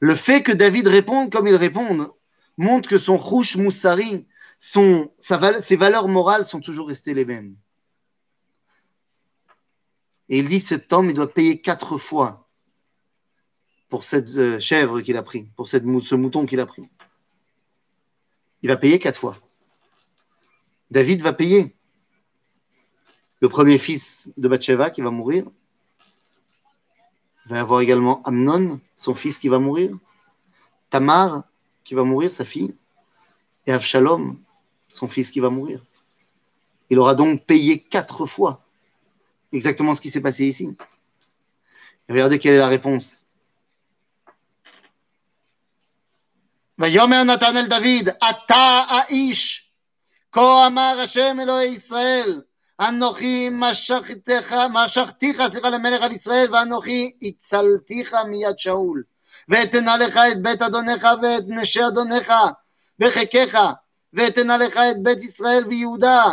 Le 0.00 0.14
fait 0.14 0.42
que 0.42 0.52
David 0.52 0.86
réponde 0.86 1.32
comme 1.32 1.46
il 1.46 1.56
répond 1.56 2.14
montre 2.58 2.88
que 2.88 2.98
son 2.98 3.16
rouge 3.16 3.56
moussari, 3.56 4.26
son, 4.58 5.12
ses 5.18 5.76
valeurs 5.76 6.08
morales 6.08 6.44
sont 6.44 6.60
toujours 6.60 6.88
restées 6.88 7.14
les 7.14 7.24
mêmes. 7.24 7.56
Et 10.28 10.38
il 10.38 10.48
dit 10.48 10.60
cet 10.60 10.92
homme, 10.92 11.08
il 11.10 11.14
doit 11.14 11.32
payer 11.32 11.60
quatre 11.60 11.98
fois 11.98 12.45
pour 13.88 14.04
cette 14.04 14.36
euh, 14.36 14.58
chèvre 14.58 15.00
qu'il 15.00 15.16
a 15.16 15.22
pris, 15.22 15.48
pour 15.56 15.68
ce 15.68 16.14
mouton 16.14 16.46
qu'il 16.46 16.60
a 16.60 16.66
pris. 16.66 16.88
Il 18.62 18.68
va 18.68 18.76
payer 18.76 18.98
quatre 18.98 19.18
fois. 19.18 19.36
David 20.90 21.22
va 21.22 21.32
payer. 21.32 21.74
Le 23.40 23.48
premier 23.48 23.78
fils 23.78 24.32
de 24.36 24.48
Bathsheba 24.48 24.90
qui 24.90 25.02
va 25.02 25.10
mourir. 25.10 25.44
Il 27.44 27.50
va 27.50 27.56
y 27.56 27.60
avoir 27.60 27.80
également 27.80 28.22
Amnon, 28.22 28.80
son 28.96 29.14
fils 29.14 29.38
qui 29.38 29.48
va 29.48 29.58
mourir. 29.58 29.96
Tamar, 30.90 31.44
qui 31.84 31.94
va 31.94 32.04
mourir, 32.04 32.32
sa 32.32 32.44
fille, 32.44 32.74
et 33.66 33.72
Avshalom, 33.72 34.38
son 34.88 35.08
fils 35.08 35.30
qui 35.30 35.40
va 35.40 35.50
mourir. 35.50 35.84
Il 36.90 36.98
aura 36.98 37.14
donc 37.14 37.44
payé 37.44 37.80
quatre 37.80 38.26
fois 38.26 38.64
exactement 39.52 39.94
ce 39.94 40.00
qui 40.00 40.10
s'est 40.10 40.20
passé 40.20 40.46
ici. 40.46 40.76
Regardez 42.08 42.38
quelle 42.38 42.54
est 42.54 42.58
la 42.58 42.68
réponse. 42.68 43.25
ויאמר 46.78 47.22
נתן 47.22 47.56
אל 47.56 47.66
דוד, 47.66 48.08
אתה 48.30 48.84
האיש, 48.88 49.70
כה 50.32 50.66
אמר 50.66 51.00
השם 51.04 51.38
אלוהי 51.42 51.68
ישראל, 51.68 52.42
אנוכי 52.80 53.48
משכתיך, 53.52 54.54
סליחה, 55.50 55.70
למלך 55.70 56.02
על 56.02 56.12
ישראל, 56.12 56.54
ואנוכי 56.54 57.12
הצלתיך 57.22 58.14
מיד 58.28 58.58
שאול. 58.58 59.02
ואתנה 59.48 59.96
לך 59.96 60.16
את 60.32 60.42
בית 60.42 60.62
אדונך 60.62 61.06
ואת 61.22 61.44
נשי 61.48 61.86
אדונך 61.86 62.32
בחיקך, 62.98 63.58
ואתנה 64.12 64.56
לך 64.56 64.76
את 64.76 65.02
בית 65.02 65.18
ישראל 65.18 65.64
ויהודה, 65.68 66.24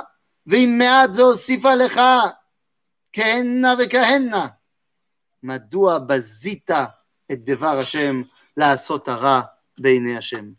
ועם 0.47 0.77
מעט 0.77 1.09
והוסיפה 1.15 1.75
לך 1.75 2.01
כהנה 3.13 3.73
וכהנה. 3.79 4.47
מדוע 5.43 5.97
בזית 5.99 6.71
את 7.31 7.45
דבר 7.45 7.79
השם 7.79 8.21
לעשות 8.57 9.07
הרע 9.07 9.41
Beine 9.77 10.15
Hashem. 10.15 10.55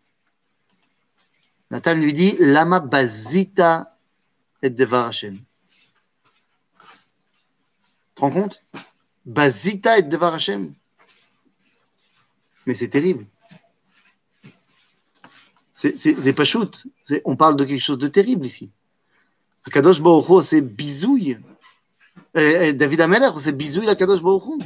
Nathan 1.70 1.94
lui 1.94 2.12
dit 2.12 2.36
Lama 2.38 2.80
bazita 2.80 3.98
et 4.62 4.70
devar 4.70 5.06
Hashem. 5.06 5.36
Tu 5.36 5.42
te 8.14 8.20
rends 8.20 8.30
compte? 8.30 8.64
Bazita 9.24 9.98
et 9.98 10.02
Hashem. 10.02 10.72
Mais 12.66 12.74
c'est 12.74 12.88
terrible. 12.88 13.26
C'est 15.72 16.32
pas 16.32 16.44
shoot. 16.44 16.86
On 17.24 17.36
parle 17.36 17.56
de 17.56 17.64
quelque 17.64 17.82
chose 17.82 17.98
de 17.98 18.08
terrible 18.08 18.46
ici. 18.46 18.70
Akadosh 19.66 20.00
Baruch 20.00 20.44
c'est 20.44 20.60
bisouille. 20.60 21.38
Et, 22.34 22.72
David 22.72 23.00
Amelach, 23.00 23.34
c'est 23.40 23.52
bisouille 23.52 23.86
la 23.86 23.94
Kadosh 23.94 24.22
Baruch 24.22 24.62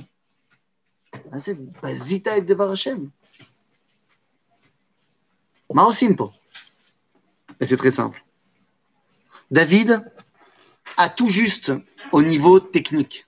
ah, 1.32 1.40
c'est 1.40 1.58
Bazita 1.82 2.36
et 2.36 2.42
Devar 2.42 2.70
Hashem. 2.70 3.10
Ma 5.72 5.84
aussi 5.84 6.08
Et 7.60 7.66
c'est 7.66 7.76
très 7.76 7.90
simple. 7.90 8.24
David 9.50 10.02
a 10.96 11.08
tout 11.08 11.28
juste 11.28 11.72
au 12.12 12.22
niveau 12.22 12.60
technique. 12.60 13.26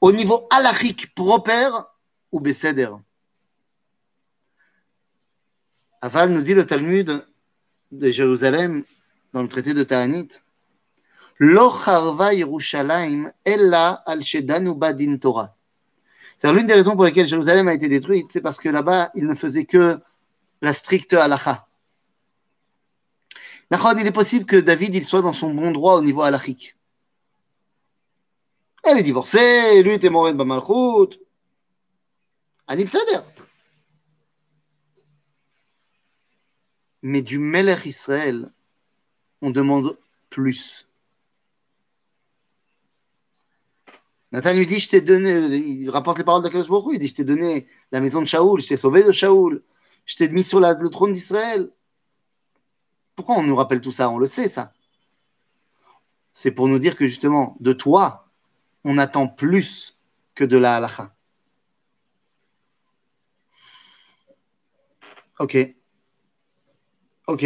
Au 0.00 0.12
niveau 0.12 0.46
halachique 0.50 1.14
proper 1.14 1.70
ou 2.32 2.40
besséder. 2.40 2.90
Aval 6.02 6.30
nous 6.30 6.42
dit 6.42 6.54
le 6.54 6.66
Talmud 6.66 7.26
de 7.92 8.10
Jérusalem 8.10 8.84
dans 9.32 9.42
le 9.42 9.48
traité 9.48 9.74
de 9.74 9.82
Ta'anit. 9.82 10.28
Lo 11.38 11.70
charva 11.70 12.32
Yerushalayim 12.32 13.30
ella 13.44 14.02
al 14.06 14.22
shedanu 14.22 14.74
badin 14.74 15.16
Torah. 15.18 15.54
C'est 16.38 16.52
l'une 16.52 16.66
des 16.66 16.74
raisons 16.74 16.94
pour 16.94 17.04
lesquelles 17.04 17.26
Jérusalem 17.26 17.68
a 17.68 17.74
été 17.74 17.88
détruite, 17.88 18.30
c'est 18.30 18.40
parce 18.42 18.58
que 18.58 18.68
là-bas, 18.68 19.10
il 19.14 19.26
ne 19.26 19.34
faisait 19.34 19.64
que 19.64 19.98
la 20.62 20.72
stricte 20.72 21.12
halacha. 21.12 21.66
Il 23.70 24.06
est 24.06 24.12
possible 24.12 24.46
que 24.46 24.56
David 24.56 24.94
il 24.94 25.04
soit 25.04 25.22
dans 25.22 25.32
son 25.32 25.52
bon 25.52 25.72
droit 25.72 25.94
au 25.94 26.02
niveau 26.02 26.22
halachique. 26.22 26.76
Elle 28.84 28.98
est 28.98 29.02
divorcée, 29.02 29.82
lui 29.82 29.92
était 29.92 30.10
mort 30.10 30.28
de 30.28 30.32
Bamalchut. 30.32 31.18
Anib 32.68 32.88
Sader. 32.88 33.20
Mais 37.02 37.22
du 37.22 37.38
Melech 37.38 37.86
Israël, 37.86 38.52
on 39.42 39.50
demande 39.50 39.98
plus. 40.30 40.86
Nathan 44.32 44.54
lui 44.54 44.66
dit, 44.66 44.78
je 44.78 44.88
t'ai 44.88 45.00
donné, 45.00 45.56
il 45.56 45.88
rapporte 45.88 46.18
les 46.18 46.24
paroles 46.24 46.42
de 46.42 46.48
Kadosh 46.48 46.68
il 46.92 46.98
dit, 46.98 47.06
je 47.08 47.14
t'ai 47.14 47.24
donné 47.24 47.66
la 47.92 48.00
maison 48.00 48.20
de 48.20 48.26
Shaoul, 48.26 48.60
je 48.60 48.68
t'ai 48.68 48.76
sauvé 48.76 49.02
de 49.02 49.12
Shaoul, 49.12 49.62
je 50.05 50.15
t'ai 50.15 50.29
mis 50.29 50.43
sur 50.43 50.59
le 50.59 50.89
trône 50.89 51.13
d'Israël. 51.13 51.71
Pourquoi 53.15 53.35
on 53.35 53.43
nous 53.43 53.55
rappelle 53.55 53.81
tout 53.81 53.91
ça 53.91 54.09
On 54.09 54.17
le 54.17 54.27
sait, 54.27 54.49
ça. 54.49 54.73
C'est 56.33 56.51
pour 56.51 56.67
nous 56.67 56.79
dire 56.79 56.95
que 56.95 57.07
justement, 57.07 57.57
de 57.59 57.73
toi, 57.73 58.29
on 58.83 58.97
attend 58.97 59.27
plus 59.27 59.97
que 60.33 60.43
de 60.43 60.57
la 60.57 60.75
halacha. 60.75 61.13
Ok. 65.39 65.57
Ok. 67.27 67.43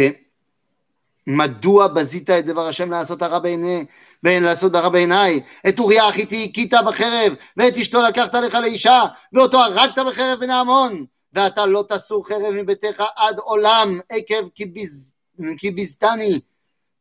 מדוע 1.26 1.86
בזית 1.86 2.30
את 2.30 2.44
דבר 2.44 2.66
השם 2.66 2.90
לעשות 2.90 3.22
הרע 3.22 3.38
בעיני, 3.38 3.84
בין 4.22 4.42
לעשות 4.42 4.74
הרע 4.74 4.88
בעיניי? 4.88 5.40
את 5.68 5.78
אוריה 5.78 6.08
החיתי 6.08 6.46
הכית 6.50 6.74
בחרב, 6.86 7.34
ואת 7.56 7.76
אשתו 7.76 8.02
לקחת 8.02 8.34
לך 8.34 8.54
לאישה, 8.54 9.02
ואותו 9.32 9.58
הרגת 9.58 9.98
בחרב 10.08 10.40
בן 10.40 10.50
העמון, 10.50 11.06
ואתה 11.33 11.65
לא 11.65 11.85
תסור 11.89 12.27
חרב 12.27 12.51
מביתך 12.51 13.03
עד 13.15 13.39
עולם, 13.39 13.99
עקב 14.09 14.49
כי 15.57 15.71
ביזתני, 15.71 16.39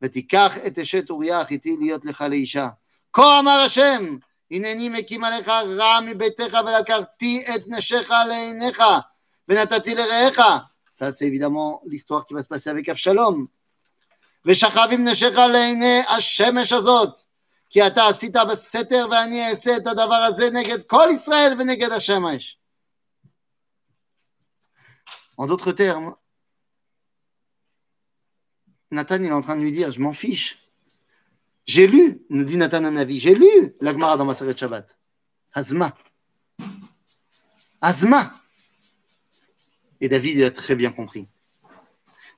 ותיקח 0.03 0.57
את 0.67 0.79
אשת 0.79 1.11
אוריה 1.11 1.41
החיתי 1.41 1.77
להיות 1.81 2.05
לך 2.05 2.25
לאישה. 2.31 2.69
כה 3.13 3.39
אמר 3.39 3.63
השם, 3.67 4.17
הנני 4.51 4.89
מקים 4.89 5.25
עליך 5.25 5.49
רע 5.49 6.01
מביתך 6.01 6.59
ולקחתי 6.67 7.45
את 7.55 7.63
נשיך 7.67 8.11
לעיניך, 8.29 8.83
ונתתי 9.49 9.95
לרעך, 9.95 10.41
c'est 11.09 11.27
évidemment 11.27 11.81
l'histoire 11.87 12.27
qui 12.27 12.35
va 12.35 12.43
se 12.43 12.49
passer 12.49 12.71
avec. 12.71 12.91
ושכב 14.47 14.89
עם 14.91 15.09
נשיך 15.09 15.39
לעיני 15.39 16.01
השמש 16.09 16.73
הזאת, 16.73 17.21
כי 17.71 17.87
אתה 17.87 18.07
עשית 18.07 18.37
בסתר 18.51 19.07
ואני 19.11 19.51
אעשה 19.51 19.77
את 19.77 19.87
הדבר 19.87 20.15
הזה 20.15 20.51
נגד 20.51 20.83
כל 20.83 21.09
ישראל 21.13 21.55
ונגד 21.59 21.93
השמש. 21.93 22.59
En 25.41 25.47
d'autres 25.47 25.73
termes, 25.73 26.15
Nathan 28.91 29.23
il 29.23 29.29
est 29.29 29.33
en 29.33 29.41
train 29.41 29.57
de 29.57 29.63
lui 29.63 29.73
dire, 29.73 29.91
je 29.91 29.99
m'en 29.99 30.13
fiche. 30.13 30.69
J'ai 31.65 31.87
lu, 31.87 32.27
nous 32.29 32.45
dit 32.45 32.59
Nathan 32.59 32.85
Anavi, 32.85 33.19
j'ai 33.19 33.35
lu 33.35 33.75
la 33.81 33.93
Gemara 33.95 34.19
dans 34.19 34.27
ma 34.27 34.35
Seret 34.35 34.55
Shabbat. 34.55 34.99
Hazma. 35.55 35.97
Azma. 37.81 38.31
Et 40.03 40.11
David 40.11 40.37
il 40.37 40.45
a 40.45 40.51
très 40.51 40.77
bien 40.77 40.93
compris. 40.93 41.27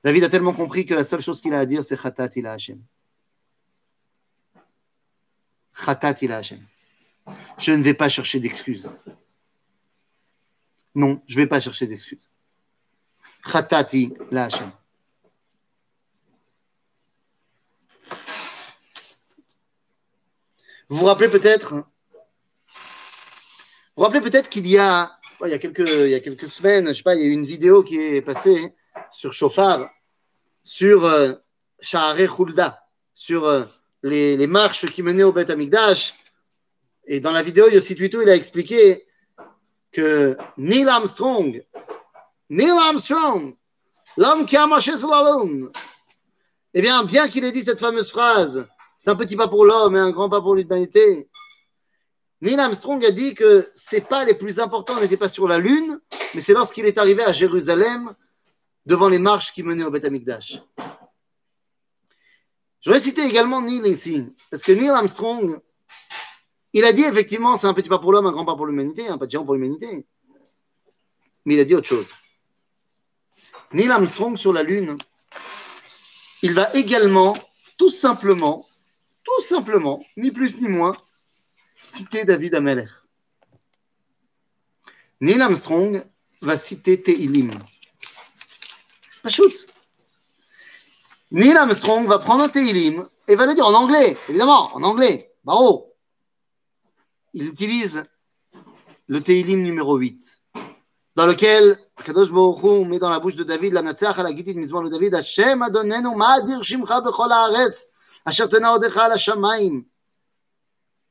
David 0.05 0.23
a 0.23 0.29
tellement 0.29 0.53
compris 0.53 0.85
que 0.85 0.93
la 0.93 1.03
seule 1.03 1.19
chose 1.19 1.41
qu'il 1.41 1.53
a 1.53 1.59
à 1.59 1.65
dire, 1.65 1.83
c'est 1.83 2.01
Khatat 2.01 2.29
ila 2.37 2.53
Hashem. 2.53 2.81
Khatat 5.73 6.21
ila 6.21 6.37
Hashem. 6.37 6.65
Je 7.57 7.73
ne 7.73 7.83
vais 7.83 7.95
pas 7.95 8.07
chercher 8.07 8.39
d'excuses. 8.39 8.87
Non, 10.95 11.21
je 11.27 11.35
ne 11.35 11.41
vais 11.41 11.47
pas 11.47 11.59
chercher 11.59 11.85
d'excuses. 11.85 12.29
Khatati. 13.43 14.13
Vous 20.89 20.97
vous 20.97 21.05
rappelez 21.05 21.29
peut-être, 21.29 21.73
vous 21.73 21.83
vous 23.95 24.03
rappelez 24.03 24.21
peut-être 24.21 24.49
qu'il 24.49 24.67
y 24.67 24.77
a, 24.77 25.11
il 25.43 25.49
y 25.49 25.53
a 25.53 25.57
quelques, 25.57 25.79
il 25.79 26.09
y 26.09 26.15
a 26.15 26.19
quelques 26.19 26.49
semaines, 26.49 26.87
je 26.89 26.93
sais 26.93 27.03
pas, 27.03 27.15
il 27.15 27.21
y 27.21 27.23
a 27.23 27.27
eu 27.27 27.31
une 27.31 27.45
vidéo 27.45 27.83
qui 27.83 27.99
est 27.99 28.21
passée 28.21 28.75
sur 29.11 29.33
Chauffard, 29.33 29.89
sur 30.63 31.05
euh, 31.05 31.33
Khulda, 31.81 32.87
sur 33.13 33.45
euh, 33.45 33.63
les, 34.03 34.37
les, 34.37 34.47
marches 34.47 34.85
qui 34.87 35.03
menaient 35.03 35.23
au 35.23 35.31
Beth 35.31 35.49
Amikdash. 35.49 36.13
Et 37.05 37.19
dans 37.19 37.31
la 37.31 37.43
vidéo, 37.43 37.69
Yossi 37.69 37.95
Tuito, 37.95 38.21
il 38.21 38.29
a 38.29 38.35
expliqué 38.35 39.05
que 39.91 40.37
Neil 40.57 40.87
Armstrong, 40.87 41.63
Neil 42.53 42.69
Armstrong, 42.69 43.55
l'homme 44.15 44.45
qui 44.45 44.55
a 44.57 44.67
marché 44.67 44.95
sur 44.95 45.07
la 45.07 45.43
Lune, 45.43 45.71
eh 46.75 46.81
bien, 46.81 47.03
bien 47.03 47.27
qu'il 47.27 47.43
ait 47.45 47.51
dit 47.51 47.63
cette 47.63 47.79
fameuse 47.79 48.11
phrase, 48.11 48.67
c'est 48.99 49.09
un 49.09 49.15
petit 49.15 49.35
pas 49.35 49.47
pour 49.47 49.65
l'homme 49.65 49.95
et 49.95 49.99
un 49.99 50.11
grand 50.11 50.29
pas 50.29 50.39
pour 50.39 50.53
l'humanité. 50.53 51.27
Neil 52.41 52.59
Armstrong 52.59 53.03
a 53.05 53.09
dit 53.09 53.33
que 53.33 53.71
ses 53.73 54.01
pas 54.01 54.23
les 54.23 54.35
plus 54.35 54.59
importants 54.59 54.99
n'étaient 55.01 55.17
pas 55.17 55.29
sur 55.29 55.47
la 55.47 55.57
Lune, 55.57 55.99
mais 56.35 56.41
c'est 56.41 56.53
lorsqu'il 56.53 56.85
est 56.85 56.99
arrivé 56.99 57.23
à 57.23 57.33
Jérusalem 57.33 58.13
devant 58.85 59.09
les 59.09 59.17
marches 59.17 59.51
qui 59.51 59.63
menaient 59.63 59.83
au 59.83 59.89
Beth 59.89 60.05
Amikdash. 60.05 60.59
Je 62.81 62.89
voudrais 62.89 63.01
citer 63.01 63.25
également 63.25 63.63
Neil 63.63 63.81
ici, 63.87 64.31
parce 64.51 64.61
que 64.61 64.73
Neil 64.73 64.89
Armstrong, 64.89 65.59
il 66.73 66.85
a 66.85 66.93
dit 66.93 67.03
effectivement, 67.03 67.57
c'est 67.57 67.65
un 67.65 67.73
petit 67.73 67.89
pas 67.89 67.97
pour 67.97 68.11
l'homme, 68.11 68.27
un 68.27 68.31
grand 68.31 68.45
pas 68.45 68.55
pour 68.55 68.67
l'humanité, 68.67 69.07
un 69.07 69.17
pas 69.17 69.25
de 69.25 69.31
géant 69.31 69.43
pour 69.43 69.55
l'humanité. 69.55 70.05
Mais 71.45 71.55
il 71.55 71.59
a 71.59 71.65
dit 71.65 71.73
autre 71.73 71.89
chose. 71.89 72.13
Neil 73.73 73.89
Armstrong 73.89 74.37
sur 74.37 74.53
la 74.53 74.61
Lune, 74.61 74.97
il 76.43 76.53
va 76.53 76.71
également, 76.75 77.35
tout 77.77 77.89
simplement, 77.89 78.67
tout 79.23 79.41
simplement, 79.41 80.05
ni 80.15 80.29
plus 80.29 80.59
ni 80.61 80.67
moins, 80.67 80.95
citer 81.75 82.23
David 82.23 82.53
Ameller. 82.53 82.89
Neil 85.21 85.41
Armstrong 85.41 86.03
va 86.41 86.55
citer 86.55 87.01
Teilim. 87.01 87.57
Pas 89.23 89.29
shoot. 89.29 89.67
Neil 91.31 91.57
Armstrong 91.57 92.05
va 92.05 92.19
prendre 92.19 92.43
un 92.43 92.49
Teilim 92.49 93.07
et 93.27 93.35
va 93.35 93.47
le 93.47 93.55
dire 93.55 93.65
en 93.65 93.73
anglais, 93.73 94.15
évidemment, 94.29 94.75
en 94.75 94.83
anglais. 94.83 95.33
Baro. 95.43 95.95
Il 97.33 97.47
utilise 97.47 98.03
le 99.07 99.21
Teilim 99.21 99.63
numéro 99.63 99.97
8, 99.97 100.41
dans 101.15 101.25
lequel 101.25 101.82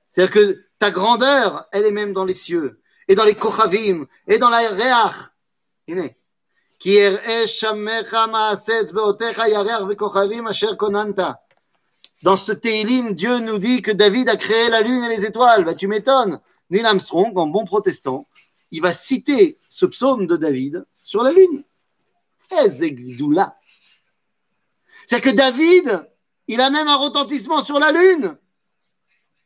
C'est-à-dire 0.08 0.30
que 0.30 0.64
ta 0.78 0.90
grandeur, 0.90 1.66
elle 1.72 1.86
est 1.86 1.92
même 1.92 2.12
dans 2.12 2.24
les 2.24 2.34
cieux, 2.34 2.80
et 3.08 3.14
dans 3.14 3.24
les 3.24 3.34
kochavim, 3.34 4.06
et 4.26 4.38
dans 4.38 4.50
la 4.50 4.68
reach. 4.68 5.30
Dans 12.22 12.36
ce 12.36 12.52
Teilim, 12.52 13.12
Dieu 13.12 13.38
nous 13.38 13.58
dit 13.58 13.82
que 13.82 13.90
David 13.92 14.28
a 14.28 14.36
créé 14.36 14.68
la 14.68 14.80
lune 14.82 15.04
et 15.04 15.08
les 15.08 15.24
étoiles. 15.24 15.64
Bah, 15.64 15.74
tu 15.74 15.86
m'étonnes. 15.86 16.40
Neil 16.70 16.84
Armstrong, 16.84 17.32
en 17.36 17.46
bon 17.46 17.64
protestant, 17.64 18.26
il 18.72 18.80
va 18.80 18.92
citer 18.92 19.60
ce 19.68 19.86
psaume 19.86 20.26
de 20.26 20.36
David 20.36 20.84
sur 21.00 21.22
la 21.22 21.30
lune. 21.30 21.62
C'est-à-dire 25.06 25.20
que 25.20 25.36
David, 25.36 26.10
il 26.48 26.60
a 26.60 26.70
même 26.70 26.88
un 26.88 26.96
retentissement 26.96 27.62
sur 27.62 27.78
la 27.78 27.92
lune. 27.92 28.36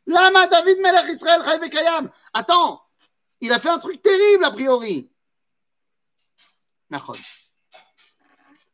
Lama 0.07 0.47
David 0.47 0.79
Melech 0.79 1.13
Israël 1.13 1.41
Kayam. 1.69 2.09
Attends, 2.33 2.81
il 3.41 3.51
a 3.51 3.59
fait 3.59 3.69
un 3.69 3.77
truc 3.77 4.01
terrible 4.01 4.45
a 4.45 4.51
priori. 4.51 5.11
Nachon. 6.89 7.13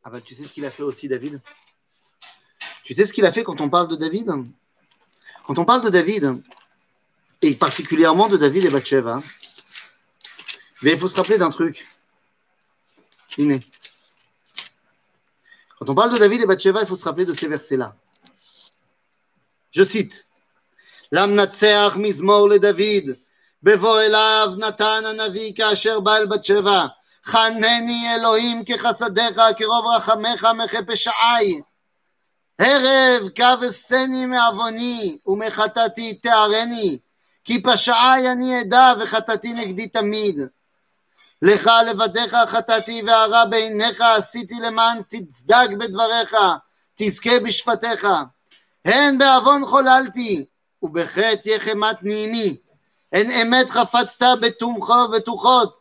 Ah 0.04 0.10
ben, 0.10 0.20
tu 0.20 0.34
sais 0.34 0.44
ce 0.44 0.52
qu'il 0.52 0.64
a 0.64 0.70
fait 0.70 0.84
aussi, 0.84 1.08
David? 1.08 1.40
Tu 2.84 2.94
sais 2.94 3.06
ce 3.06 3.12
qu'il 3.12 3.26
a 3.26 3.32
fait 3.32 3.42
quand 3.42 3.60
on 3.60 3.68
parle 3.68 3.88
de 3.88 3.96
David? 3.96 4.30
Quand 5.46 5.58
on 5.58 5.64
parle 5.64 5.80
de 5.82 5.90
David, 5.90 6.40
et 7.42 7.54
particulièrement 7.54 8.28
de 8.28 8.36
David 8.36 8.66
et 8.66 8.70
Bathsheba, 8.70 9.20
mais 10.83 10.93
il 10.93 10.99
faut 10.99 11.07
se 11.07 11.15
rappeler 11.15 11.37
d'un 11.37 11.49
truc. 11.49 11.85
Iné. 13.37 13.65
Quand 15.77 15.89
on 15.89 15.95
parle 15.95 16.13
de 16.13 16.17
David 16.17 16.41
et 16.41 16.45
Bathsheba, 16.45 16.81
il 16.81 16.87
faut 16.87 16.95
se 16.95 17.05
rappeler 17.05 17.25
de 17.25 17.33
ces 17.33 17.47
versets-là. 17.47 17.95
Je 19.71 19.83
cite 19.83 20.25
למנצח 21.11 21.93
מזמור 21.95 22.49
לדוד, 22.49 23.15
בבוא 23.63 24.01
אליו 24.01 24.47
נתן 24.57 25.03
הנביא 25.05 25.53
כאשר 25.55 25.99
בא 25.99 26.15
אל 26.15 26.25
בת 26.25 26.45
שבע, 26.45 26.87
חנני 27.25 28.15
אלוהים 28.15 28.65
כחסדיך, 28.65 29.41
כרוב 29.57 29.85
רחמך 29.95 30.47
מחי 30.57 30.77
פשעי. 30.87 31.61
הרב 32.59 33.29
כבשני 33.35 34.25
מעווני 34.25 35.17
ומחטאתי 35.25 36.13
תארני, 36.13 36.97
כי 37.43 37.63
פשעי 37.63 38.31
אני 38.31 38.61
אדע 38.61 38.93
וחטאתי 39.01 39.53
נגדי 39.53 39.87
תמיד. 39.87 40.39
לך 41.42 41.70
לבדיך 41.90 42.36
חטאתי 42.46 43.02
והרע 43.06 43.44
בעיניך 43.44 44.00
עשיתי 44.00 44.54
למען 44.54 45.02
תצדק 45.02 45.68
בדבריך, 45.78 46.36
תזכה 46.94 47.40
בשפטיך. 47.40 48.06
הן 48.84 49.18
בעוון 49.18 49.66
חוללתי, 49.66 50.44
ובחטא 50.82 51.48
יחמת 51.48 51.96
נעימי. 52.02 52.56
הן 53.12 53.30
אמת 53.30 53.70
חפצת 53.70 54.26
בטוחות, 55.12 55.78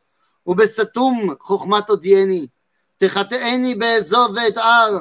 ובסתום 0.47 1.35
חוכמת 1.39 1.89
הודיעני. 1.89 2.47
תחטאני 2.97 3.75
באזוב 3.75 4.31
ואתער, 4.35 4.97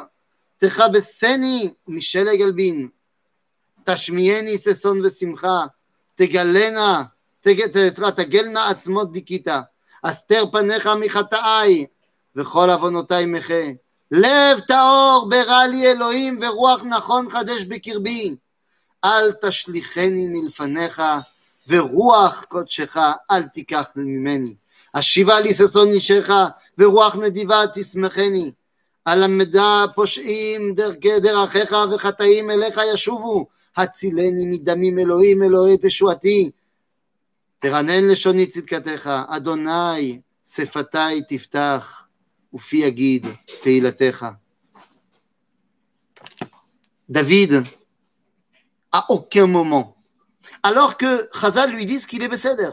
תכבסני 0.59 1.75
משלג 1.89 2.43
אלבין. 2.43 2.89
תשמיעני 3.85 4.59
ששון 4.59 5.05
ושמחה, 5.05 5.61
תגלנה, 6.15 7.03
תגלנה 8.15 8.69
עצמות 8.69 9.13
דיכיתה. 9.13 9.61
אסתר 10.03 10.45
פניך 10.53 10.87
מחטאי, 10.87 11.87
וכל 12.37 12.71
עוונותי 12.71 13.27
מחה. 13.27 13.65
לב 14.11 14.61
טהור 14.61 15.27
ברא 15.31 15.63
לי 15.67 15.91
אלוהים 15.91 16.39
ורוח 16.43 16.85
נכון 16.85 17.29
חדש 17.29 17.65
בקרבי. 17.65 18.37
אל 19.05 19.33
תשליכני 19.33 20.27
מלפניך 20.29 21.03
ורוח 21.69 22.45
קודשך 22.49 22.97
אל 23.31 23.43
תיקח 23.43 23.87
ממני. 23.97 24.55
השיבה 24.95 25.41
לי 25.41 25.55
ששון 25.55 25.89
אישך 25.89 26.31
ורוח 26.79 27.17
נדיבה 27.17 27.65
תשמחני. 27.75 28.51
הלמדה 29.07 29.85
פושעים 29.95 30.75
דרכי 30.75 31.21
דרכיך 31.21 31.75
וחטאים 31.95 32.51
אליך 32.51 32.81
ישובו. 32.93 33.47
הצילני 33.77 34.45
מדמים 34.45 34.99
אלוהים 34.99 35.43
אלוהי 35.43 35.77
תשועתי. 35.81 36.51
תרנן 37.62 38.08
לשוני 38.08 38.46
צדקתך, 38.46 39.10
אדוני 39.30 40.22
שפתי 40.46 41.22
תפתח. 41.28 42.08
Oufi 42.54 42.84
Agid, 42.84 43.26
Teilatecha. 43.62 44.40
David, 47.10 47.64
à 48.92 49.06
aucun 49.12 49.48
moment, 49.48 49.96
alors 50.64 50.98
que 50.98 51.30
Chazal 51.40 51.72
lui 51.72 51.86
dit 51.86 52.00
qu'il 52.06 52.24
est 52.24 52.28
Besséder, 52.28 52.72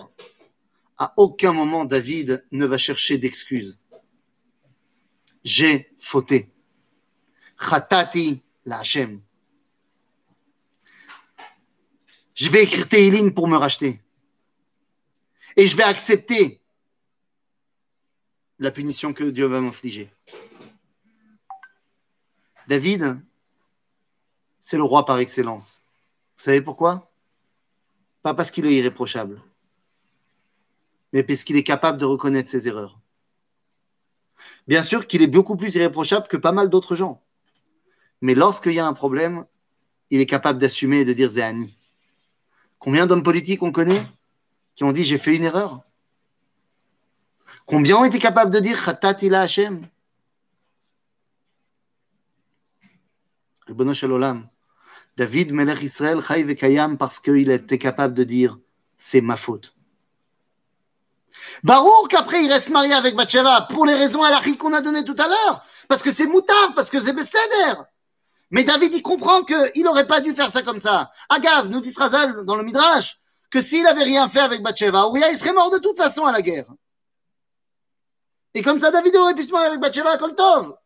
à 0.99 1.12
aucun 1.16 1.53
moment 1.53 1.85
David 1.85 2.45
ne 2.51 2.66
va 2.66 2.78
chercher 2.78 3.18
d'excuses. 3.18 3.78
J'ai 5.45 5.93
fauté. 5.99 6.51
Khatati 7.59 8.43
la 8.64 8.78
Hashem. 8.78 9.20
Je 12.35 12.49
vais 12.51 12.64
écrire 12.64 12.89
Teilim 12.89 13.32
pour 13.32 13.47
me 13.49 13.57
racheter. 13.57 14.01
Et 15.60 15.68
je 15.68 15.76
vais 15.76 15.84
accepter 15.84 16.62
la 18.60 18.72
punition 18.72 19.12
que 19.12 19.26
Dieu 19.26 19.45
va 19.45 19.60
m'infliger. 19.60 20.10
David, 22.70 23.20
c'est 24.62 24.78
le 24.78 24.84
roi 24.84 25.03
par 25.03 25.20
excellence. 25.20 25.84
Vous 26.38 26.45
savez 26.45 26.62
pourquoi? 26.62 27.12
Pas 28.22 28.34
parce 28.34 28.51
qu'il 28.51 28.68
est 28.68 28.74
irréprochable. 28.74 29.43
mais 31.12 31.24
parce 31.24 31.43
qu'il 31.43 31.57
est 31.57 31.64
capable 31.64 31.97
de 31.97 32.05
reconnaître 32.05 32.49
ses 32.49 32.70
erreurs. 32.70 32.97
Bien 34.66 34.82
sûr 34.82 35.07
qu'il 35.07 35.22
est 35.22 35.28
beaucoup 35.28 35.57
plus 35.57 35.76
irréprochable 35.76 36.30
que 36.30 36.38
pas 36.38 36.53
mal 36.53 36.70
d'autres 36.70 36.95
gens. 36.95 37.22
Mais 38.22 38.34
lorsqu'il 38.34 38.76
y 38.76 38.80
a 38.80 38.88
un 38.88 38.93
problème, 38.93 39.45
il 40.10 40.22
est 40.22 40.26
capable 40.26 40.57
d'assumer 40.57 41.01
et 41.01 41.05
de 41.05 41.12
dire 41.12 41.32
Zéani. 41.32 41.78
Combien 42.78 43.07
d'hommes 43.07 43.24
politiques 43.24 43.62
on 43.62 43.74
connaît 43.74 44.05
qui 44.80 44.86
ont 44.86 44.93
dit 44.93 45.03
j'ai 45.03 45.17
fait 45.17 45.36
une 45.36 45.43
erreur 45.43 45.82
Combien 47.65 47.97
ont 47.97 48.05
été 48.05 48.17
capables 48.17 48.49
de 48.49 48.61
dire 48.61 48.82
Khatat 48.82 49.17
ila 49.23 49.41
Hashem? 49.41 49.86
David 55.17 55.51
Melech 55.51 55.84
Israël 55.84 56.21
Chai 56.25 56.43
Vekayam 56.43 56.97
parce 56.97 57.19
qu'il 57.19 57.51
était 57.51 57.77
capable 57.77 58.13
de 58.13 58.23
dire 58.23 58.57
c'est 58.97 59.19
ma 59.19 59.36
faute. 59.36 59.75
Barour 61.61 62.07
qu'après 62.07 62.45
il 62.45 62.49
reste 62.49 62.69
marié 62.69 62.93
avec 62.93 63.17
Bathsheba 63.17 63.67
pour 63.69 63.86
les 63.86 63.95
raisons 63.95 64.23
à 64.23 64.32
qu'on 64.57 64.71
a 64.71 64.80
données 64.80 65.03
tout 65.03 65.17
à 65.19 65.27
l'heure, 65.27 65.61
parce 65.89 66.03
que 66.03 66.13
c'est 66.13 66.25
moutard, 66.25 66.73
parce 66.73 66.89
que 66.89 67.01
c'est 67.01 67.11
Besséder. 67.11 67.82
Mais 68.49 68.63
David, 68.63 68.95
il 68.95 69.01
comprend 69.01 69.43
qu'il 69.43 69.84
n'aurait 69.84 70.07
pas 70.07 70.21
dû 70.21 70.34
faire 70.34 70.49
ça 70.49 70.61
comme 70.61 70.80
ça. 70.80 71.11
Agav, 71.27 71.67
nous 71.67 71.82
dit 71.82 71.91
Srazal 71.91 72.45
dans 72.45 72.55
le 72.55 72.63
Midrash, 72.63 73.19
que 73.51 73.62
s'il 73.62 73.87
avait 73.87 74.03
rien 74.03 74.28
fait 74.28 74.41
avec 74.41 74.62
Bathsheba, 74.62 75.07
Uriah, 75.09 75.30
il 75.30 75.37
serait 75.37 75.53
mort 75.53 75.70
de 75.70 75.78
toute 75.78 75.97
façon 75.97 76.24
à 76.24 76.32
la 76.32 76.43
guerre. 76.43 76.66
Et 78.55 78.62
comme 78.62 78.80
ça, 78.80 78.91
David 78.91 79.14
aurait 79.16 79.35
pu 79.35 79.45
se 79.45 79.53
marier 79.53 79.68
avec 79.68 79.80
Bathsheba 79.80 80.12
à 80.12 80.18
Koltov. 80.18 80.76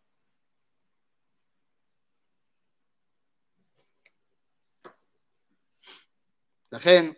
La 6.70 6.78
reine, 6.78 7.14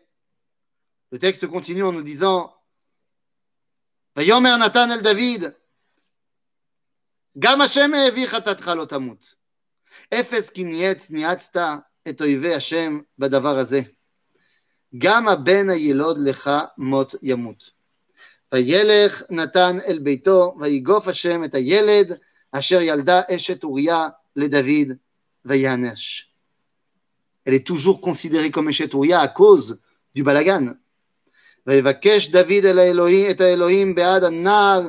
le 1.11 1.19
texte 1.19 1.47
continue 1.49 1.83
en 1.83 1.93
nous 1.93 2.03
disant 2.03 2.57
ויאמר 4.17 4.57
נתן 4.57 4.91
אל 4.91 5.01
דוד, 5.01 5.53
גם 7.39 7.61
השם 7.61 7.95
העביר 7.95 8.29
חטאתך 8.29 8.67
לא 8.67 8.85
תמות. 8.85 9.35
אפס 10.15 10.51
כי 10.51 10.65
נייץ 10.65 11.11
ניאצת 11.11 11.57
את 12.09 12.21
אויבי 12.21 12.55
השם 12.55 13.01
בדבר 13.19 13.59
הזה. 13.59 13.81
גם 14.98 15.28
הבן 15.28 15.70
הילוד 15.70 16.18
לך 16.20 16.52
מות 16.78 17.16
ימות. 17.24 17.70
וילך 18.54 19.24
נתן 19.30 19.78
אל 19.88 20.00
ביתו, 20.00 20.56
ויגוף 20.60 21.08
השם 21.08 21.44
את 21.44 21.56
הילד 21.56 22.18
אשר 22.52 22.82
ילדה 22.82 23.22
אשת 23.36 23.64
אוריה 23.64 24.10
לדוד, 24.36 24.98
ויענש. 25.46 26.32
Elle 27.46 27.54
est 27.54 27.68
toujours 27.68 28.02
considérée 28.02 28.50
comme 28.50 28.70
Eshet 28.70 28.96
Ouria 28.96 29.22
à 29.22 29.28
cause 29.28 29.78
du. 30.16 30.24
ויבקש 31.68 32.28
דוד 32.28 32.66
אל 32.66 32.80
האלוהים, 32.80 33.30
את 33.30 33.42
האלוהים 33.42 33.96
בעד 33.96 34.24
הנער, 34.24 34.82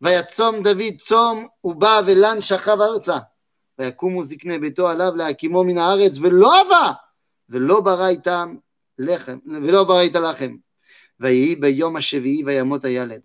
ויצום 0.00 0.62
דוד 0.62 0.98
צום, 0.98 1.46
ובא 1.64 2.00
ולן 2.06 2.42
שכב 2.42 2.80
ארצה. 2.80 3.18
ויקומו 3.78 4.24
זקני 4.24 4.58
ביתו 4.58 4.88
עליו 4.88 5.16
להקימו 5.16 5.64
מן 5.64 5.78
הארץ, 5.78 6.18
ולא 6.18 6.62
אבה, 6.62 6.92
ולא 7.48 7.80
ברא 7.80 8.08
איתם 8.08 8.56
לחם, 8.98 9.38
ולא 9.62 9.84
ברא 9.84 10.00
איתה 10.00 10.20
לחם. 10.20 10.56
ויהי 11.20 11.56
ביום 11.56 11.96
השביעי 11.96 12.44
וימות 12.44 12.84
הילד. 12.84 13.20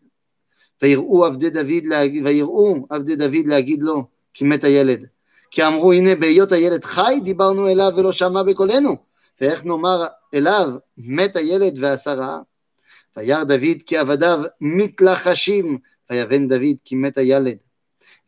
ויראו 0.81 1.25
עבדי 1.25 1.49
דוד, 1.49 1.83
ויראו 2.23 2.85
עבדי 2.89 3.15
דוד 3.15 3.45
להגיד 3.45 3.83
לו, 3.83 4.07
כי 4.33 4.45
מת 4.45 4.63
הילד. 4.63 5.05
כי 5.51 5.67
אמרו, 5.67 5.91
הנה 5.91 6.15
בהיות 6.15 6.51
הילד 6.51 6.85
חי, 6.85 7.19
דיברנו 7.23 7.69
אליו 7.69 7.91
ולא 7.95 8.11
שמע 8.11 8.43
בקולנו. 8.43 8.95
ואיך 9.41 9.65
נאמר 9.65 10.05
אליו, 10.33 10.69
מת 10.97 11.35
הילד 11.35 11.73
ועשה 11.79 12.13
רעה? 12.13 12.41
וירא 13.17 13.43
דוד 13.43 13.81
כי 13.85 13.97
עבדיו 13.97 14.39
מתלחשים, 14.61 15.77
ויבן 16.09 16.47
דוד 16.47 16.75
כי 16.85 16.95
מת 16.95 17.17
הילד. 17.17 17.57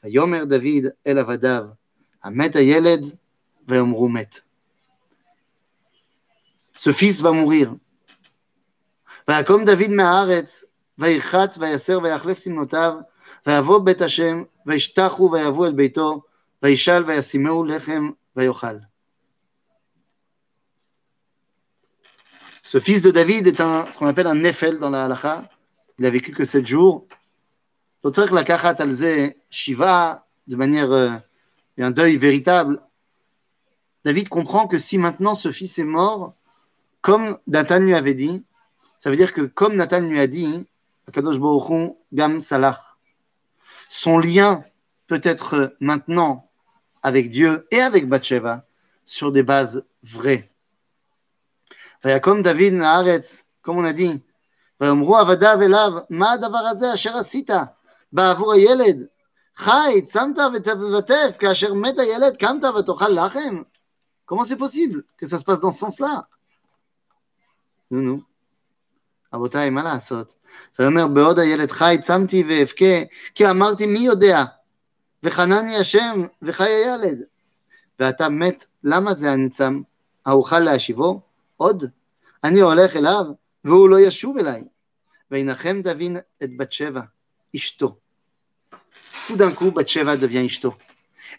ויאמר 0.03 0.43
דוד 0.43 0.85
אל 1.07 1.17
עבדיו, 1.17 1.63
המת 2.23 2.55
הילד, 2.55 3.05
ויאמרו 3.67 4.09
מת. 4.09 4.39
Ce 6.74 6.92
fils 6.92 7.20
va 7.22 7.32
mourir. 7.32 7.76
ויקום 9.28 9.64
דוד 9.64 9.90
מהארץ, 9.90 10.64
וירחץ 10.98 11.58
ויסר 11.58 11.98
ויחלף 12.02 12.38
סמנותיו, 12.38 12.94
ויבוא 13.46 13.78
בית 13.78 14.02
השם, 14.02 14.42
וישתחו 14.66 15.30
ויבוא 15.32 15.66
אל 15.66 15.72
ביתו, 15.72 16.22
וישאל 16.62 17.04
וישימהו 17.06 17.64
לחם 17.64 18.10
ויאכל. 18.36 18.76
Ce 22.62 22.80
fils 22.80 23.00
de 23.02 23.12
David 23.12 23.46
est 23.46 23.60
un, 23.60 23.88
ce 23.90 23.96
qu'on 23.96 24.08
appelle 24.08 24.26
un 24.26 24.34
Nefel 24.34 24.78
dans 24.78 24.90
la 24.90 25.04
halacha. 25.04 25.44
Il 26.00 26.06
a 26.06 26.10
vécu 26.10 26.32
que 26.32 26.44
sept 26.44 26.66
jours. 26.66 27.06
la 28.32 28.42
kachat 28.42 28.74
alze 28.80 29.34
shiva 29.48 30.26
de 30.48 30.56
manière 30.56 30.90
euh, 30.90 31.10
et 31.76 31.84
un 31.84 31.92
deuil 31.92 32.16
véritable. 32.16 32.82
David 34.04 34.28
comprend 34.28 34.66
que 34.66 34.80
si 34.80 34.98
maintenant 34.98 35.36
ce 35.36 35.52
fils 35.52 35.78
est 35.78 35.84
mort, 35.84 36.34
comme 37.00 37.38
Nathan 37.46 37.80
lui 37.80 37.94
avait 37.94 38.14
dit, 38.14 38.44
ça 38.96 39.10
veut 39.10 39.16
dire 39.16 39.32
que 39.32 39.42
comme 39.42 39.76
Nathan 39.76 40.00
lui 40.00 40.20
a 40.20 40.26
dit, 40.26 40.66
Akadosh 41.08 41.38
Baruch 41.38 41.96
Gam 42.12 42.40
Salah, 42.40 42.80
son 43.88 44.18
lien 44.18 44.64
peut 45.06 45.20
être 45.22 45.76
maintenant 45.80 46.50
avec 47.02 47.30
Dieu 47.30 47.66
et 47.70 47.80
avec 47.80 48.08
Bathsheba 48.08 48.64
sur 49.04 49.30
des 49.32 49.42
bases 49.42 49.84
vraies. 50.02 50.50
ויקום 52.04 52.42
דוד 52.42 52.72
מהארץ, 52.72 53.44
כמו 53.62 53.82
on 53.82 53.84
a 53.84 53.92
dit, 53.92 54.20
ויאמרו 54.80 55.16
עבדיו 55.16 55.58
אליו, 55.62 55.92
מה 56.10 56.32
הדבר 56.32 56.58
הזה 56.58 56.94
אשר 56.94 57.16
עשית 57.16 57.50
בעבור 58.12 58.52
הילד? 58.52 59.06
חי, 59.56 60.02
צמת 60.04 60.38
ותבטף, 60.54 61.36
כאשר 61.38 61.74
מת 61.74 61.98
הילד, 61.98 62.36
קמת 62.36 62.64
ותאכל 62.64 63.08
לחם? 63.08 63.62
Comment 64.26 64.44
c'est 64.44 64.56
possible 64.56 65.04
que 65.16 65.26
ça 65.26 65.38
se 65.38 65.44
passe 65.44 65.60
dans 65.60 65.70
ce 65.70 65.78
sens-là 65.78 66.26
נו, 67.91 68.01
נו. 68.01 68.19
רבותיי, 69.33 69.69
מה 69.69 69.83
לעשות? 69.83 70.35
ויאמר, 70.79 71.07
בעוד 71.07 71.39
הילד 71.39 71.71
חי, 71.71 71.97
צמתי 72.01 72.43
ואבכה, 72.47 73.03
כי 73.35 73.49
אמרתי, 73.49 73.85
מי 73.85 73.99
יודע? 73.99 74.43
וחנני 75.23 75.77
השם, 75.77 76.25
וחי 76.41 76.69
הילד. 76.69 77.17
ואתה 77.99 78.29
מת, 78.29 78.65
למה 78.83 79.13
זה 79.13 79.33
אני 79.33 79.49
צם? 79.49 79.81
האוכל 80.25 80.59
להשיבו? 80.59 81.21
עוד, 81.57 81.83
אני 82.43 82.59
הולך 82.59 82.95
אליו 82.95 83.25
והוא 83.65 83.89
לא 83.89 83.99
ישוב 83.99 84.37
אליי. 84.37 84.63
וינחם 85.31 85.81
דוד 85.81 86.17
את 86.43 86.57
בת 86.57 86.71
שבע, 86.71 87.01
אשתו. 87.55 87.97
Tout 89.27 89.35
d'un 89.35 89.51
coup, 89.51 89.71
Bathsheba 89.71 90.17
devient 90.17 90.45
Ishto. 90.45 90.73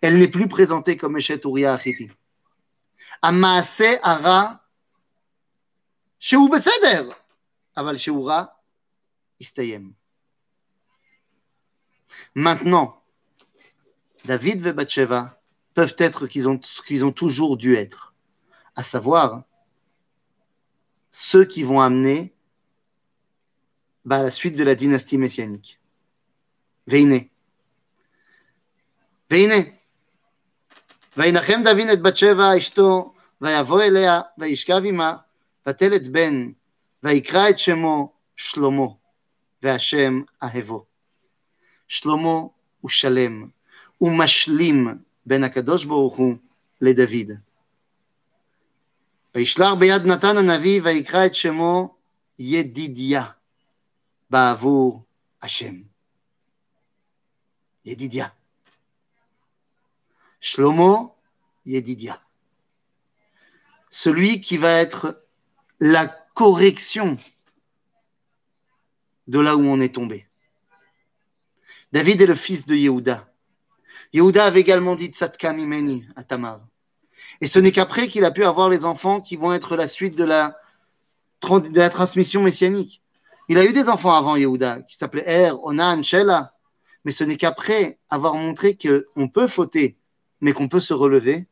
Elle 0.03 0.19
n'est 0.19 0.29
plus 0.29 0.49
présentée 0.49 0.97
comme 0.97 1.19
Uriah. 1.19 1.77
המעשה 3.23 3.95
הרע, 4.03 4.53
שהוא 6.22 6.52
בסדר, 6.52 7.12
אבל 7.78 7.98
שהוא 7.98 8.28
רע, 8.30 8.44
הסתיים. 9.42 9.94
Maintenant, 12.36 13.02
David 14.26 14.66
et 14.68 14.74
Bathsheba 14.74 15.42
peuvent 15.74 15.96
être 15.98 16.28
qu'ils 16.28 16.48
ont, 16.50 16.60
qu'ils 16.88 17.06
ont 17.06 17.12
toujours 17.12 17.58
dû 17.58 17.76
être, 17.76 18.14
à 18.76 18.84
savoir 18.84 19.44
ceux 21.12 21.46
qui 21.46 21.64
vont 21.64 21.82
amener 21.82 22.34
bah, 24.06 24.24
la 24.24 24.32
suite 24.32 24.56
de 24.56 24.64
la 24.64 24.76
dynastie 24.76 25.18
messianique. 25.18 25.80
Veine. 26.88 27.30
Veine. 29.30 29.78
וינחם 31.18 31.62
דוד 31.64 31.90
את 31.94 32.02
בת 32.02 32.16
שבע 32.16 32.58
אשתו, 32.58 33.14
ויבוא 33.42 33.82
אליה, 33.82 34.22
וישכב 34.38 34.82
עמה, 34.86 35.18
ותלת 35.69 36.09
בן, 36.09 36.53
ויקרא 37.03 37.49
את 37.51 37.59
שמו 37.59 38.13
שלמה, 38.37 38.87
והשם 39.63 40.23
אהבו. 40.43 40.85
שלמה 41.89 42.41
הוא 42.81 42.91
שלם, 42.91 43.49
הוא 43.99 44.19
משלים 44.19 44.89
בין 45.27 45.45
הקדוש 45.45 45.85
ברוך 45.85 46.17
הוא 46.17 46.35
לדוד. 46.81 47.31
וישלח 49.35 49.73
ביד 49.79 50.03
נתן 50.07 50.37
הנביא 50.37 50.81
ויקרא 50.85 51.27
את 51.27 51.35
שמו 51.35 51.95
ידידיה 52.39 53.25
בעבור 54.31 55.03
השם. 55.43 55.75
ידידיה. 57.85 58.29
Shlomo 60.43 61.15
Yedidia. 61.65 62.21
Celui 63.91 64.41
qui 64.41 64.57
va 64.57 64.71
être 64.71 65.22
la 65.85 66.07
correction 66.07 67.17
de 69.27 69.41
là 69.41 69.57
où 69.57 69.63
on 69.63 69.81
est 69.81 69.97
tombé. 69.97 70.29
David 71.91 72.23
est 72.23 72.27
le 72.27 72.37
fils 72.37 72.67
de 72.67 72.77
Yehuda. 72.77 73.29
Yehuda 74.13 74.45
avait 74.45 74.61
également 74.61 74.95
dit 74.95 75.07
Tzatka 75.07 75.53
Mimeni 75.53 76.07
à 76.15 76.23
Tamar. 76.23 76.61
Et 77.41 77.49
ce 77.49 77.59
n'est 77.59 77.73
qu'après 77.73 78.07
qu'il 78.07 78.25
a 78.25 78.31
pu 78.31 78.45
avoir 78.45 78.69
les 78.69 78.85
enfants 78.85 79.21
qui 79.21 79.35
vont 79.35 79.53
être 79.53 79.75
la 79.75 79.89
suite 79.89 80.17
de 80.17 80.23
la, 80.23 80.57
de 81.43 81.77
la 81.77 81.91
transmission 81.91 82.45
messianique. 82.45 83.03
Il 83.49 83.59
a 83.59 83.65
eu 83.65 83.73
des 83.73 83.89
enfants 83.89 84.15
avant 84.15 84.37
Yehuda 84.37 84.83
qui 84.83 84.97
s'appelaient 84.97 85.29
Er, 85.29 85.51
Onan, 85.65 86.05
Shela. 86.05 86.55
Mais 87.05 87.11
ce 87.11 87.25
n'est 87.25 87.37
qu'après 87.37 87.99
avoir 88.09 88.35
montré 88.35 88.79
qu'on 88.79 89.27
peut 89.27 89.49
fauter, 89.49 89.97
mais 90.41 90.53
qu'on 90.53 90.69
peut 90.69 90.79
se 90.79 90.95
relever, 90.95 91.49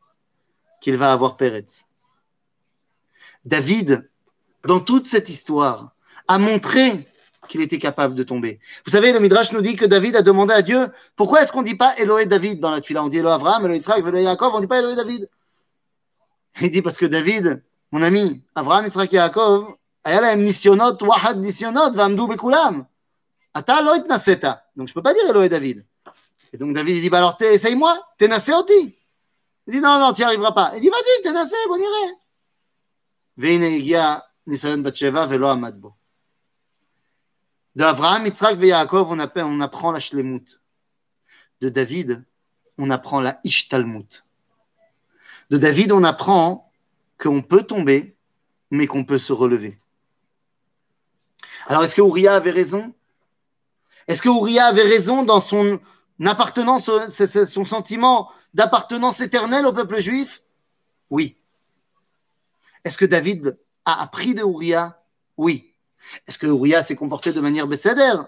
qu'il 0.80 0.96
va 0.96 1.12
avoir 1.12 1.36
Peretz. 1.36 1.86
David, 3.44 4.08
dans 4.64 4.80
toute 4.80 5.06
cette 5.06 5.28
histoire, 5.28 5.92
a 6.28 6.38
montré 6.38 7.06
qu'il 7.48 7.60
était 7.60 7.78
capable 7.78 8.14
de 8.14 8.22
tomber. 8.22 8.60
Vous 8.84 8.92
savez, 8.92 9.12
le 9.12 9.18
Midrash 9.18 9.52
nous 9.52 9.60
dit 9.60 9.76
que 9.76 9.84
David 9.84 10.16
a 10.16 10.22
demandé 10.22 10.54
à 10.54 10.62
Dieu 10.62 10.88
pourquoi 11.16 11.42
est-ce 11.42 11.52
qu'on 11.52 11.60
ne 11.60 11.66
dit 11.66 11.74
pas 11.74 11.94
Eloé 11.96 12.26
David 12.26 12.60
dans 12.60 12.70
la 12.70 12.80
Tfila? 12.80 13.04
On 13.04 13.08
dit 13.08 13.18
Eloé 13.18 13.32
Abraham, 13.32 13.66
Eloé 13.66 13.78
Israël, 13.78 14.06
Eloé 14.06 14.22
Yaakov, 14.22 14.54
on 14.54 14.58
ne 14.58 14.62
dit 14.62 14.68
pas 14.68 14.78
Eloé 14.78 14.94
David. 14.94 15.28
Il 16.60 16.70
dit 16.70 16.82
parce 16.82 16.96
que 16.96 17.06
David, 17.06 17.62
mon 17.90 18.02
ami, 18.02 18.44
Abraham, 18.54 18.86
Yitzhak, 18.86 19.12
Yaakov, 19.12 19.74
Donc 20.04 20.14
je 24.76 24.82
ne 24.82 24.94
peux 24.94 25.02
pas 25.02 25.14
dire 25.14 25.28
Eloé 25.28 25.48
David. 25.48 25.84
Et 26.52 26.58
donc 26.58 26.74
David, 26.74 26.96
il 26.96 27.02
dit 27.02 27.10
bah 27.10 27.18
alors 27.18 27.36
essaye-moi, 27.40 27.98
t'es 28.16 28.28
Naseoti. 28.28 28.96
Il 29.66 29.72
dit 29.72 29.80
non, 29.80 29.98
non, 29.98 30.12
tu 30.12 30.20
n'y 30.20 30.26
arriveras 30.26 30.52
pas. 30.52 30.72
Il 30.76 30.80
dit 30.80 30.88
vas-y, 30.88 31.22
t'es 31.22 31.32
Nasé, 31.32 31.56
on 31.68 31.76
irait. 31.76 32.14
De 37.76 37.84
Avraham, 37.84 38.26
et 38.26 38.32
on, 39.42 39.60
apprend 39.60 39.92
la 39.92 40.00
Shlemut. 40.00 40.60
De 41.60 41.68
David, 41.68 42.24
on 42.76 42.90
apprend 42.90 43.20
la 43.20 43.38
Ishtalmut. 43.44 44.24
De 45.50 45.58
David, 45.58 45.92
on 45.92 46.02
apprend 46.02 46.72
qu'on 47.18 47.42
peut 47.42 47.62
tomber, 47.62 48.16
mais 48.70 48.86
qu'on 48.86 49.04
peut 49.04 49.18
se 49.18 49.32
relever. 49.32 49.78
Alors, 51.66 51.84
est-ce 51.84 51.94
que 51.94 52.02
Uriah 52.02 52.34
avait 52.34 52.50
raison? 52.50 52.92
Est-ce 54.08 54.22
que 54.22 54.28
Uriah 54.28 54.66
avait 54.66 54.82
raison 54.82 55.22
dans 55.22 55.40
son 55.40 55.80
appartenance, 56.24 56.90
son 57.46 57.64
sentiment 57.64 58.32
d'appartenance 58.54 59.20
éternelle 59.20 59.66
au 59.66 59.72
peuple 59.72 60.00
juif? 60.00 60.42
Oui. 61.10 61.36
Est-ce 62.84 62.98
que 62.98 63.04
David 63.04 63.58
a 63.84 64.02
appris 64.02 64.34
de 64.34 64.42
Uriah 64.42 65.00
Oui. 65.36 65.74
Est-ce 66.26 66.38
que 66.38 66.46
Uriah 66.46 66.82
s'est 66.82 66.96
comporté 66.96 67.32
de 67.32 67.40
manière 67.40 67.66
bécédère 67.66 68.26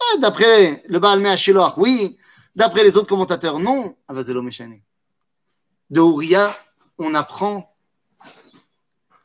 ah, 0.00 0.18
D'après 0.20 0.82
le 0.88 0.98
Baal 0.98 1.20
Me'ashiloach, 1.20 1.74
oui. 1.76 2.18
D'après 2.54 2.84
les 2.84 2.96
autres 2.96 3.08
commentateurs, 3.08 3.58
non. 3.58 3.96
De 5.90 6.00
Uriah, 6.00 6.54
on 6.98 7.14
apprend 7.14 7.74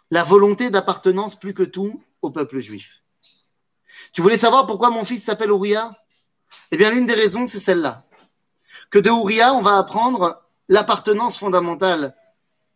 la 0.10 0.24
volonté 0.24 0.70
d'appartenance 0.70 1.38
plus 1.38 1.54
que 1.54 1.64
tout 1.64 2.02
au 2.22 2.32
peuple 2.32 2.60
juif. 2.60 3.04
Tu 4.14 4.22
voulais 4.22 4.38
savoir 4.38 4.66
pourquoi 4.66 4.90
mon 4.90 5.06
fils 5.06 5.24
s'appelle 5.24 5.50
Uriah 5.50 5.92
Eh 6.72 6.78
bien, 6.78 6.92
l'une 6.92 7.06
des 7.06 7.14
raisons, 7.14 7.46
c'est 7.48 7.60
celle-là. 7.60 8.04
Que 8.90 9.00
de 9.00 9.10
Uriah, 9.10 9.54
on 9.54 9.62
va 9.62 9.78
apprendre 9.78 10.42
l'appartenance 10.70 11.38
fondamentale 11.38 12.16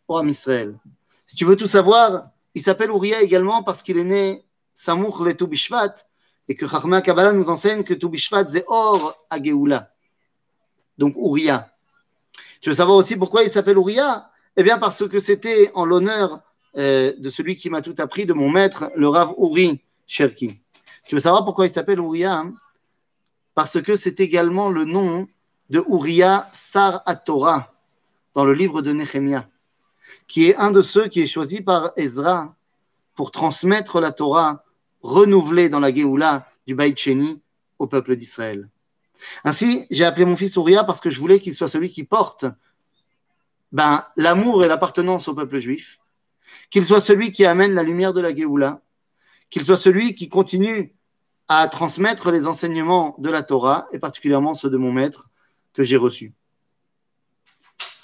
au 0.08 0.26
Israël. 0.26 0.78
Si 1.26 1.36
tu 1.38 1.46
veux 1.46 1.56
tout 1.56 1.68
savoir, 1.68 2.30
il 2.56 2.62
s'appelle 2.62 2.90
Uriah 2.90 3.22
également 3.22 3.64
parce 3.64 3.82
qu'il 3.84 3.98
est 3.98 4.04
né 4.04 4.46
Samour 4.74 5.24
le 5.24 5.36
Toubishvat, 5.36 5.96
et 6.48 6.56
que 6.56 6.68
Chachma 6.68 7.02
Kabbalah 7.02 7.34
nous 7.34 7.50
enseigne 7.50 7.84
que 7.84 7.94
Toubishvat, 7.94 8.50
c'est 8.50 8.66
Or 8.68 9.16
à 9.30 9.42
Geoula. 9.42 9.94
Donc 10.98 11.16
Uriah. 11.16 11.72
Tu 12.62 12.70
veux 12.70 12.76
savoir 12.76 12.98
aussi 12.98 13.16
pourquoi 13.16 13.44
il 13.44 13.50
s'appelle 13.50 13.78
Uriah? 13.78 14.30
Eh 14.58 14.64
bien, 14.64 14.78
parce 14.78 15.08
que 15.08 15.20
c'était 15.20 15.72
en 15.76 15.86
l'honneur 15.86 16.42
euh, 16.78 17.14
de 17.18 17.30
celui 17.30 17.56
qui 17.56 17.70
m'a 17.70 17.82
tout 17.82 17.96
appris, 18.00 18.26
de 18.26 18.34
mon 18.34 18.50
maître, 18.50 18.92
le 18.96 19.08
Rav 19.08 19.34
Uri 19.38 19.82
Cherki. 20.06 20.60
Tu 21.08 21.16
veux 21.16 21.22
savoir 21.22 21.46
pourquoi 21.46 21.68
il 21.68 21.72
s'appelle 21.72 22.00
Uriah? 22.00 22.44
Parce 23.56 23.82
que 23.82 23.96
c'est 23.96 24.20
également 24.20 24.70
le 24.70 24.86
nom 24.86 25.28
de 25.70 25.84
Uriah 25.90 26.48
Sar 26.52 27.04
dans 28.34 28.46
le 28.46 28.54
livre 28.54 28.82
de 28.82 28.92
Nehemiah, 28.92 29.48
qui 30.28 30.46
est 30.46 30.56
un 30.56 30.72
de 30.72 30.82
ceux 30.82 31.08
qui 31.08 31.22
est 31.22 31.28
choisi 31.28 31.62
par 31.62 31.92
Ezra 31.98 32.56
pour 33.16 33.32
transmettre 33.32 34.00
la 34.00 34.12
Torah 34.12 34.64
renouvelée 35.02 35.70
dans 35.70 35.80
la 35.80 35.94
Géoula 35.94 36.48
du 36.68 36.76
Sheni 36.96 37.42
au 37.80 37.88
peuple 37.88 38.16
d'Israël. 38.16 38.70
Ainsi, 39.44 39.86
j'ai 39.92 40.06
appelé 40.06 40.26
mon 40.26 40.38
fils 40.38 40.56
Uriah 40.56 40.84
parce 40.84 41.02
que 41.02 41.10
je 41.10 41.20
voulais 41.20 41.40
qu'il 41.40 41.54
soit 41.54 41.70
celui 41.70 41.90
qui 41.90 42.04
porte 42.04 42.46
ben, 43.72 44.06
l'amour 44.18 44.64
et 44.64 44.68
l'appartenance 44.68 45.28
au 45.28 45.34
peuple 45.34 45.58
juif, 45.60 46.00
qu'il 46.70 46.86
soit 46.86 47.02
celui 47.02 47.32
qui 47.32 47.46
amène 47.46 47.74
la 47.74 47.84
lumière 47.84 48.14
de 48.14 48.22
la 48.22 48.34
Géoula, 48.34 48.82
qu'il 49.50 49.64
soit 49.64 49.78
celui 49.78 50.16
qui 50.16 50.30
continue 50.30 50.94
à 51.48 51.68
transmettre 51.68 52.32
les 52.32 52.48
enseignements 52.48 53.16
de 53.18 53.30
la 53.30 53.44
Torah, 53.44 53.88
et 53.92 54.00
particulièrement 54.00 54.54
ceux 54.54 54.70
de 54.70 54.78
mon 54.78 54.92
maître 54.92 55.30
que 55.74 55.84
j'ai 55.84 55.98
reçus. 55.98 56.34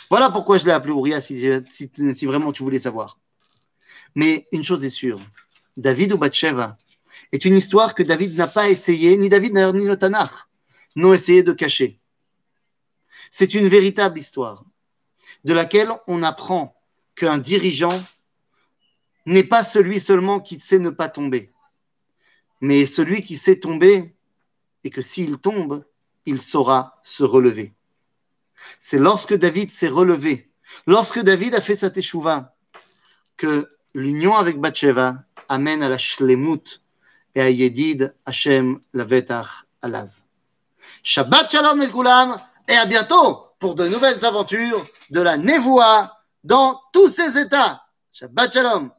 Voilà 0.09 0.29
pourquoi 0.29 0.57
je 0.57 0.65
l'ai 0.65 0.71
appelé 0.71 0.93
Uriah, 0.93 1.21
si, 1.21 2.25
vraiment 2.25 2.51
tu 2.51 2.63
voulais 2.63 2.79
savoir. 2.79 3.19
Mais 4.15 4.47
une 4.51 4.63
chose 4.63 4.83
est 4.85 4.89
sûre, 4.89 5.19
David 5.75 6.13
ou 6.13 6.17
Bathsheba 6.17 6.77
est 7.31 7.45
une 7.45 7.55
histoire 7.55 7.93
que 7.93 8.03
David 8.03 8.35
n'a 8.35 8.47
pas 8.47 8.69
essayé, 8.69 9.17
ni 9.17 9.29
David 9.29 9.53
ni 9.53 9.85
le 9.85 9.97
n'ont 10.95 11.13
essayé 11.13 11.43
de 11.43 11.51
cacher. 11.51 11.99
C'est 13.31 13.53
une 13.53 13.67
véritable 13.67 14.17
histoire 14.17 14.63
de 15.43 15.53
laquelle 15.53 15.91
on 16.07 16.23
apprend 16.23 16.75
qu'un 17.15 17.37
dirigeant 17.37 18.03
n'est 19.25 19.43
pas 19.43 19.63
celui 19.63 19.99
seulement 19.99 20.39
qui 20.39 20.59
sait 20.59 20.79
ne 20.79 20.89
pas 20.89 21.09
tomber, 21.09 21.51
mais 22.61 22.85
celui 22.85 23.23
qui 23.23 23.35
sait 23.35 23.59
tomber 23.59 24.15
et 24.83 24.89
que 24.89 25.01
s'il 25.01 25.37
tombe, 25.37 25.85
il 26.25 26.41
saura 26.41 26.99
se 27.03 27.23
relever. 27.23 27.76
C'est 28.79 28.99
lorsque 28.99 29.35
David 29.35 29.71
s'est 29.71 29.87
relevé, 29.87 30.51
lorsque 30.85 31.19
David 31.19 31.55
a 31.55 31.61
fait 31.61 31.75
sa 31.75 31.89
teshuva, 31.89 32.55
que 33.37 33.69
l'union 33.93 34.35
avec 34.35 34.59
Bathsheba 34.59 35.23
amène 35.49 35.83
à 35.83 35.89
la 35.89 35.97
shlemut 35.97 36.81
et 37.35 37.41
à 37.41 37.49
Yedid 37.49 38.15
Hashem 38.25 38.79
Lavetach 38.93 39.65
Alav. 39.81 40.09
Shabbat 41.03 41.51
Shalom 41.51 41.79
les 41.79 41.91
et 42.67 42.77
à 42.77 42.85
bientôt 42.85 43.47
pour 43.59 43.75
de 43.75 43.87
nouvelles 43.87 44.25
aventures 44.25 44.85
de 45.09 45.21
la 45.21 45.37
Nevoa 45.37 46.17
dans 46.43 46.81
tous 46.91 47.09
ses 47.09 47.37
états. 47.37 47.85
Shabbat 48.11 48.53
Shalom. 48.53 48.91